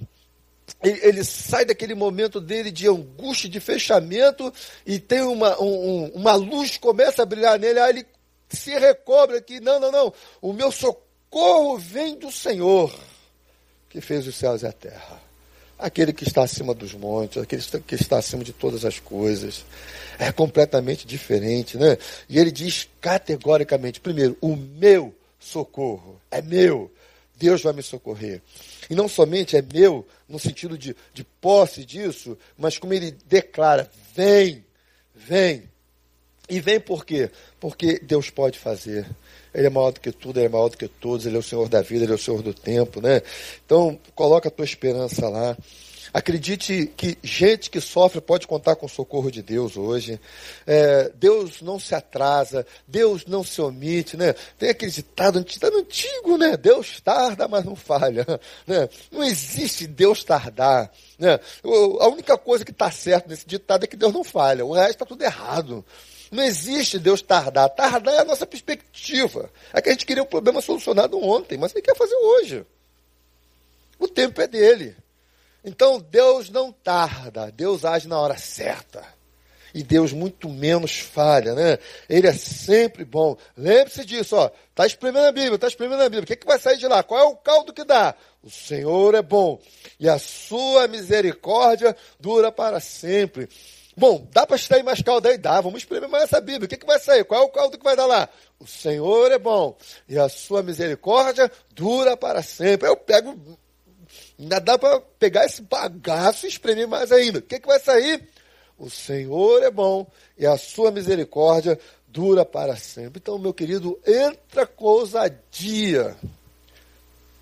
ele, 0.83 1.23
sai 1.23 1.65
daquele 1.65 1.93
momento 1.93 2.39
dele 2.39 2.71
de 2.71 2.87
angústia, 2.87 3.49
de 3.49 3.59
fechamento, 3.59 4.53
e 4.85 4.99
tem 4.99 5.21
uma, 5.21 5.61
um, 5.61 6.11
uma 6.13 6.33
luz 6.35 6.77
começa 6.77 7.23
a 7.23 7.25
brilhar 7.25 7.59
nele, 7.59 7.79
aí 7.79 7.89
ele 7.89 8.05
se 8.49 8.71
recobra 8.77 9.37
aqui, 9.37 9.59
não, 9.59 9.79
não, 9.79 9.91
não, 9.91 10.13
o 10.41 10.53
meu 10.53 10.71
socorro 10.71 11.77
vem 11.77 12.17
do 12.17 12.31
Senhor, 12.31 12.93
que 13.89 14.01
fez 14.01 14.27
os 14.27 14.35
céus 14.35 14.61
e 14.61 14.67
a 14.67 14.71
terra 14.71 15.31
aquele 15.81 16.13
que 16.13 16.23
está 16.23 16.43
acima 16.43 16.73
dos 16.73 16.93
montes, 16.93 17.41
aquele 17.41 17.61
que 17.85 17.95
está 17.95 18.19
acima 18.19 18.43
de 18.43 18.53
todas 18.53 18.85
as 18.85 18.99
coisas. 18.99 19.65
É 20.19 20.31
completamente 20.31 21.05
diferente, 21.07 21.77
né? 21.77 21.97
E 22.29 22.37
ele 22.37 22.51
diz 22.51 22.87
categoricamente: 23.01 23.99
primeiro, 23.99 24.37
o 24.39 24.55
meu 24.55 25.13
socorro 25.39 26.21
é 26.29 26.41
meu. 26.41 26.91
Deus 27.41 27.63
vai 27.63 27.73
me 27.73 27.81
socorrer. 27.81 28.39
E 28.87 28.93
não 28.93 29.07
somente 29.07 29.57
é 29.57 29.63
meu, 29.63 30.07
no 30.29 30.37
sentido 30.37 30.77
de, 30.77 30.95
de 31.11 31.23
posse 31.23 31.83
disso, 31.83 32.37
mas 32.55 32.77
como 32.77 32.93
ele 32.93 33.17
declara: 33.25 33.89
vem, 34.15 34.63
vem. 35.15 35.63
E 36.47 36.59
vem 36.59 36.79
por 36.79 37.03
quê? 37.03 37.31
Porque 37.59 37.99
Deus 37.99 38.29
pode 38.29 38.59
fazer. 38.59 39.09
Ele 39.53 39.67
é 39.67 39.69
maior 39.69 39.91
do 39.91 39.99
que 39.99 40.11
tudo, 40.11 40.37
ele 40.37 40.45
é 40.45 40.49
maior 40.49 40.69
do 40.69 40.77
que 40.77 40.87
todos, 40.87 41.25
ele 41.25 41.35
é 41.35 41.39
o 41.39 41.43
Senhor 41.43 41.67
da 41.67 41.81
vida, 41.81 42.03
ele 42.03 42.11
é 42.11 42.15
o 42.15 42.19
Senhor 42.19 42.43
do 42.43 42.53
tempo, 42.53 43.01
né? 43.01 43.21
Então, 43.65 43.97
coloca 44.13 44.49
a 44.49 44.51
tua 44.51 44.65
esperança 44.65 45.27
lá. 45.27 45.57
Acredite 46.13 46.91
que 46.97 47.17
gente 47.21 47.69
que 47.69 47.79
sofre 47.79 48.19
pode 48.19 48.47
contar 48.47 48.75
com 48.75 48.85
o 48.85 48.89
socorro 48.89 49.31
de 49.31 49.41
Deus 49.41 49.77
hoje. 49.77 50.19
É, 50.65 51.11
Deus 51.15 51.61
não 51.61 51.79
se 51.79 51.93
atrasa, 51.95 52.65
Deus 52.87 53.25
não 53.25 53.43
se 53.43 53.61
omite, 53.61 54.17
né? 54.17 54.33
Tem 54.57 54.69
aquele 54.69 54.91
ditado 54.91 55.39
antigo, 55.39 56.37
né? 56.37 56.57
Deus 56.57 56.99
tarda, 57.01 57.47
mas 57.47 57.65
não 57.65 57.75
falha. 57.75 58.25
Né? 58.67 58.87
Não 59.11 59.23
existe 59.23 59.87
Deus 59.87 60.23
tardar. 60.23 60.91
Né? 61.17 61.39
A 61.99 62.07
única 62.07 62.37
coisa 62.37 62.63
que 62.63 62.71
está 62.71 62.91
certo 62.91 63.27
nesse 63.27 63.45
ditado 63.45 63.83
é 63.83 63.87
que 63.87 63.95
Deus 63.95 64.13
não 64.13 64.23
falha. 64.23 64.65
O 64.65 64.73
resto 64.73 64.91
está 64.91 65.05
tudo 65.05 65.23
errado. 65.23 65.83
Não 66.31 66.43
existe 66.43 66.97
Deus 66.97 67.21
tardar. 67.21 67.69
Tardar 67.69 68.13
é 68.13 68.19
a 68.19 68.25
nossa 68.25 68.45
perspectiva. 68.45 69.49
É 69.73 69.81
que 69.81 69.89
a 69.89 69.91
gente 69.91 70.05
queria 70.05 70.23
o 70.23 70.25
um 70.25 70.29
problema 70.29 70.61
solucionado 70.61 71.21
ontem, 71.21 71.57
mas 71.57 71.73
ele 71.73 71.81
quer 71.81 71.95
fazer 71.95 72.15
hoje. 72.15 72.65
O 73.99 74.07
tempo 74.07 74.41
é 74.41 74.47
dele. 74.47 74.95
Então 75.63 75.99
Deus 75.99 76.49
não 76.49 76.71
tarda, 76.71 77.51
Deus 77.51 77.85
age 77.85 78.07
na 78.07 78.19
hora 78.19 78.37
certa. 78.37 79.03
E 79.73 79.83
Deus 79.83 80.11
muito 80.11 80.49
menos 80.49 80.99
falha, 80.99 81.55
né? 81.55 81.79
Ele 82.09 82.27
é 82.27 82.33
sempre 82.33 83.05
bom. 83.05 83.37
Lembre-se 83.55 84.03
disso, 84.03 84.35
ó. 84.35 84.51
Está 84.69 84.85
espremendo 84.85 85.27
a 85.27 85.31
Bíblia, 85.31 85.55
está 85.55 85.67
espremendo 85.67 86.01
a 86.01 86.09
Bíblia. 86.09 86.23
O 86.23 86.27
que, 86.27 86.35
que 86.35 86.45
vai 86.45 86.59
sair 86.59 86.77
de 86.77 86.87
lá? 86.87 87.01
Qual 87.03 87.19
é 87.19 87.23
o 87.23 87.37
caldo 87.37 87.71
que 87.71 87.85
dá? 87.85 88.13
O 88.43 88.49
Senhor 88.49 89.15
é 89.15 89.21
bom. 89.21 89.61
E 89.99 90.09
a 90.09 90.19
sua 90.19 90.87
misericórdia 90.87 91.95
dura 92.19 92.51
para 92.51 92.81
sempre. 92.81 93.47
Bom, 93.95 94.27
dá 94.31 94.47
para 94.47 94.55
extrair 94.55 94.83
mais 94.83 95.01
caldo 95.01 95.27
aí? 95.27 95.37
Dá. 95.37 95.61
Vamos 95.61 95.81
espremer 95.81 96.09
mais 96.09 96.23
essa 96.23 96.41
Bíblia. 96.41 96.65
O 96.65 96.67
que, 96.67 96.77
que 96.77 96.85
vai 96.85 96.99
sair? 96.99 97.23
Qual 97.23 97.41
é 97.41 97.45
o 97.45 97.49
caldo 97.49 97.77
que 97.77 97.83
vai 97.83 97.95
dar 97.95 98.05
lá? 98.05 98.27
O 98.59 98.67
Senhor 98.67 99.31
é 99.31 99.37
bom. 99.37 99.77
E 100.07 100.17
a 100.17 100.27
sua 100.27 100.63
misericórdia 100.63 101.51
dura 101.73 102.17
para 102.17 102.41
sempre. 102.41 102.89
Eu 102.89 102.97
pego 102.97 103.37
Ainda 104.41 104.59
dá 104.59 104.75
para 104.75 104.99
pegar 105.19 105.45
esse 105.45 105.61
bagaço 105.61 106.47
e 106.47 106.49
espremer 106.49 106.87
mais 106.87 107.11
ainda. 107.11 107.37
O 107.37 107.41
que, 107.43 107.59
que 107.59 107.67
vai 107.67 107.79
sair? 107.79 108.27
O 108.75 108.89
Senhor 108.89 109.61
é 109.61 109.69
bom 109.69 110.09
e 110.35 110.47
a 110.47 110.57
sua 110.57 110.89
misericórdia 110.89 111.77
dura 112.07 112.43
para 112.43 112.75
sempre. 112.75 113.19
Então, 113.21 113.37
meu 113.37 113.53
querido, 113.53 113.99
entra 114.03 114.65
com 114.65 114.85
ousadia 114.85 116.17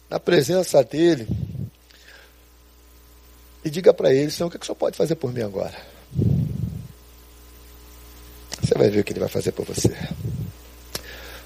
na 0.10 0.20
presença 0.20 0.84
dele 0.84 1.26
e 3.64 3.70
diga 3.70 3.93
para 3.93 4.14
ele, 4.14 4.30
Senhor, 4.30 4.50
o 4.50 4.52
que, 4.52 4.58
que 4.58 4.64
o 4.64 4.66
Senhor 4.66 4.76
pode 4.76 4.97
fazer 4.97 5.16
por 5.16 5.32
mim 5.32 5.41
agora? 5.41 5.78
Você 8.62 8.78
vai 8.78 8.89
ver 8.89 9.00
o 9.00 9.04
que 9.06 9.14
ele 9.14 9.22
vai 9.22 9.30
fazer 9.30 9.54
por 9.54 9.66
você. 9.66 9.95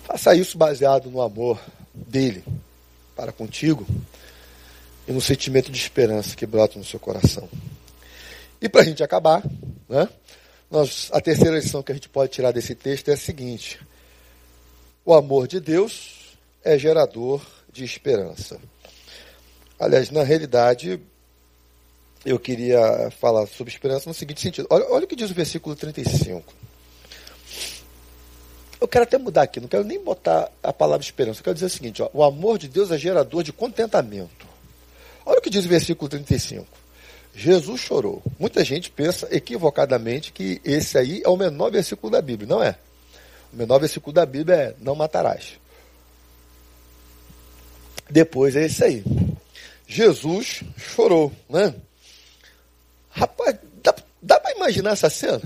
Faça 0.04 0.34
isso 0.34 0.58
baseado 0.58 1.12
no 1.12 1.22
amor 1.22 1.62
dele 1.94 2.44
para 3.16 3.32
contigo 3.32 3.86
e 5.08 5.12
no 5.12 5.22
sentimento 5.22 5.72
de 5.72 5.78
esperança 5.78 6.36
que 6.36 6.46
brota 6.46 6.78
no 6.78 6.86
seu 6.86 7.00
coração. 7.00 7.50
E 8.62 8.70
para 8.70 8.82
a 8.82 8.86
gente 8.86 9.04
acabar, 9.04 9.44
né, 9.90 10.08
nós, 10.72 11.10
a 11.12 11.20
terceira 11.20 11.58
lição 11.58 11.84
que 11.84 11.92
a 11.92 11.96
gente 11.96 12.10
pode 12.10 12.32
tirar 12.32 12.52
desse 12.52 12.74
texto 12.74 13.10
é 13.10 13.14
a 13.14 13.18
seguinte: 13.18 13.80
o 15.06 15.14
amor 15.14 15.48
de 15.48 15.60
Deus 15.60 16.36
é 16.64 16.78
gerador 16.78 17.46
de 17.72 17.84
esperança. 17.84 18.60
Aliás, 19.80 20.10
na 20.10 20.24
realidade, 20.24 21.00
eu 22.26 22.40
queria 22.40 23.12
falar 23.20 23.46
sobre 23.48 23.74
esperança 23.74 24.10
no 24.10 24.14
seguinte 24.14 24.40
sentido. 24.40 24.68
Olha, 24.70 24.86
olha 24.90 25.06
o 25.06 25.08
que 25.08 25.16
diz 25.16 25.30
o 25.30 25.34
versículo 25.34 25.76
35. 25.76 26.54
Eu 28.80 28.88
quero 28.88 29.04
até 29.04 29.18
mudar 29.18 29.44
aqui, 29.44 29.60
não 29.60 29.68
quero 29.68 29.84
nem 29.84 30.02
botar 30.02 30.50
a 30.62 30.72
palavra 30.72 31.04
esperança. 31.04 31.40
Eu 31.40 31.44
quero 31.44 31.54
dizer 31.56 31.66
o 31.66 31.70
seguinte: 31.70 32.02
ó, 32.02 32.10
o 32.14 32.24
amor 32.24 32.58
de 32.58 32.68
Deus 32.68 32.92
é 32.92 32.98
gerador 32.98 33.44
de 33.44 33.52
contentamento. 33.52 34.53
Olha 35.26 35.40
o 35.40 35.42
que 35.42 35.50
diz 35.50 35.66
o 35.66 35.70
versículo 35.70 36.10
35. 36.10 36.66
Jesus 37.36 37.82
chorou. 37.82 38.22
Muita 38.40 38.64
gente 38.64 38.92
pensa 38.92 39.28
equivocadamente 39.32 40.32
que 40.32 40.62
esse 40.64 40.98
aí 40.98 41.22
é 41.24 41.30
o 41.30 41.38
menor 41.38 41.72
versículo 41.72 42.12
da 42.12 42.22
Bíblia. 42.22 42.48
Não 42.48 42.64
é. 42.64 42.78
O 43.52 43.56
menor 43.56 43.80
versículo 43.80 44.14
da 44.14 44.26
Bíblia 44.26 44.56
é 44.56 44.76
não 44.80 44.96
matarás. 44.96 45.60
Depois 48.10 48.56
é 48.56 48.66
esse 48.66 48.84
aí. 48.84 49.04
Jesus 49.88 50.64
chorou, 50.78 51.32
né? 51.50 51.74
Rapaz, 53.10 53.58
dá, 53.82 53.96
dá 54.22 54.40
para 54.40 54.56
imaginar 54.56 54.92
essa 54.92 55.10
cena? 55.10 55.42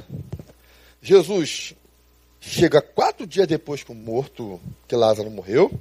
Jesus 1.01 1.73
chega 2.39 2.81
quatro 2.81 3.27
dias 3.27 3.47
depois 3.47 3.83
que 3.83 3.91
o 3.91 3.95
morto, 3.95 4.59
que 4.87 4.95
Lázaro 4.95 5.29
morreu, 5.29 5.71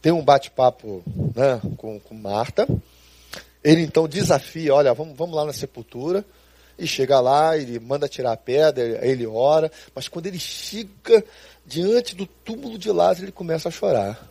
tem 0.00 0.12
um 0.12 0.24
bate-papo 0.24 1.02
né, 1.34 1.60
com, 1.76 1.98
com 2.00 2.14
Marta. 2.14 2.66
Ele 3.64 3.80
então 3.80 4.06
desafia, 4.06 4.74
olha, 4.74 4.92
vamos, 4.92 5.16
vamos 5.16 5.34
lá 5.34 5.46
na 5.46 5.52
sepultura. 5.54 6.22
E 6.78 6.86
chega 6.86 7.18
lá, 7.20 7.56
ele 7.56 7.78
manda 7.80 8.08
tirar 8.08 8.32
a 8.32 8.36
pedra, 8.36 9.00
ele 9.06 9.26
ora. 9.26 9.72
Mas 9.94 10.06
quando 10.06 10.26
ele 10.26 10.38
chega 10.38 11.24
diante 11.64 12.14
do 12.14 12.26
túmulo 12.26 12.76
de 12.76 12.90
Lázaro, 12.92 13.24
ele 13.24 13.32
começa 13.32 13.68
a 13.68 13.72
chorar. 13.72 14.28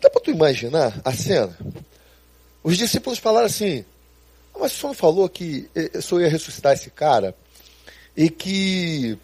Dá 0.00 0.08
para 0.08 0.20
tu 0.20 0.30
imaginar 0.30 1.00
a 1.04 1.12
cena? 1.12 1.58
Os 2.62 2.76
discípulos 2.76 3.18
falaram 3.18 3.46
assim, 3.46 3.84
ah, 4.54 4.58
mas 4.60 4.72
o 4.72 4.76
senhor 4.76 4.94
falou 4.94 5.28
que 5.28 5.68
o 5.94 6.02
senhor 6.02 6.20
ia 6.20 6.28
ressuscitar 6.28 6.74
esse 6.74 6.90
cara 6.90 7.34
e 8.16 8.28
que 8.30 9.18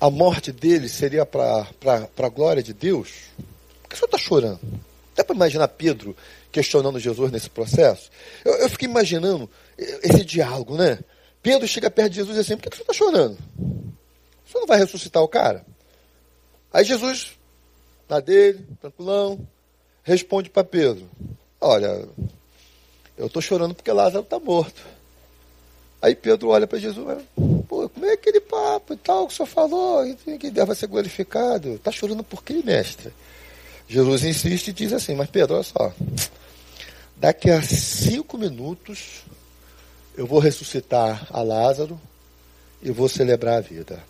a 0.00 0.10
morte 0.10 0.50
dele 0.50 0.88
seria 0.88 1.24
para 1.24 1.66
a 2.18 2.28
glória 2.28 2.62
de 2.62 2.72
Deus? 2.72 3.10
Por 3.82 3.90
que 3.90 3.94
o 3.94 3.98
senhor 3.98 4.06
está 4.06 4.18
chorando? 4.18 4.60
Dá 5.14 5.22
para 5.22 5.36
imaginar 5.36 5.68
Pedro 5.68 6.16
questionando 6.50 6.98
Jesus 6.98 7.30
nesse 7.30 7.50
processo. 7.50 8.10
Eu, 8.44 8.54
eu 8.54 8.68
fiquei 8.68 8.88
imaginando 8.88 9.48
esse 9.76 10.24
diálogo, 10.24 10.76
né? 10.76 10.98
Pedro 11.42 11.66
chega 11.66 11.90
perto 11.90 12.10
de 12.10 12.16
Jesus 12.16 12.36
e 12.36 12.40
diz 12.40 12.46
assim: 12.46 12.56
por 12.56 12.70
que 12.70 12.76
você 12.76 12.82
está 12.82 12.92
chorando? 12.92 13.36
Você 14.46 14.58
não 14.58 14.66
vai 14.66 14.78
ressuscitar 14.78 15.22
o 15.22 15.28
cara? 15.28 15.64
Aí 16.72 16.84
Jesus, 16.84 17.32
na 18.08 18.20
dele, 18.20 18.64
tranquilão, 18.80 19.46
responde 20.02 20.48
para 20.48 20.64
Pedro: 20.64 21.08
Olha, 21.60 22.08
eu 23.16 23.26
estou 23.26 23.42
chorando 23.42 23.74
porque 23.74 23.92
Lázaro 23.92 24.24
está 24.24 24.38
morto. 24.38 24.82
Aí 26.00 26.16
Pedro 26.16 26.48
olha 26.48 26.66
para 26.66 26.80
Jesus, 26.80 27.22
pô, 27.68 27.88
como 27.88 28.06
é 28.06 28.14
aquele 28.14 28.40
papo 28.40 28.92
e 28.92 28.96
tal 28.96 29.28
que 29.28 29.32
o 29.32 29.36
senhor 29.36 29.46
falou, 29.46 30.02
que 30.16 30.50
deve 30.50 30.74
ser 30.74 30.88
glorificado? 30.88 31.74
Está 31.74 31.92
chorando 31.92 32.24
por 32.24 32.42
quê, 32.42 32.60
mestre? 32.64 33.12
Jesus 33.88 34.24
insiste 34.24 34.68
e 34.68 34.72
diz 34.72 34.92
assim, 34.92 35.14
mas 35.14 35.28
Pedro, 35.28 35.54
olha 35.54 35.62
só, 35.62 35.92
Daqui 37.22 37.52
a 37.52 37.62
cinco 37.62 38.36
minutos 38.36 39.22
eu 40.16 40.26
vou 40.26 40.40
ressuscitar 40.40 41.24
a 41.30 41.40
Lázaro 41.40 42.00
e 42.82 42.90
vou 42.90 43.08
celebrar 43.08 43.58
a 43.58 43.60
vida. 43.60 44.02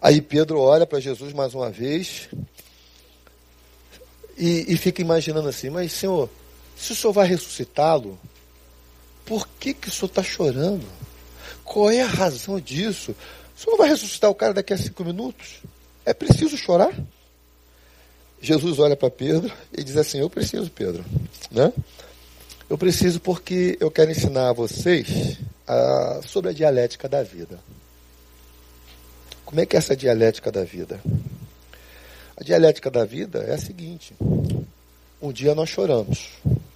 Aí 0.00 0.22
Pedro 0.22 0.58
olha 0.58 0.86
para 0.86 0.98
Jesus 0.98 1.34
mais 1.34 1.52
uma 1.52 1.68
vez 1.68 2.30
e, 4.38 4.64
e, 4.66 4.78
fica 4.78 5.02
imaginando 5.02 5.46
assim: 5.46 5.68
Mas, 5.68 5.92
Senhor, 5.92 6.30
se 6.74 6.92
o 6.92 6.96
Senhor 6.96 7.12
vai 7.12 7.26
ressuscitá-lo, 7.26 8.18
por 9.26 9.46
que, 9.60 9.74
que 9.74 9.88
o 9.88 9.92
Senhor 9.92 10.08
está 10.08 10.22
chorando? 10.22 10.86
Qual 11.62 11.90
é 11.90 12.00
a 12.00 12.06
razão 12.06 12.58
disso? 12.58 13.14
O 13.54 13.60
Senhor 13.60 13.72
não 13.72 13.76
vai 13.76 13.90
ressuscitar 13.90 14.30
o 14.30 14.34
cara 14.34 14.54
daqui 14.54 14.72
a 14.72 14.78
cinco 14.78 15.04
minutos? 15.04 15.60
É 16.02 16.14
preciso 16.14 16.56
chorar? 16.56 16.98
Jesus 18.42 18.80
olha 18.80 18.96
para 18.96 19.08
Pedro 19.08 19.52
e 19.72 19.84
diz 19.84 19.96
assim: 19.96 20.18
Eu 20.18 20.28
preciso, 20.28 20.68
Pedro. 20.68 21.04
Né? 21.48 21.72
Eu 22.68 22.76
preciso 22.76 23.20
porque 23.20 23.76
eu 23.78 23.88
quero 23.88 24.10
ensinar 24.10 24.48
a 24.48 24.52
vocês 24.52 25.38
a, 25.64 26.20
sobre 26.26 26.50
a 26.50 26.52
dialética 26.52 27.08
da 27.08 27.22
vida. 27.22 27.60
Como 29.44 29.60
é 29.60 29.66
que 29.66 29.76
é 29.76 29.78
essa 29.78 29.94
dialética 29.94 30.50
da 30.50 30.64
vida? 30.64 31.00
A 32.36 32.42
dialética 32.42 32.90
da 32.90 33.04
vida 33.04 33.44
é 33.46 33.54
a 33.54 33.58
seguinte: 33.58 34.12
um 35.20 35.30
dia 35.30 35.54
nós 35.54 35.68
choramos, 35.68 36.30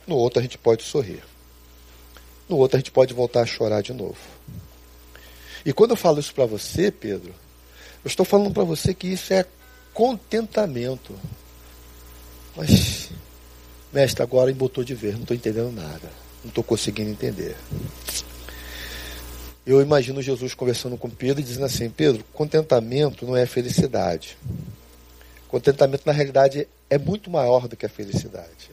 no 0.07 0.15
outro 0.15 0.39
a 0.39 0.43
gente 0.43 0.57
pode 0.57 0.85
sorrir, 0.85 1.25
no 2.49 2.59
outro 2.59 2.77
a 2.77 2.79
gente 2.79 2.93
pode 2.93 3.13
voltar 3.13 3.41
a 3.41 3.47
chorar 3.47 3.83
de 3.83 3.93
novo. 3.93 4.19
E 5.65 5.73
quando 5.73 5.91
eu 5.91 5.97
falo 5.97 6.21
isso 6.21 6.33
para 6.33 6.47
você, 6.47 6.93
Pedro, 6.93 7.35
eu 8.05 8.09
estou 8.09 8.25
falando 8.25 8.53
para 8.53 8.63
você 8.63 8.95
que 8.95 9.09
isso 9.09 9.33
é 9.33 9.45
contentamento. 9.93 11.13
Mas, 12.57 13.11
mestre, 13.93 14.23
agora 14.23 14.51
embotou 14.51 14.83
de 14.83 14.95
ver, 14.95 15.15
não 15.15 15.23
estou 15.23 15.37
entendendo 15.37 15.71
nada. 15.71 16.11
Não 16.43 16.49
estou 16.49 16.65
conseguindo 16.65 17.11
entender. 17.11 17.57
Eu 19.67 19.83
imagino 19.83 20.23
Jesus 20.23 20.55
conversando 20.55 20.97
com 20.97 21.11
Pedro 21.11 21.41
e 21.41 21.45
dizendo 21.45 21.67
assim: 21.67 21.91
Pedro, 21.91 22.25
contentamento 22.33 23.27
não 23.27 23.37
é 23.37 23.45
felicidade. 23.47 24.39
Contentamento, 25.49 26.07
na 26.07 26.13
realidade, 26.13 26.69
é 26.89 26.99
muito 26.99 27.31
maior 27.31 27.67
do 27.67 27.77
que 27.77 27.85
a 27.85 27.89
felicidade. 27.89 28.71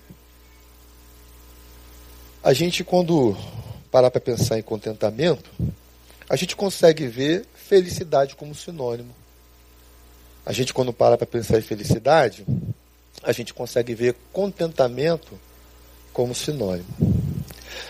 A 2.43 2.53
gente, 2.53 2.83
quando 2.83 3.35
parar 3.89 4.11
para 4.11 4.21
pensar 4.21 4.59
em 4.59 4.61
contentamento, 4.61 5.49
a 6.29 6.35
gente 6.35 6.55
consegue 6.55 7.07
ver 7.07 7.45
felicidade 7.55 8.35
como 8.35 8.53
sinônimo. 8.53 9.15
A 10.45 10.51
gente, 10.51 10.73
quando 10.73 10.93
para 10.93 11.17
para 11.17 11.25
pensar 11.25 11.57
em 11.57 11.61
felicidade, 11.61 12.45
a 13.21 13.31
gente 13.31 13.53
consegue 13.53 13.93
ver 13.93 14.15
contentamento 14.31 15.39
como 16.11 16.33
sinônimo. 16.33 16.87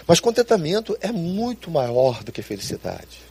Mas 0.07 0.19
contentamento 0.19 0.97
é 1.01 1.11
muito 1.11 1.69
maior 1.69 2.23
do 2.23 2.31
que 2.31 2.41
felicidade. 2.41 3.21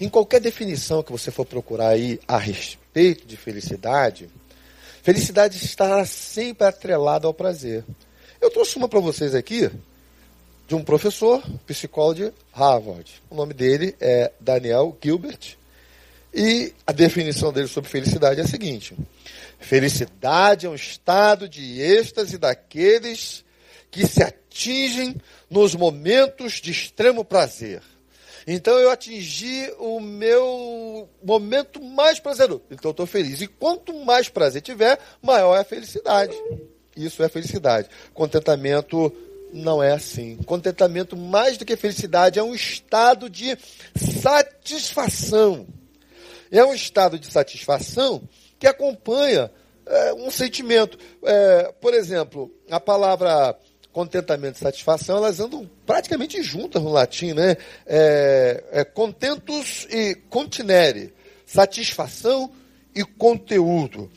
Em 0.00 0.08
qualquer 0.08 0.40
definição 0.40 1.02
que 1.02 1.12
você 1.12 1.30
for 1.30 1.44
procurar 1.44 1.88
aí 1.88 2.20
a 2.26 2.36
respeito 2.36 3.26
de 3.26 3.36
felicidade, 3.36 4.28
felicidade 5.02 5.56
estará 5.56 6.04
sempre 6.04 6.66
atrelada 6.66 7.26
ao 7.26 7.34
prazer. 7.34 7.84
Eu 8.40 8.50
trouxe 8.50 8.76
uma 8.76 8.88
para 8.88 9.00
vocês 9.00 9.34
aqui 9.34 9.70
de 10.66 10.74
um 10.74 10.82
professor, 10.82 11.42
psicólogo 11.66 12.14
de 12.14 12.32
Harvard. 12.52 13.22
O 13.30 13.34
nome 13.34 13.54
dele 13.54 13.94
é 14.00 14.32
Daniel 14.40 14.96
Gilbert. 15.02 15.56
E 16.34 16.72
a 16.86 16.92
definição 16.92 17.52
dele 17.52 17.68
sobre 17.68 17.90
felicidade 17.90 18.40
é 18.40 18.44
a 18.44 18.48
seguinte: 18.48 18.96
Felicidade 19.62 20.66
é 20.66 20.68
um 20.68 20.74
estado 20.74 21.48
de 21.48 21.80
êxtase 21.80 22.36
daqueles 22.36 23.44
que 23.90 24.06
se 24.06 24.22
atingem 24.22 25.16
nos 25.48 25.74
momentos 25.74 26.54
de 26.54 26.72
extremo 26.72 27.24
prazer. 27.24 27.80
Então 28.46 28.76
eu 28.78 28.90
atingi 28.90 29.72
o 29.78 30.00
meu 30.00 31.08
momento 31.22 31.80
mais 31.80 32.18
prazeroso. 32.18 32.62
Então 32.70 32.88
eu 32.88 32.90
estou 32.90 33.06
feliz. 33.06 33.40
E 33.40 33.46
quanto 33.46 33.94
mais 34.04 34.28
prazer 34.28 34.62
tiver, 34.62 34.98
maior 35.22 35.56
é 35.56 35.60
a 35.60 35.64
felicidade. 35.64 36.36
Isso 36.96 37.22
é 37.22 37.28
felicidade. 37.28 37.88
Contentamento 38.12 39.14
não 39.52 39.80
é 39.80 39.92
assim. 39.92 40.36
Contentamento, 40.44 41.16
mais 41.16 41.56
do 41.56 41.64
que 41.64 41.76
felicidade, 41.76 42.38
é 42.38 42.42
um 42.42 42.54
estado 42.54 43.30
de 43.30 43.56
satisfação. 43.94 45.68
É 46.50 46.64
um 46.64 46.74
estado 46.74 47.18
de 47.18 47.30
satisfação 47.30 48.28
que 48.62 48.66
acompanha 48.68 49.50
é, 49.84 50.14
um 50.14 50.30
sentimento. 50.30 50.96
É, 51.24 51.74
por 51.80 51.92
exemplo, 51.92 52.48
a 52.70 52.78
palavra 52.78 53.58
contentamento 53.92 54.54
e 54.54 54.60
satisfação, 54.60 55.16
elas 55.16 55.40
andam 55.40 55.68
praticamente 55.84 56.40
juntas 56.44 56.80
no 56.80 56.90
latim, 56.90 57.32
né? 57.32 57.56
É, 57.84 58.62
é 58.70 58.84
contentus 58.84 59.88
e 59.90 60.14
continere, 60.30 61.12
satisfação 61.44 62.52
e 62.94 63.04
conteúdo. 63.04 64.08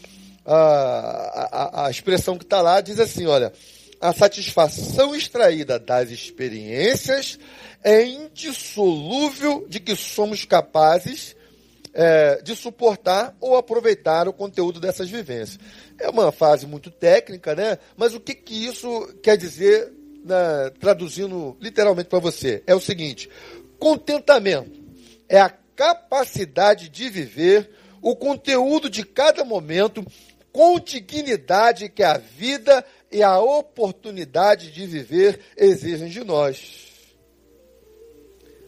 A, 0.45 1.49
a, 1.51 1.87
a 1.87 1.89
expressão 1.89 2.37
que 2.37 2.43
está 2.43 2.61
lá 2.61 2.81
diz 2.81 2.99
assim, 2.99 3.25
olha, 3.25 3.51
a 3.99 4.13
satisfação 4.13 5.15
extraída 5.15 5.79
das 5.79 6.11
experiências 6.11 7.39
é 7.83 8.05
indissolúvel 8.05 9.65
de 9.67 9.79
que 9.79 9.95
somos 9.95 10.45
capazes 10.45 11.34
é, 11.95 12.41
de 12.41 12.53
suportar 12.57 13.35
ou 13.39 13.55
aproveitar 13.55 14.27
o 14.27 14.33
conteúdo 14.33 14.81
dessas 14.81 15.09
vivências. 15.09 15.57
É 15.97 16.09
uma 16.09 16.29
fase 16.29 16.67
muito 16.67 16.91
técnica, 16.91 17.55
né? 17.55 17.77
Mas 17.95 18.13
o 18.13 18.19
que, 18.19 18.35
que 18.35 18.65
isso 18.65 19.07
quer 19.23 19.37
dizer, 19.37 19.93
né, 20.25 20.69
traduzindo 20.77 21.55
literalmente 21.61 22.09
para 22.09 22.19
você? 22.19 22.61
É 22.67 22.75
o 22.75 22.81
seguinte: 22.81 23.29
contentamento 23.79 24.83
é 25.29 25.39
a 25.39 25.49
capacidade 25.49 26.89
de 26.89 27.09
viver 27.09 27.69
o 28.01 28.15
conteúdo 28.15 28.89
de 28.89 29.05
cada 29.05 29.45
momento 29.45 30.05
com 30.51 30.79
dignidade 30.79 31.89
que 31.89 32.03
a 32.03 32.17
vida 32.17 32.85
e 33.11 33.23
a 33.23 33.39
oportunidade 33.39 34.71
de 34.71 34.85
viver 34.85 35.39
exigem 35.57 36.09
de 36.09 36.23
nós. 36.23 36.85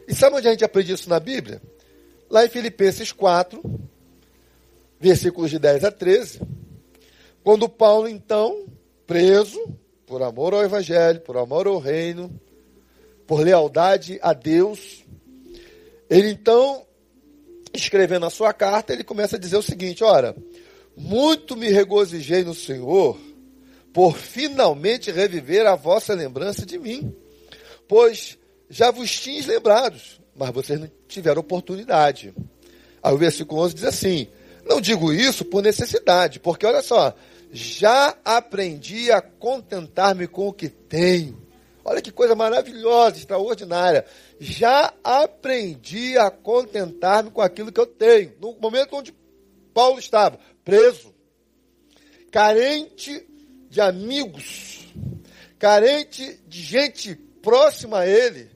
E 0.08 0.16
sabe 0.16 0.38
onde 0.38 0.48
a 0.48 0.52
gente 0.52 0.64
aprende 0.64 0.94
isso 0.94 1.10
na 1.10 1.20
Bíblia? 1.20 1.62
Lá 2.30 2.46
em 2.46 2.50
Filipenses 2.50 3.12
4, 3.12 3.62
versículos 5.00 5.50
de 5.50 5.60
10 5.60 5.84
a 5.86 5.92
13, 5.92 6.42
quando 7.44 7.70
Paulo, 7.70 8.08
então, 8.08 8.66
preso, 9.06 9.60
por 10.06 10.22
amor 10.22 10.54
ao 10.54 10.64
Evangelho, 10.64 11.22
por 11.22 11.38
amor 11.38 11.68
ao 11.68 11.80
reino, 11.80 12.30
por 13.26 13.42
lealdade 13.42 14.20
a 14.22 14.34
Deus, 14.34 15.06
ele 16.10 16.30
então, 16.30 16.86
escrevendo 17.74 18.26
a 18.26 18.30
sua 18.30 18.54
carta, 18.54 18.94
ele 18.94 19.04
começa 19.04 19.36
a 19.36 19.40
dizer 19.40 19.58
o 19.58 19.62
seguinte: 19.62 20.04
ora, 20.04 20.36
muito 20.96 21.56
me 21.56 21.70
regozijei 21.70 22.44
no 22.44 22.54
Senhor 22.54 23.18
por 23.94 24.16
finalmente 24.16 25.12
reviver 25.12 25.66
a 25.66 25.76
vossa 25.76 26.14
lembrança 26.14 26.66
de 26.66 26.78
mim, 26.78 27.16
pois 27.88 28.38
já 28.70 28.92
vos 28.92 29.12
tinhas 29.20 29.46
lembrados, 29.46 30.20
mas 30.38 30.52
vocês 30.52 30.80
não 30.80 30.90
tiveram 31.08 31.42
oportunidade. 31.42 32.34
Aí 33.02 33.14
o 33.14 33.18
versículo 33.18 33.62
11 33.62 33.76
diz 33.76 33.84
assim: 33.84 34.28
Não 34.66 34.80
digo 34.80 35.12
isso 35.12 35.44
por 35.44 35.64
necessidade, 35.64 36.40
porque 36.40 36.66
olha 36.66 36.82
só, 36.82 37.14
já 37.52 38.16
aprendi 38.24 39.12
a 39.12 39.22
contentar-me 39.22 40.28
com 40.28 40.48
o 40.48 40.54
que 40.54 40.70
tenho. 40.70 41.46
Olha 41.84 42.02
que 42.02 42.12
coisa 42.12 42.36
maravilhosa, 42.36 43.18
extraordinária. 43.18 44.06
Já 44.40 44.94
aprendi 45.04 46.18
a 46.18 46.30
contentar-me 46.30 47.32
com 47.32 47.42
aquilo 47.42 47.72
que 47.72 47.80
eu 47.80 47.88
tenho. 47.88 48.34
No 48.42 48.58
momento 48.60 48.96
onde 48.96 49.16
Paulo 49.74 49.98
estava 49.98 50.38
preso, 50.66 51.14
carente 52.30 53.26
de 53.70 53.80
amigos, 53.80 54.86
carente 55.58 56.42
de 56.46 56.62
gente 56.62 57.16
próxima 57.16 58.00
a 58.00 58.08
ele, 58.08 58.50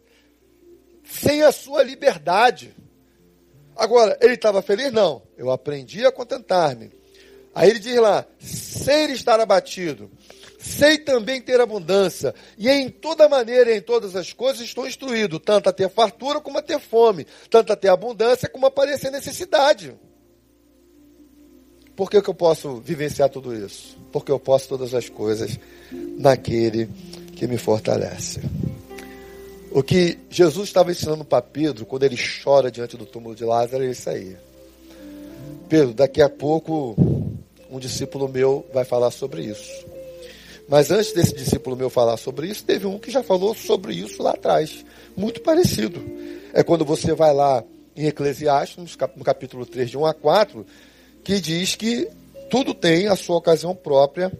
sem 1.12 1.44
a 1.44 1.52
sua 1.52 1.84
liberdade. 1.84 2.74
Agora, 3.76 4.18
ele 4.22 4.36
estava 4.36 4.62
feliz? 4.62 4.92
Não. 4.92 5.22
Eu 5.38 5.52
aprendi 5.52 6.06
a 6.06 6.12
contentar-me. 6.12 6.92
Aí 7.54 7.70
ele 7.70 7.80
diz 7.80 7.98
lá: 7.98 8.26
sei 8.40 9.12
estar 9.12 9.40
abatido, 9.40 10.10
sei 10.58 10.98
também 10.98 11.42
ter 11.42 11.60
abundância, 11.60 12.34
e 12.58 12.70
em 12.70 12.90
toda 12.90 13.28
maneira 13.28 13.72
e 13.72 13.78
em 13.78 13.82
todas 13.82 14.16
as 14.16 14.32
coisas 14.32 14.62
estou 14.62 14.88
instruído, 14.88 15.40
tanto 15.40 15.68
a 15.68 15.74
ter 15.74 15.90
fartura 15.90 16.40
como 16.40 16.58
a 16.58 16.62
ter 16.62 16.80
fome, 16.80 17.28
tanto 17.50 17.74
a 17.74 17.76
ter 17.76 17.90
abundância 17.90 18.48
como 18.48 18.66
a 18.66 18.72
parecer 18.72 19.12
necessidade. 19.12 19.94
Por 21.94 22.10
que, 22.10 22.22
que 22.22 22.30
eu 22.30 22.34
posso 22.34 22.78
vivenciar 22.78 23.30
tudo 23.30 23.54
isso? 23.54 23.98
Porque 24.14 24.32
eu 24.32 24.40
posso 24.40 24.70
todas 24.70 24.94
as 24.94 25.10
coisas 25.10 25.60
naquele 25.92 26.90
que 27.36 27.46
me 27.48 27.58
fortalece. 27.58 28.40
O 29.72 29.82
que 29.82 30.18
Jesus 30.30 30.68
estava 30.68 30.92
ensinando 30.92 31.24
para 31.24 31.42
Pedro, 31.42 31.86
quando 31.86 32.04
ele 32.04 32.18
chora 32.44 32.70
diante 32.70 32.98
do 32.98 33.06
túmulo 33.06 33.34
de 33.34 33.46
Lázaro, 33.46 33.86
é 33.86 33.92
isso 33.92 34.10
aí. 34.10 34.36
Pedro, 35.70 35.94
daqui 35.94 36.22
a 36.22 36.30
pouco 36.30 36.94
um 37.70 37.80
discípulo 37.80 38.28
meu 38.28 38.68
vai 38.74 38.84
falar 38.84 39.12
sobre 39.12 39.44
isso. 39.46 39.86
Mas 40.68 40.92
antes 40.92 41.14
desse 41.14 41.34
discípulo 41.34 41.78
meu 41.78 41.90
falar 41.90 42.18
sobre 42.18 42.48
isso, 42.48 42.66
teve 42.66 42.86
um 42.86 43.00
que 43.00 43.10
já 43.10 43.24
falou 43.24 43.56
sobre 43.56 43.94
isso 43.94 44.22
lá 44.22 44.32
atrás. 44.32 44.86
Muito 45.16 45.40
parecido. 45.42 46.02
É 46.54 46.64
quando 46.64 46.84
você 46.84 47.14
vai 47.14 47.34
lá 47.34 47.64
em 47.96 48.08
Eclesiastes, 48.08 48.98
no 49.16 49.24
capítulo 49.24 49.66
3, 49.66 49.90
de 49.90 49.98
1 49.98 50.06
a 50.06 50.14
4, 50.14 50.66
que 51.24 51.40
diz 51.40 51.76
que 51.76 52.10
tudo 52.50 52.74
tem 52.74 53.08
a 53.08 53.16
sua 53.16 53.38
ocasião 53.38 53.74
própria 53.74 54.32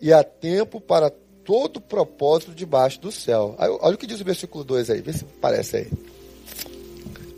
e 0.00 0.12
há 0.12 0.22
tempo 0.22 0.78
para 0.78 1.10
todo 1.44 1.80
propósito 1.80 2.52
debaixo 2.52 3.00
do 3.00 3.12
céu. 3.12 3.54
Olha 3.58 3.94
o 3.94 3.98
que 3.98 4.06
diz 4.06 4.20
o 4.20 4.24
versículo 4.24 4.64
2 4.64 4.90
aí, 4.90 5.00
vê 5.00 5.12
se 5.12 5.24
parece 5.24 5.76
aí. 5.76 5.90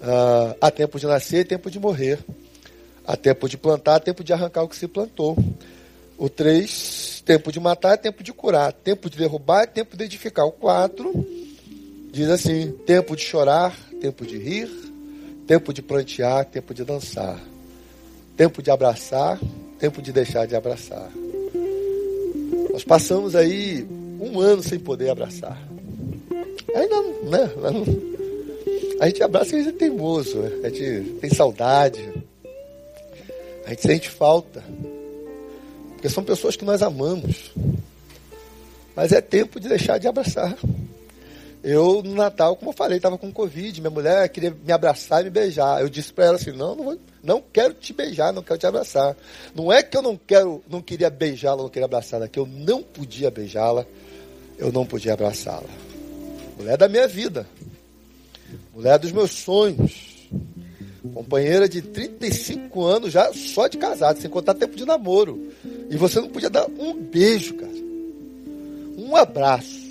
Ah, 0.00 0.57
há 0.61 0.70
tempo 0.70 0.98
de 0.98 1.07
nascer 1.07 1.40
e 1.40 1.44
tempo 1.44 1.70
de 1.70 1.78
morrer. 1.78 2.18
Há 3.07 3.16
tempo 3.16 3.48
de 3.48 3.57
plantar, 3.57 4.00
tempo 4.00 4.22
de 4.22 4.32
arrancar 4.32 4.62
o 4.62 4.68
que 4.68 4.76
se 4.76 4.88
plantou. 4.88 5.36
O 6.18 6.28
3, 6.28 7.22
tempo 7.26 7.52
de 7.52 7.61
matar, 7.61 7.94
é 7.94 7.96
tempo 7.96 8.22
de 8.22 8.32
curar. 8.32 8.72
Tempo 8.72 9.11
de 9.11 9.18
derrubar, 9.18 9.64
é 9.64 9.66
tempo 9.66 9.96
de 9.96 10.04
edificar. 10.04 10.46
O 10.46 10.52
4 10.52 11.26
diz 12.12 12.28
assim: 12.28 12.72
tempo 12.86 13.14
de 13.14 13.22
chorar, 13.22 13.76
tempo 14.00 14.24
de 14.24 14.38
rir, 14.38 14.70
tempo 15.46 15.72
de 15.72 15.82
plantear, 15.82 16.44
tempo 16.46 16.72
de 16.72 16.84
dançar. 16.84 17.38
Tempo 18.36 18.62
de 18.62 18.70
abraçar, 18.70 19.40
tempo 19.78 20.02
de 20.02 20.12
deixar 20.12 20.46
de 20.46 20.54
abraçar. 20.54 21.11
Nós 22.72 22.84
passamos 22.84 23.34
aí 23.34 23.86
um 24.20 24.40
ano 24.40 24.62
sem 24.62 24.78
poder 24.78 25.10
abraçar. 25.10 25.60
Ainda 26.74 27.02
né? 27.24 27.50
A 29.00 29.06
gente 29.06 29.22
abraça 29.22 29.54
e 29.56 29.60
a 29.60 29.62
gente 29.62 29.74
é 29.74 29.78
teimoso, 29.78 30.40
a 30.62 30.68
gente 30.68 31.18
tem 31.20 31.30
saudade, 31.30 32.00
a 33.64 33.70
gente 33.70 33.82
sente 33.82 34.08
falta. 34.08 34.62
Porque 35.92 36.08
são 36.08 36.24
pessoas 36.24 36.56
que 36.56 36.64
nós 36.64 36.82
amamos. 36.82 37.52
Mas 38.94 39.12
é 39.12 39.20
tempo 39.20 39.60
de 39.60 39.68
deixar 39.68 39.98
de 39.98 40.08
abraçar. 40.08 40.56
Eu, 41.68 42.00
no 42.00 42.14
Natal, 42.14 42.54
como 42.54 42.70
eu 42.70 42.72
falei, 42.72 42.98
estava 42.98 43.18
com 43.18 43.32
Covid. 43.32 43.80
Minha 43.80 43.90
mulher 43.90 44.28
queria 44.28 44.52
me 44.52 44.72
abraçar 44.72 45.22
e 45.22 45.24
me 45.24 45.30
beijar. 45.30 45.80
Eu 45.80 45.88
disse 45.88 46.12
para 46.12 46.26
ela 46.26 46.36
assim: 46.36 46.52
não, 46.52 46.76
não, 46.76 46.84
vou, 46.84 46.98
não 47.24 47.42
quero 47.52 47.74
te 47.74 47.92
beijar, 47.92 48.32
não 48.32 48.40
quero 48.40 48.60
te 48.60 48.68
abraçar. 48.68 49.16
Não 49.52 49.72
é 49.72 49.82
que 49.82 49.96
eu 49.96 50.00
não 50.00 50.16
quero, 50.16 50.62
não 50.70 50.80
queria 50.80 51.10
beijá-la, 51.10 51.64
não 51.64 51.68
queria 51.68 51.86
abraçá-la, 51.86 52.26
é 52.26 52.28
que 52.28 52.38
eu 52.38 52.46
não 52.46 52.84
podia 52.84 53.32
beijá-la, 53.32 53.84
eu 54.56 54.70
não 54.70 54.86
podia 54.86 55.14
abraçá-la. 55.14 55.66
Mulher 56.56 56.78
da 56.78 56.88
minha 56.88 57.08
vida. 57.08 57.44
Mulher 58.72 58.96
dos 59.00 59.10
meus 59.10 59.32
sonhos. 59.32 60.28
Companheira 61.12 61.68
de 61.68 61.82
35 61.82 62.84
anos 62.84 63.12
já 63.12 63.32
só 63.32 63.66
de 63.66 63.76
casado, 63.76 64.20
sem 64.20 64.30
contar 64.30 64.54
tempo 64.54 64.76
de 64.76 64.84
namoro. 64.84 65.50
E 65.90 65.96
você 65.96 66.20
não 66.20 66.28
podia 66.28 66.48
dar 66.48 66.68
um 66.68 66.94
beijo, 66.94 67.54
cara. 67.54 67.74
Um 68.96 69.16
abraço. 69.16 69.86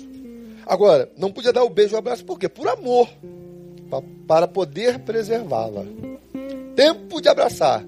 Agora, 0.66 1.08
não 1.16 1.30
podia 1.30 1.52
dar 1.52 1.62
o 1.62 1.70
beijo 1.70 1.92
ou 1.92 1.96
o 1.96 1.98
abraço 2.00 2.24
por 2.24 2.38
quê? 2.38 2.48
Por 2.48 2.66
amor. 2.66 3.08
Para 4.26 4.48
poder 4.48 4.98
preservá-la. 4.98 5.84
Tempo 6.74 7.20
de 7.20 7.28
abraçar. 7.28 7.86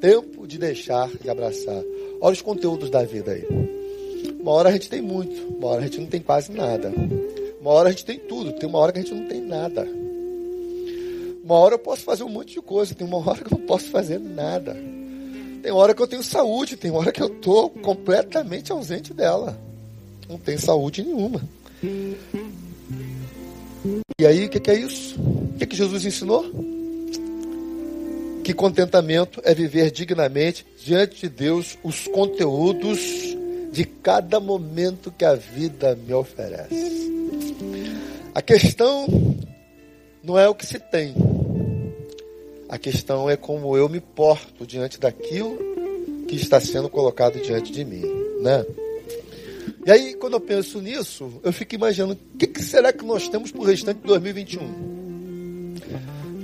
Tempo 0.00 0.46
de 0.46 0.56
deixar 0.56 1.10
de 1.10 1.28
abraçar. 1.28 1.82
Olha 2.20 2.32
os 2.32 2.40
conteúdos 2.40 2.88
da 2.90 3.02
vida 3.02 3.32
aí. 3.32 3.44
Uma 4.38 4.52
hora 4.52 4.68
a 4.68 4.72
gente 4.72 4.88
tem 4.88 5.02
muito, 5.02 5.54
uma 5.56 5.66
hora 5.66 5.80
a 5.80 5.84
gente 5.84 6.00
não 6.00 6.06
tem 6.06 6.20
quase 6.20 6.52
nada. 6.52 6.92
Uma 7.60 7.70
hora 7.72 7.88
a 7.88 7.90
gente 7.90 8.04
tem 8.04 8.18
tudo, 8.18 8.52
tem 8.52 8.68
uma 8.68 8.78
hora 8.78 8.92
que 8.92 9.00
a 9.00 9.02
gente 9.02 9.12
não 9.12 9.26
tem 9.26 9.40
nada. 9.40 9.84
Uma 11.42 11.54
hora 11.56 11.74
eu 11.74 11.78
posso 11.80 12.02
fazer 12.02 12.22
um 12.22 12.28
monte 12.28 12.54
de 12.54 12.60
coisa, 12.60 12.94
tem 12.94 13.04
uma 13.04 13.18
hora 13.28 13.42
que 13.42 13.52
eu 13.52 13.58
não 13.58 13.66
posso 13.66 13.86
fazer 13.86 14.20
nada. 14.20 14.76
Tem 15.60 15.72
hora 15.72 15.92
que 15.92 16.00
eu 16.00 16.06
tenho 16.06 16.22
saúde, 16.22 16.76
tem 16.76 16.92
hora 16.92 17.10
que 17.10 17.20
eu 17.20 17.26
estou 17.26 17.68
completamente 17.68 18.70
ausente 18.70 19.12
dela. 19.12 19.58
Não 20.28 20.38
tem 20.38 20.56
saúde 20.56 21.02
nenhuma. 21.02 21.42
E 24.18 24.26
aí, 24.26 24.46
o 24.46 24.48
que, 24.48 24.60
que, 24.60 24.70
é 24.70 24.74
isso? 24.74 25.20
O 25.20 25.54
que, 25.58 25.66
que 25.66 25.76
Jesus 25.76 26.04
ensinou? 26.04 26.44
Que 28.42 28.54
contentamento 28.54 29.40
é 29.44 29.54
viver 29.54 29.90
dignamente 29.90 30.64
diante 30.84 31.20
de 31.20 31.28
Deus 31.28 31.76
os 31.82 32.06
conteúdos 32.06 32.98
de 33.72 33.84
cada 33.84 34.40
momento 34.40 35.12
que 35.12 35.24
a 35.24 35.34
vida 35.34 35.94
me 36.06 36.14
oferece. 36.14 37.10
A 38.34 38.40
questão 38.40 39.06
não 40.22 40.38
é 40.38 40.48
o 40.48 40.54
que 40.54 40.64
se 40.64 40.78
tem, 40.78 41.14
a 42.68 42.78
questão 42.78 43.30
é 43.30 43.36
como 43.36 43.76
eu 43.76 43.88
me 43.88 44.00
porto 44.00 44.66
diante 44.66 44.98
daquilo 44.98 45.58
que 46.26 46.34
está 46.36 46.60
sendo 46.60 46.88
colocado 46.88 47.40
diante 47.40 47.70
de 47.70 47.84
mim, 47.84 48.02
né? 48.40 48.64
E 49.86 49.90
aí, 49.92 50.14
quando 50.14 50.32
eu 50.32 50.40
penso 50.40 50.80
nisso, 50.80 51.40
eu 51.44 51.52
fico 51.52 51.76
imaginando 51.76 52.14
o 52.14 52.36
que, 52.36 52.48
que 52.48 52.60
será 52.60 52.92
que 52.92 53.04
nós 53.04 53.28
temos 53.28 53.52
para 53.52 53.60
o 53.60 53.64
restante 53.64 54.00
de 54.00 54.06
2021? 54.08 55.76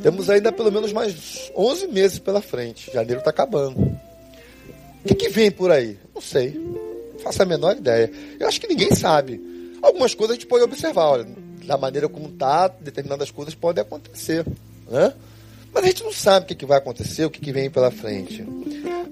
Temos 0.01 0.31
ainda 0.31 0.53
pelo 0.53 0.71
menos 0.71 0.93
mais 0.93 1.51
11 1.57 1.89
meses 1.89 2.21
pela 2.21 2.41
frente. 2.41 2.93
Janeiro 2.93 3.19
está 3.19 3.31
acabando. 3.31 3.81
O 3.81 5.09
que, 5.09 5.17
que 5.17 5.29
vem 5.29 5.51
por 5.51 5.73
aí? 5.73 5.99
Não 6.15 6.23
sei. 6.23 6.53
Não 6.53 7.19
faço 7.19 7.43
a 7.43 7.45
menor 7.45 7.77
ideia. 7.77 8.13
Eu 8.39 8.47
acho 8.47 8.61
que 8.61 8.69
ninguém 8.69 8.95
sabe. 8.95 9.41
Algumas 9.83 10.15
coisas 10.15 10.37
a 10.37 10.39
gente 10.39 10.47
pode 10.47 10.63
observar. 10.63 11.09
Olha, 11.09 11.27
da 11.67 11.77
maneira 11.77 12.09
como 12.09 12.29
está, 12.29 12.69
determinadas 12.69 13.33
coisas 13.33 13.57
podem 13.57 13.83
acontecer. 13.83 14.47
Né? 14.89 15.13
Mas 15.73 15.83
a 15.83 15.87
gente 15.89 16.05
não 16.05 16.13
sabe 16.13 16.45
o 16.45 16.47
que, 16.47 16.55
que 16.55 16.67
vai 16.67 16.79
acontecer, 16.79 17.25
o 17.25 17.31
que, 17.31 17.41
que 17.41 17.51
vem 17.51 17.69
pela 17.69 17.91
frente. 17.91 18.47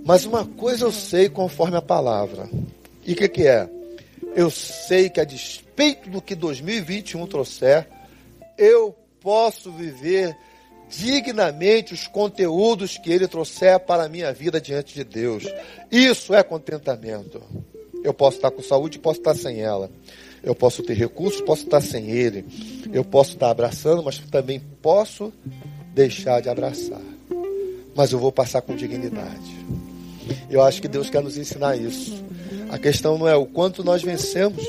Mas 0.04 0.24
uma 0.24 0.46
coisa 0.46 0.84
eu 0.84 0.92
sei 0.92 1.28
conforme 1.28 1.76
a 1.76 1.82
palavra. 1.82 2.48
E 3.04 3.12
o 3.12 3.16
que, 3.16 3.28
que 3.28 3.44
é? 3.44 3.68
Eu 4.34 4.50
sei 4.50 5.08
que 5.08 5.20
a 5.20 5.24
despeito 5.24 6.08
do 6.10 6.20
que 6.20 6.34
2021 6.34 7.26
trouxer, 7.26 7.88
eu 8.56 8.94
posso 9.20 9.72
viver 9.72 10.36
dignamente 10.88 11.94
os 11.94 12.06
conteúdos 12.06 12.98
que 12.98 13.12
ele 13.12 13.28
trouxer 13.28 13.78
para 13.80 14.04
a 14.04 14.08
minha 14.08 14.32
vida 14.32 14.60
diante 14.60 14.94
de 14.94 15.04
Deus. 15.04 15.44
Isso 15.90 16.34
é 16.34 16.42
contentamento. 16.42 17.40
Eu 18.02 18.12
posso 18.12 18.36
estar 18.36 18.50
com 18.50 18.62
saúde, 18.62 18.98
posso 18.98 19.20
estar 19.20 19.34
sem 19.34 19.60
ela. 19.60 19.90
Eu 20.42 20.54
posso 20.54 20.82
ter 20.82 20.94
recursos, 20.94 21.40
posso 21.42 21.64
estar 21.64 21.80
sem 21.80 22.10
ele. 22.10 22.44
Eu 22.92 23.04
posso 23.04 23.34
estar 23.34 23.50
abraçando, 23.50 24.02
mas 24.02 24.18
também 24.18 24.60
posso 24.82 25.32
deixar 25.94 26.40
de 26.40 26.48
abraçar. 26.48 27.00
Mas 27.94 28.12
eu 28.12 28.18
vou 28.18 28.32
passar 28.32 28.62
com 28.62 28.74
dignidade. 28.74 29.66
Eu 30.48 30.62
acho 30.62 30.80
que 30.80 30.88
Deus 30.88 31.10
quer 31.10 31.22
nos 31.22 31.36
ensinar 31.36 31.76
isso. 31.76 32.24
A 32.70 32.78
questão 32.78 33.18
não 33.18 33.26
é 33.26 33.34
o 33.34 33.46
quanto 33.46 33.82
nós 33.82 34.00
vencemos 34.00 34.64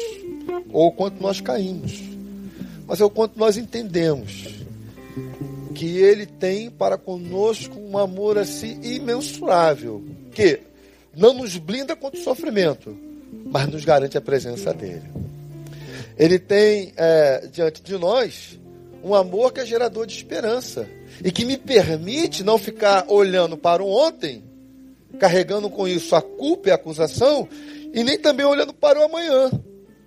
ou 0.74 0.88
o 0.88 0.92
quanto 0.92 1.22
nós 1.22 1.40
caímos, 1.40 2.02
mas 2.88 3.00
é 3.00 3.06
o 3.06 3.12
quanto 3.12 3.38
nós 3.38 3.58
entendemos 3.58 4.48
que 5.76 6.00
Ele 6.00 6.26
tem 6.26 6.72
para 6.72 6.98
conosco 6.98 7.80
um 7.80 8.00
amor 8.00 8.40
assim 8.40 8.80
imensurável, 8.82 10.04
que 10.34 10.62
não 11.16 11.34
nos 11.34 11.58
blinda 11.58 11.96
contra 11.96 12.20
o 12.20 12.24
sofrimento, 12.24 12.98
mas 13.46 13.68
nos 13.68 13.86
garante 13.86 14.18
a 14.18 14.22
presença 14.22 14.74
dEle. 14.74 15.10
Ele 16.18 16.40
tem 16.40 16.94
é, 16.98 17.48
diante 17.52 17.84
de 17.84 17.98
nós 18.00 18.60
um 19.04 19.14
amor 19.14 19.54
que 19.54 19.60
é 19.60 19.66
gerador 19.66 20.08
de 20.08 20.16
esperança 20.16 20.88
e 21.24 21.32
que 21.32 21.46
me 21.46 21.56
permite 21.56 22.44
não 22.44 22.58
ficar 22.58 23.06
olhando 23.10 23.56
para 23.56 23.84
o 23.84 23.90
ontem, 23.90 24.44
carregando 25.20 25.70
com 25.70 25.88
isso 25.88 26.16
a 26.16 26.22
culpa 26.22 26.70
e 26.70 26.72
a 26.72 26.76
acusação 26.76 27.48
e 27.94 28.04
nem 28.04 28.18
também 28.18 28.46
olhando 28.46 28.74
para 28.74 29.00
o 29.00 29.04
amanhã, 29.04 29.52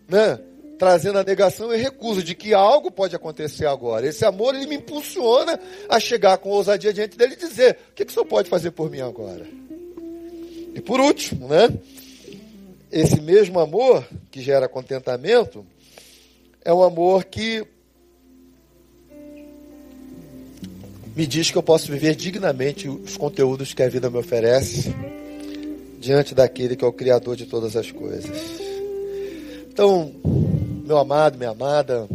né? 0.09 0.39
Trazendo 0.79 1.19
a 1.19 1.25
negação 1.25 1.73
e 1.73 1.77
recusa 1.77 2.23
de 2.23 2.35
que 2.35 2.53
algo 2.53 2.91
pode 2.91 3.15
acontecer 3.15 3.67
agora. 3.67 4.07
Esse 4.07 4.25
amor 4.25 4.55
ele 4.55 4.67
me 4.67 4.77
impulsiona 4.77 5.59
a 5.89 6.01
chegar 6.01 6.37
com 6.39 6.51
ousadia 6.51 6.93
diante 6.93 7.17
dele 7.17 7.35
e 7.35 7.37
dizer: 7.37 7.79
o 7.91 7.95
que, 7.95 8.05
que 8.05 8.11
o 8.11 8.15
senhor 8.15 8.27
pode 8.27 8.49
fazer 8.49 8.73
por 8.73 8.91
mim 8.91 9.01
agora? 9.01 9.47
E 10.75 10.81
por 10.81 11.01
último, 11.01 11.49
né? 11.49 11.69
Esse 12.91 13.21
mesmo 13.21 13.61
amor 13.61 14.07
que 14.31 14.41
gera 14.41 14.69
contentamento 14.69 15.65
é 16.65 16.73
um 16.73 16.83
amor 16.83 17.25
que 17.25 17.65
me 21.15 21.27
diz 21.27 21.51
que 21.51 21.57
eu 21.57 21.63
posso 21.63 21.93
viver 21.93 22.17
dignamente 22.17 22.89
os 22.89 23.17
conteúdos 23.17 23.73
que 23.73 23.83
a 23.83 23.89
vida 23.89 24.11
me 24.11 24.19
oferece 24.19 24.93
diante 26.05 26.35
daquele 26.35 26.77
que 26.77 26.85
é 26.85 26.89
o 26.89 26.93
Criador 26.93 27.35
de 27.35 27.47
todas 27.47 27.75
as 27.77 27.91
coisas. 27.91 28.31
Então, 29.71 30.13
meu 30.85 30.99
amado, 30.99 31.39
minha 31.39 31.51
amada, 31.51 32.07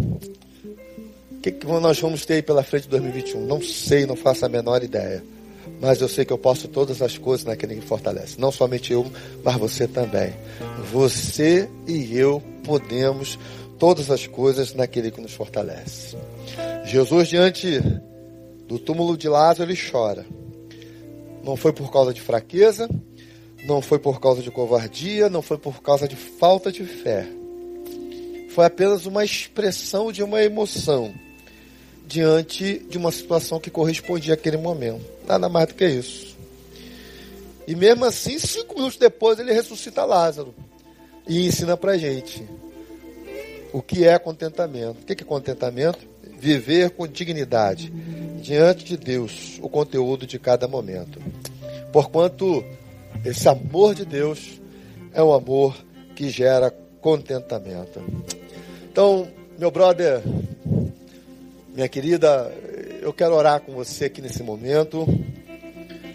o 1.31 1.41
que, 1.41 1.51
que 1.51 1.65
nós 1.65 1.99
vamos 1.99 2.25
ter 2.25 2.35
aí 2.35 2.41
pela 2.41 2.63
frente 2.63 2.83
de 2.83 2.89
2021? 2.89 3.45
Não 3.45 3.61
sei, 3.61 4.05
não 4.05 4.15
faço 4.15 4.45
a 4.45 4.49
menor 4.49 4.83
ideia. 4.83 5.23
Mas 5.81 6.01
eu 6.01 6.07
sei 6.07 6.23
que 6.23 6.31
eu 6.31 6.37
posso 6.37 6.67
todas 6.67 7.01
as 7.01 7.17
coisas 7.17 7.45
naquele 7.45 7.75
que 7.75 7.81
fortalece. 7.81 8.39
Não 8.39 8.51
somente 8.51 8.93
eu, 8.93 9.05
mas 9.43 9.55
você 9.57 9.87
também. 9.87 10.33
Você 10.91 11.69
e 11.87 12.15
eu 12.17 12.43
podemos 12.63 13.39
todas 13.79 14.11
as 14.11 14.27
coisas 14.27 14.73
naquele 14.73 15.09
que 15.09 15.21
nos 15.21 15.33
fortalece. 15.33 16.15
Jesus, 16.85 17.29
diante 17.29 17.81
do 18.67 18.77
túmulo 18.77 19.17
de 19.17 19.27
Lázaro, 19.27 19.71
ele 19.71 19.79
chora. 19.79 20.25
Não 21.43 21.55
foi 21.55 21.71
por 21.71 21.91
causa 21.91 22.13
de 22.13 22.21
fraqueza, 22.21 22.89
não 23.65 23.81
foi 23.81 23.99
por 23.99 24.19
causa 24.19 24.41
de 24.41 24.51
covardia, 24.51 25.29
não 25.29 25.41
foi 25.41 25.57
por 25.57 25.81
causa 25.81 26.07
de 26.07 26.15
falta 26.15 26.71
de 26.71 26.83
fé. 26.83 27.27
Foi 28.49 28.65
apenas 28.65 29.05
uma 29.05 29.23
expressão 29.23 30.11
de 30.11 30.23
uma 30.23 30.41
emoção 30.41 31.13
diante 32.05 32.79
de 32.89 32.97
uma 32.97 33.11
situação 33.11 33.59
que 33.59 33.69
correspondia 33.69 34.33
àquele 34.33 34.57
momento. 34.57 35.05
Nada 35.27 35.47
mais 35.47 35.67
do 35.67 35.75
que 35.75 35.87
isso. 35.87 36.35
E 37.67 37.75
mesmo 37.75 38.03
assim, 38.05 38.39
cinco 38.39 38.75
minutos 38.75 38.97
depois, 38.97 39.37
ele 39.37 39.53
ressuscita 39.53 40.03
Lázaro 40.03 40.55
e 41.27 41.45
ensina 41.45 41.77
para 41.77 41.97
gente 41.97 42.43
o 43.71 43.81
que 43.81 44.05
é 44.05 44.17
contentamento. 44.17 45.01
O 45.01 45.05
que 45.05 45.13
é 45.13 45.25
contentamento? 45.25 45.99
Viver 46.39 46.89
com 46.91 47.07
dignidade 47.07 47.91
diante 48.41 48.83
de 48.83 48.97
Deus, 48.97 49.59
o 49.61 49.69
conteúdo 49.69 50.25
de 50.25 50.39
cada 50.39 50.67
momento. 50.67 51.21
Porquanto 51.91 52.65
esse 53.25 53.47
amor 53.47 53.95
de 53.95 54.05
Deus 54.05 54.59
é 55.13 55.21
um 55.21 55.33
amor 55.33 55.75
que 56.15 56.29
gera 56.29 56.71
contentamento. 57.01 58.01
Então, 58.91 59.27
meu 59.57 59.71
brother, 59.71 60.21
minha 61.73 61.87
querida, 61.87 62.51
eu 63.01 63.13
quero 63.13 63.33
orar 63.33 63.61
com 63.61 63.73
você 63.73 64.05
aqui 64.05 64.21
nesse 64.21 64.43
momento, 64.43 65.05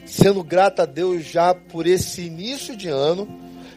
sendo 0.07 0.42
grato 0.42 0.82
a 0.82 0.84
Deus 0.84 1.24
já 1.24 1.55
por 1.55 1.86
esse 1.86 2.22
início 2.22 2.76
de 2.76 2.88
ano, 2.88 3.28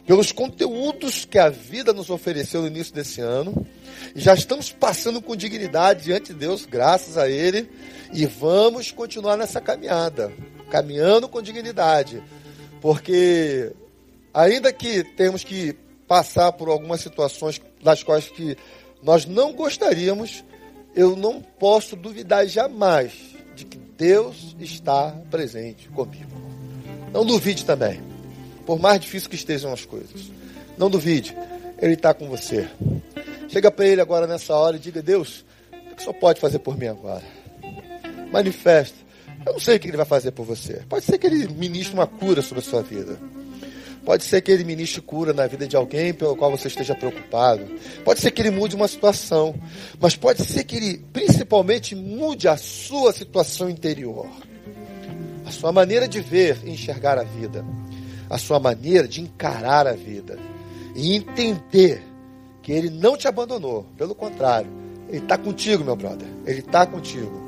pelos 0.05 0.31
conteúdos 0.31 1.25
que 1.25 1.37
a 1.37 1.49
vida 1.49 1.93
nos 1.93 2.09
ofereceu 2.09 2.61
no 2.61 2.67
início 2.67 2.93
desse 2.93 3.21
ano. 3.21 3.65
Já 4.15 4.33
estamos 4.33 4.71
passando 4.71 5.21
com 5.21 5.35
dignidade 5.35 6.05
diante 6.05 6.33
de 6.33 6.39
Deus, 6.39 6.65
graças 6.65 7.17
a 7.17 7.29
Ele, 7.29 7.69
e 8.13 8.25
vamos 8.25 8.91
continuar 8.91 9.37
nessa 9.37 9.59
caminhada, 9.59 10.31
caminhando 10.69 11.27
com 11.27 11.41
dignidade, 11.41 12.23
porque 12.81 13.71
ainda 14.33 14.71
que 14.71 15.03
temos 15.03 15.43
que 15.43 15.75
passar 16.07 16.51
por 16.53 16.69
algumas 16.69 17.01
situações 17.01 17.61
das 17.83 18.03
quais 18.03 18.29
que 18.29 18.57
nós 19.03 19.25
não 19.25 19.53
gostaríamos, 19.53 20.43
eu 20.95 21.15
não 21.15 21.41
posso 21.41 21.95
duvidar 21.95 22.47
jamais 22.47 23.13
de 23.55 23.65
que 23.65 23.77
Deus 23.77 24.55
está 24.59 25.11
presente 25.29 25.89
comigo. 25.89 26.31
Não 27.11 27.25
duvide 27.25 27.65
também, 27.65 28.01
por 28.65 28.79
mais 28.79 28.99
difícil 28.99 29.29
que 29.29 29.35
estejam 29.35 29.73
as 29.73 29.85
coisas. 29.85 30.31
Não 30.77 30.89
duvide, 30.89 31.35
Ele 31.79 31.93
está 31.93 32.13
com 32.13 32.27
você. 32.27 32.67
Chega 33.49 33.71
para 33.71 33.87
Ele 33.87 34.01
agora 34.01 34.27
nessa 34.27 34.55
hora 34.55 34.75
e 34.75 34.79
diga: 34.79 35.01
Deus, 35.01 35.45
o 35.91 35.95
que 35.95 36.01
Senhor 36.01 36.13
pode 36.15 36.39
fazer 36.39 36.59
por 36.59 36.77
mim 36.77 36.87
agora? 36.87 37.23
Manifesta. 38.31 39.06
Eu 39.47 39.53
não 39.53 39.59
sei 39.59 39.77
o 39.77 39.79
que 39.79 39.87
Ele 39.87 39.97
vai 39.97 40.05
fazer 40.05 40.31
por 40.31 40.45
você. 40.45 40.83
Pode 40.89 41.05
ser 41.05 41.17
que 41.17 41.25
Ele 41.25 41.47
ministre 41.47 41.93
uma 41.93 42.05
cura 42.05 42.41
sobre 42.41 42.59
a 42.59 42.67
sua 42.67 42.81
vida. 42.81 43.17
Pode 44.07 44.23
ser 44.23 44.39
que 44.39 44.49
ele 44.49 44.63
ministre 44.63 45.01
cura 45.01 45.33
na 45.33 45.45
vida 45.47 45.67
de 45.67 45.75
alguém 45.75 46.13
pelo 46.13 46.33
qual 46.33 46.49
você 46.49 46.69
esteja 46.69 46.95
preocupado. 46.95 47.67
Pode 48.05 48.21
ser 48.21 48.31
que 48.31 48.41
ele 48.41 48.51
mude 48.51 48.73
uma 48.73 48.87
situação. 48.87 49.53
Mas 49.99 50.15
pode 50.15 50.45
ser 50.45 50.63
que 50.63 50.77
ele, 50.77 51.05
principalmente, 51.11 51.93
mude 51.93 52.47
a 52.47 52.55
sua 52.55 53.11
situação 53.11 53.69
interior. 53.69 54.25
A 55.45 55.51
sua 55.51 55.73
maneira 55.73 56.07
de 56.07 56.21
ver 56.21 56.57
e 56.63 56.69
enxergar 56.69 57.17
a 57.17 57.23
vida. 57.23 57.65
A 58.29 58.37
sua 58.37 58.61
maneira 58.61 59.05
de 59.09 59.19
encarar 59.19 59.85
a 59.85 59.91
vida. 59.91 60.39
E 60.95 61.13
entender 61.13 62.01
que 62.63 62.71
ele 62.71 62.89
não 62.89 63.17
te 63.17 63.27
abandonou. 63.27 63.85
Pelo 63.97 64.15
contrário, 64.15 64.69
ele 65.09 65.17
está 65.17 65.37
contigo, 65.37 65.83
meu 65.83 65.97
brother. 65.97 66.29
Ele 66.45 66.59
está 66.59 66.85
contigo. 66.85 67.43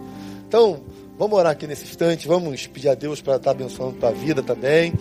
Então, 0.46 0.84
vamos 1.20 1.38
orar 1.38 1.52
aqui 1.52 1.68
nesse 1.68 1.84
instante. 1.84 2.28
Vamos 2.28 2.66
pedir 2.66 2.88
a 2.88 2.96
Deus 2.96 3.22
para 3.22 3.36
estar 3.36 3.52
abençoando 3.52 3.98
a 3.98 4.00
tua 4.00 4.12
vida 4.12 4.42
também. 4.42 4.94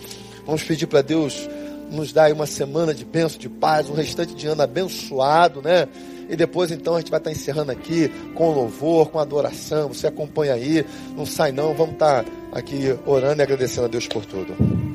Vamos 0.45 0.61
pedir 0.61 0.85
para 0.85 1.01
Deus 1.01 1.49
nos 1.89 2.11
dar 2.11 2.31
uma 2.33 2.45
semana 2.45 2.93
de 2.93 3.05
bênção, 3.05 3.39
de 3.39 3.47
paz, 3.47 3.89
um 3.89 3.93
restante 3.93 4.35
de 4.35 4.45
ano 4.45 4.61
abençoado, 4.61 5.61
né? 5.61 5.87
E 6.29 6.35
depois 6.35 6.69
então 6.69 6.95
a 6.95 6.99
gente 6.99 7.09
vai 7.09 7.19
estar 7.19 7.31
encerrando 7.31 7.71
aqui 7.71 8.11
com 8.35 8.51
louvor, 8.51 9.09
com 9.09 9.17
adoração. 9.17 9.87
Você 9.87 10.05
acompanha 10.05 10.53
aí, 10.53 10.85
não 11.15 11.25
sai 11.25 11.51
não, 11.51 11.73
vamos 11.73 11.93
estar 11.93 12.25
aqui 12.51 12.95
orando 13.05 13.41
e 13.41 13.43
agradecendo 13.43 13.85
a 13.85 13.89
Deus 13.89 14.05
por 14.05 14.25
tudo. 14.25 14.88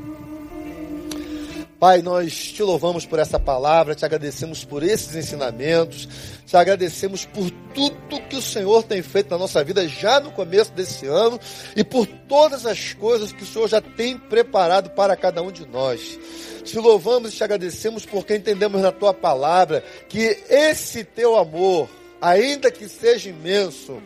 Pai, 1.85 2.01
nós 2.01 2.35
te 2.51 2.63
louvamos 2.63 3.05
por 3.05 3.19
essa 3.19 3.39
palavra, 3.39 3.95
te 3.95 4.07
agradecemos 4.07 4.65
por 4.65 4.83
esses 4.83 5.15
ensinamentos, 5.15 6.09
te 6.47 6.57
agradecemos 6.57 7.27
por 7.27 7.51
tudo 7.75 8.23
que 8.27 8.37
o 8.37 8.41
Senhor 8.41 8.83
tem 8.85 9.03
feito 9.03 9.29
na 9.29 9.37
nossa 9.37 9.63
vida 9.63 9.87
já 9.87 10.19
no 10.19 10.31
começo 10.31 10.73
desse 10.73 11.05
ano 11.07 11.39
e 11.77 11.85
por 11.85 12.07
todas 12.07 12.65
as 12.65 12.95
coisas 12.95 13.33
que 13.33 13.43
o 13.43 13.47
Senhor 13.47 13.69
já 13.69 13.83
tem 13.83 14.17
preparado 14.17 14.93
para 14.93 15.15
cada 15.15 15.43
um 15.43 15.53
de 15.53 15.67
nós. 15.67 16.19
Te 16.65 16.79
louvamos 16.79 17.35
e 17.35 17.37
te 17.37 17.45
agradecemos 17.45 18.07
porque 18.07 18.35
entendemos 18.35 18.81
na 18.81 18.91
tua 18.91 19.13
palavra 19.13 19.85
que 20.09 20.43
esse 20.49 21.05
teu 21.05 21.37
amor, 21.37 21.87
ainda 22.19 22.71
que 22.71 22.89
seja 22.89 23.29
imenso, 23.29 24.01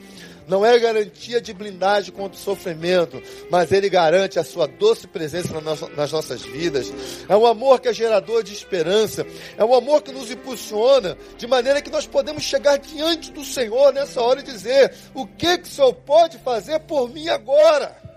não 0.49 0.65
é 0.65 0.79
garantia 0.79 1.41
de 1.41 1.53
blindagem 1.53 2.13
contra 2.13 2.37
o 2.37 2.43
sofrimento, 2.43 3.23
mas 3.51 3.71
ele 3.71 3.89
garante 3.89 4.39
a 4.39 4.45
sua 4.45 4.67
doce 4.67 5.07
presença 5.07 5.61
nas 5.61 6.11
nossas 6.11 6.43
vidas. 6.43 6.93
É 7.29 7.37
um 7.37 7.47
amor 7.47 7.81
que 7.81 7.89
é 7.89 7.93
gerador 7.93 8.43
de 8.43 8.53
esperança, 8.53 9.27
é 9.57 9.65
um 9.65 9.75
amor 9.75 10.03
que 10.03 10.11
nos 10.11 10.31
impulsiona, 10.31 11.17
de 11.37 11.47
maneira 11.47 11.83
que 11.83 11.91
nós 11.91 12.07
podemos 12.07 12.43
chegar 12.43 12.79
diante 12.79 13.31
do 13.31 13.45
Senhor 13.45 13.93
nessa 13.93 14.21
hora 14.23 14.41
e 14.41 14.43
dizer: 14.45 14.95
o 15.15 15.27
que, 15.27 15.59
que 15.59 15.69
o 15.69 15.71
Senhor 15.71 15.93
pode 15.93 16.39
fazer 16.39 16.81
por 16.81 17.11
mim 17.11 17.29
agora? 17.29 18.09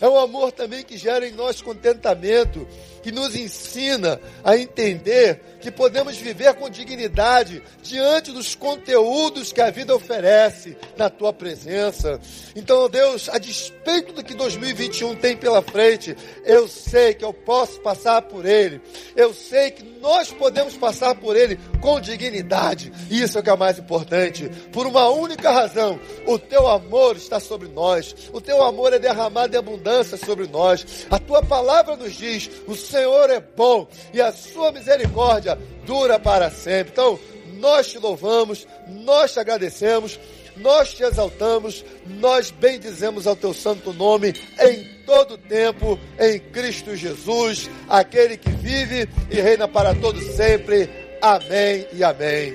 É 0.00 0.08
um 0.08 0.18
amor 0.18 0.52
também 0.52 0.84
que 0.84 0.96
gera 0.96 1.26
em 1.26 1.32
nós 1.32 1.60
contentamento, 1.60 2.66
que 3.02 3.10
nos 3.10 3.34
ensina 3.34 4.20
a 4.44 4.56
entender 4.56 5.57
que 5.60 5.70
podemos 5.70 6.16
viver 6.16 6.54
com 6.54 6.70
dignidade 6.70 7.62
diante 7.82 8.32
dos 8.32 8.54
conteúdos 8.54 9.52
que 9.52 9.60
a 9.60 9.70
vida 9.70 9.94
oferece 9.94 10.76
na 10.96 11.10
tua 11.10 11.32
presença. 11.32 12.20
Então, 12.54 12.88
Deus, 12.88 13.28
a 13.28 13.38
despeito 13.38 14.12
do 14.12 14.22
que 14.22 14.34
2021 14.34 15.16
tem 15.16 15.36
pela 15.36 15.62
frente, 15.62 16.16
eu 16.44 16.68
sei 16.68 17.14
que 17.14 17.24
eu 17.24 17.32
posso 17.32 17.80
passar 17.80 18.22
por 18.22 18.46
ele. 18.46 18.80
Eu 19.16 19.34
sei 19.34 19.70
que 19.70 19.82
nós 20.00 20.32
podemos 20.32 20.76
passar 20.76 21.14
por 21.14 21.36
ele 21.36 21.58
com 21.80 22.00
dignidade. 22.00 22.92
Isso 23.10 23.38
é 23.38 23.40
o 23.40 23.44
que 23.44 23.50
é 23.50 23.56
mais 23.56 23.78
importante. 23.78 24.48
Por 24.72 24.86
uma 24.86 25.08
única 25.08 25.50
razão: 25.50 25.98
o 26.26 26.38
teu 26.38 26.68
amor 26.68 27.16
está 27.16 27.40
sobre 27.40 27.68
nós. 27.68 28.14
O 28.32 28.40
teu 28.40 28.62
amor 28.62 28.92
é 28.92 28.98
derramado 28.98 29.54
em 29.54 29.58
abundância 29.58 30.16
sobre 30.16 30.46
nós. 30.46 31.06
A 31.10 31.18
tua 31.18 31.42
palavra 31.42 31.96
nos 31.96 32.14
diz: 32.14 32.50
o 32.66 32.74
Senhor 32.74 33.30
é 33.30 33.40
bom 33.40 33.88
e 34.12 34.20
a 34.20 34.32
sua 34.32 34.72
misericórdia 34.72 35.57
dura 35.84 36.18
para 36.18 36.50
sempre. 36.50 36.92
Então, 36.92 37.18
nós 37.58 37.88
te 37.88 37.98
louvamos, 37.98 38.66
nós 38.86 39.32
te 39.32 39.40
agradecemos, 39.40 40.18
nós 40.56 40.92
te 40.92 41.02
exaltamos, 41.02 41.84
nós 42.06 42.50
bendizemos 42.50 43.26
ao 43.26 43.36
teu 43.36 43.54
santo 43.54 43.92
nome 43.92 44.34
em 44.60 44.84
todo 45.06 45.38
tempo, 45.38 45.98
em 46.18 46.38
Cristo 46.38 46.94
Jesus, 46.94 47.70
aquele 47.88 48.36
que 48.36 48.50
vive 48.50 49.08
e 49.30 49.40
reina 49.40 49.66
para 49.66 49.94
todos 49.94 50.22
sempre. 50.34 50.88
Amém 51.20 51.86
e 51.92 52.04
amém. 52.04 52.54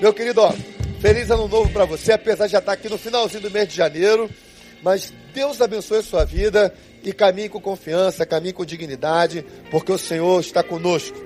Meu 0.00 0.12
querido, 0.12 0.42
ó, 0.42 0.52
feliz 1.00 1.30
ano 1.30 1.48
novo 1.48 1.70
para 1.72 1.84
você, 1.84 2.12
apesar 2.12 2.46
de 2.46 2.52
já 2.52 2.58
estar 2.58 2.72
aqui 2.72 2.88
no 2.88 2.98
finalzinho 2.98 3.42
do 3.42 3.50
mês 3.50 3.68
de 3.68 3.74
janeiro, 3.74 4.28
mas 4.82 5.12
Deus 5.32 5.60
abençoe 5.60 5.98
a 5.98 6.02
sua 6.02 6.24
vida 6.24 6.72
e 7.02 7.12
caminhe 7.12 7.48
com 7.48 7.60
confiança, 7.60 8.26
caminhe 8.26 8.52
com 8.52 8.64
dignidade, 8.64 9.44
porque 9.70 9.92
o 9.92 9.98
Senhor 9.98 10.40
está 10.40 10.62
conosco. 10.62 11.16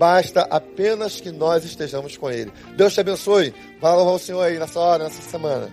Basta 0.00 0.48
apenas 0.50 1.20
que 1.20 1.30
nós 1.30 1.62
estejamos 1.62 2.16
com 2.16 2.30
Ele. 2.30 2.50
Deus 2.74 2.94
te 2.94 3.00
abençoe. 3.00 3.52
Vai 3.82 3.94
louvar 3.94 4.14
o 4.14 4.18
Senhor 4.18 4.40
aí 4.40 4.58
nessa 4.58 4.80
hora, 4.80 5.04
nessa 5.04 5.20
semana. 5.20 5.68